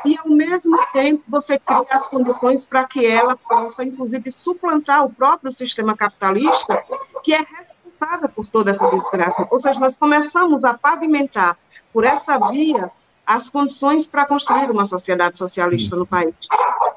e, 0.04 0.16
ao 0.18 0.28
mesmo 0.28 0.78
tempo, 0.92 1.22
você 1.28 1.58
cria 1.58 1.86
as 1.90 2.06
condições 2.08 2.66
para 2.66 2.84
que 2.84 3.06
ela 3.06 3.36
possa, 3.36 3.84
inclusive, 3.84 4.30
suplantar 4.30 5.04
o 5.04 5.10
próprio 5.10 5.50
sistema 5.50 5.96
capitalista, 5.96 6.84
que 7.22 7.32
é 7.32 7.38
responsável 7.38 8.28
por 8.28 8.46
toda 8.46 8.70
essa 8.70 8.88
desgraça. 8.90 9.46
Ou 9.50 9.58
seja, 9.58 9.80
nós 9.80 9.96
começamos 9.96 10.62
a 10.64 10.76
pavimentar 10.76 11.56
por 11.92 12.04
essa 12.04 12.38
via 12.50 12.90
as 13.26 13.50
condições 13.50 14.06
para 14.06 14.24
construir 14.24 14.70
uma 14.70 14.86
sociedade 14.86 15.36
socialista 15.36 15.96
no 15.96 16.06
país. 16.06 16.34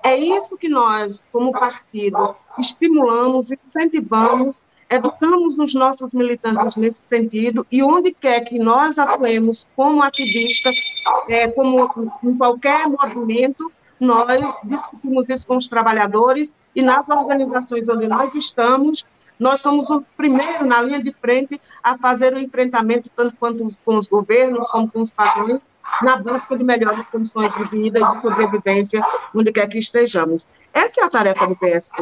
É 0.03 0.15
isso 0.17 0.57
que 0.57 0.67
nós, 0.67 1.19
como 1.31 1.51
partido, 1.51 2.35
estimulamos, 2.57 3.51
incentivamos, 3.51 4.61
educamos 4.89 5.57
os 5.59 5.73
nossos 5.73 6.11
militantes 6.13 6.75
nesse 6.75 7.07
sentido 7.07 7.65
e 7.71 7.81
onde 7.83 8.11
quer 8.11 8.41
que 8.41 8.59
nós 8.59 8.97
atuemos 8.97 9.67
como 9.75 10.01
ativistas, 10.01 10.75
é, 11.29 11.47
como 11.49 11.89
em 12.23 12.35
qualquer 12.35 12.87
movimento, 12.87 13.71
nós 13.99 14.41
discutimos 14.63 15.29
isso 15.29 15.45
com 15.45 15.57
os 15.57 15.67
trabalhadores 15.67 16.53
e 16.75 16.81
nas 16.81 17.07
organizações 17.07 17.87
onde 17.87 18.07
nós 18.07 18.33
estamos, 18.33 19.05
nós 19.39 19.61
somos 19.61 19.87
os 19.89 20.09
primeiros 20.09 20.65
na 20.65 20.81
linha 20.81 21.01
de 21.01 21.13
frente 21.13 21.59
a 21.81 21.97
fazer 21.97 22.33
o 22.33 22.39
enfrentamento 22.39 23.09
tanto 23.15 23.35
quanto 23.37 23.65
com 23.85 23.95
os 23.95 24.07
governos 24.07 24.69
como 24.71 24.91
com 24.91 24.99
os 24.99 25.11
patrões 25.11 25.61
na 26.01 26.17
busca 26.17 26.57
de 26.57 26.63
melhores 26.63 27.07
condições 27.09 27.53
de 27.55 27.63
vida 27.65 27.99
e 27.99 28.03
de 28.03 28.21
sobrevivência 28.21 29.01
onde 29.33 29.51
quer 29.51 29.67
que 29.67 29.77
estejamos. 29.77 30.59
Essa 30.73 31.01
é 31.01 31.03
a 31.03 31.09
tarefa 31.09 31.47
do 31.47 31.55
PST. 31.55 32.01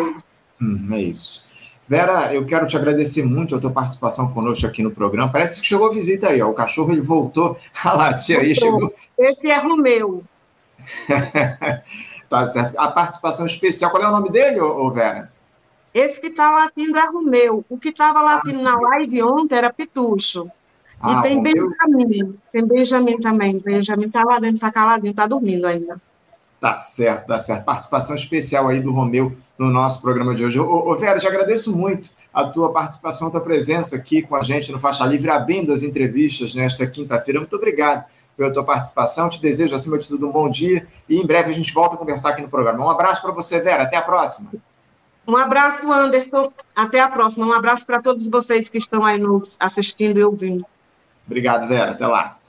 Hum, 0.62 0.90
é 0.92 1.00
isso. 1.00 1.50
Vera, 1.88 2.32
eu 2.34 2.46
quero 2.46 2.68
te 2.68 2.78
agradecer 2.78 3.24
muito 3.24 3.56
a 3.56 3.60
tua 3.60 3.72
participação 3.72 4.32
conosco 4.32 4.68
aqui 4.68 4.84
no 4.84 4.92
programa. 4.92 5.32
Parece 5.32 5.60
que 5.60 5.66
chegou 5.66 5.92
visita 5.92 6.30
aí, 6.30 6.40
ó. 6.40 6.50
O 6.50 6.54
cachorro 6.54 6.92
ele 6.92 7.02
voltou 7.02 7.58
a 7.84 7.94
latir 7.94 8.40
aí, 8.40 8.54
chegou. 8.54 8.94
Esse 9.18 9.50
é 9.50 9.58
Romeu. 9.58 10.24
tá 12.30 12.46
certo. 12.46 12.78
A 12.78 12.90
participação 12.90 13.46
especial, 13.48 13.90
qual 13.90 14.04
é 14.04 14.08
o 14.08 14.12
nome 14.12 14.30
dele, 14.30 14.62
ô, 14.62 14.92
Vera? 14.92 15.32
Esse 15.92 16.22
que 16.22 16.28
está 16.28 16.52
latindo 16.52 16.96
é 16.96 17.06
Romeu. 17.08 17.66
O 17.68 17.78
que 17.80 17.90
estava 17.90 18.22
latindo 18.22 18.62
na 18.62 18.80
live 18.80 19.24
ontem 19.24 19.56
era 19.56 19.74
Pitucho. 19.74 20.50
Ah, 21.02 21.20
e 21.20 21.22
tem 21.22 21.42
Benjamin, 21.42 22.38
tem 22.52 22.66
Benjamin 22.66 23.20
também. 23.20 23.60
Benjamin 23.60 24.08
está 24.08 24.24
lá 24.24 24.40
dentro, 24.40 24.56
está 24.56 24.72
caladinho, 24.72 25.12
está 25.12 25.26
dormindo 25.26 25.66
ainda. 25.66 26.00
Tá 26.60 26.74
certo, 26.74 27.28
tá 27.28 27.40
certo. 27.40 27.64
Participação 27.64 28.16
especial 28.16 28.68
aí 28.68 28.82
do 28.82 28.92
Romeu 28.92 29.32
no 29.58 29.70
nosso 29.70 30.02
programa 30.02 30.36
de 30.36 30.44
hoje. 30.44 30.60
Ô, 30.60 30.90
ô 30.90 30.96
Vera, 30.98 31.18
te 31.18 31.26
agradeço 31.26 31.76
muito 31.76 32.10
a 32.34 32.46
tua 32.46 32.72
participação, 32.74 33.30
a 33.30 33.32
tua 33.32 33.42
presença 33.42 33.96
aqui 33.96 34.22
com 34.22 34.36
a 34.36 34.42
gente 34.42 34.72
no 34.72 34.80
Faixa 34.80 35.06
Livre, 35.06 35.30
abrindo 35.30 35.72
as 35.72 35.84
entrevistas 35.84 36.54
nesta 36.56 36.86
quinta-feira. 36.86 37.40
Muito 37.40 37.56
obrigado 37.56 38.04
pela 38.36 38.52
tua 38.52 38.64
participação. 38.64 39.30
Te 39.30 39.42
desejo, 39.42 39.74
acima 39.74 39.98
de 39.98 40.08
tudo, 40.08 40.28
um 40.28 40.32
bom 40.34 40.50
dia 40.50 40.86
e 41.08 41.18
em 41.18 41.26
breve 41.26 41.50
a 41.50 41.54
gente 41.54 41.74
volta 41.74 41.96
a 41.96 41.98
conversar 41.98 42.32
aqui 42.32 42.42
no 42.42 42.50
programa. 42.50 42.86
Um 42.86 42.90
abraço 42.90 43.22
para 43.22 43.32
você, 43.32 43.62
Vera. 43.62 43.84
Até 43.84 43.96
a 43.96 44.02
próxima. 44.02 44.52
Um 45.26 45.38
abraço, 45.38 45.90
Anderson. 45.90 46.52
Até 46.76 47.00
a 47.00 47.08
próxima. 47.08 47.46
Um 47.46 47.54
abraço 47.54 47.86
para 47.86 48.02
todos 48.02 48.28
vocês 48.28 48.68
que 48.68 48.78
estão 48.78 49.06
aí 49.06 49.18
nos 49.18 49.56
assistindo 49.60 50.20
e 50.20 50.24
ouvindo. 50.24 50.66
Obrigado, 51.30 51.68
Vera. 51.68 51.92
Até 51.92 52.08
lá. 52.08 52.40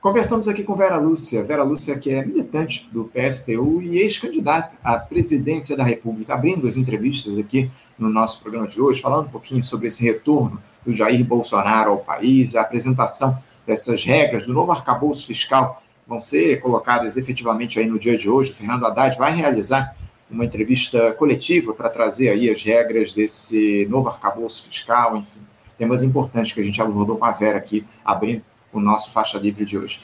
Conversamos 0.00 0.48
aqui 0.48 0.64
com 0.64 0.74
Vera 0.74 0.98
Lúcia. 0.98 1.44
Vera 1.44 1.62
Lúcia, 1.62 1.96
que 1.96 2.10
é 2.10 2.24
militante 2.24 2.90
do 2.92 3.04
PSTU 3.04 3.80
e 3.80 4.00
ex-candidata 4.00 4.74
à 4.82 4.98
presidência 4.98 5.76
da 5.76 5.84
República, 5.84 6.34
abrindo 6.34 6.66
as 6.66 6.76
entrevistas 6.76 7.38
aqui 7.38 7.70
no 7.96 8.08
nosso 8.08 8.40
programa 8.40 8.66
de 8.66 8.80
hoje, 8.80 9.00
falando 9.00 9.26
um 9.26 9.30
pouquinho 9.30 9.62
sobre 9.62 9.86
esse 9.86 10.02
retorno 10.02 10.60
do 10.84 10.92
Jair 10.92 11.24
Bolsonaro 11.24 11.92
ao 11.92 11.98
país, 11.98 12.56
a 12.56 12.62
apresentação 12.62 13.38
dessas 13.64 14.02
regras 14.02 14.44
do 14.44 14.52
novo 14.52 14.72
arcabouço 14.72 15.26
fiscal 15.28 15.80
vão 16.04 16.20
ser 16.20 16.60
colocadas 16.60 17.16
efetivamente 17.16 17.78
aí 17.78 17.86
no 17.86 17.98
dia 17.98 18.16
de 18.16 18.28
hoje. 18.28 18.50
O 18.50 18.54
Fernando 18.54 18.84
Haddad 18.86 19.16
vai 19.16 19.32
realizar 19.36 19.94
uma 20.28 20.44
entrevista 20.44 21.12
coletiva 21.12 21.72
para 21.74 21.88
trazer 21.88 22.30
aí 22.30 22.50
as 22.50 22.60
regras 22.64 23.12
desse 23.12 23.86
novo 23.88 24.08
arcabouço 24.08 24.66
fiscal, 24.66 25.16
enfim, 25.16 25.40
temas 25.80 26.02
importantes 26.02 26.52
que 26.52 26.60
a 26.60 26.62
gente 26.62 26.82
abordou 26.82 27.16
com 27.16 27.24
a 27.24 27.32
Vera 27.32 27.56
aqui, 27.56 27.86
abrindo 28.04 28.42
o 28.70 28.78
nosso 28.78 29.10
Faixa 29.10 29.38
Livre 29.38 29.64
de 29.64 29.78
hoje. 29.78 29.98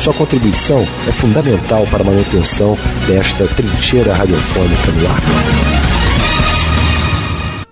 Sua 0.03 0.13
contribuição 0.13 0.85
é 1.07 1.13
fundamental 1.13 1.87
para 1.89 2.03
a 2.03 2.05
manutenção 2.05 2.77
desta 3.07 3.47
trincheira 3.47 4.13
radiofônica 4.13 4.91
no 4.91 5.09
ar. 5.09 5.82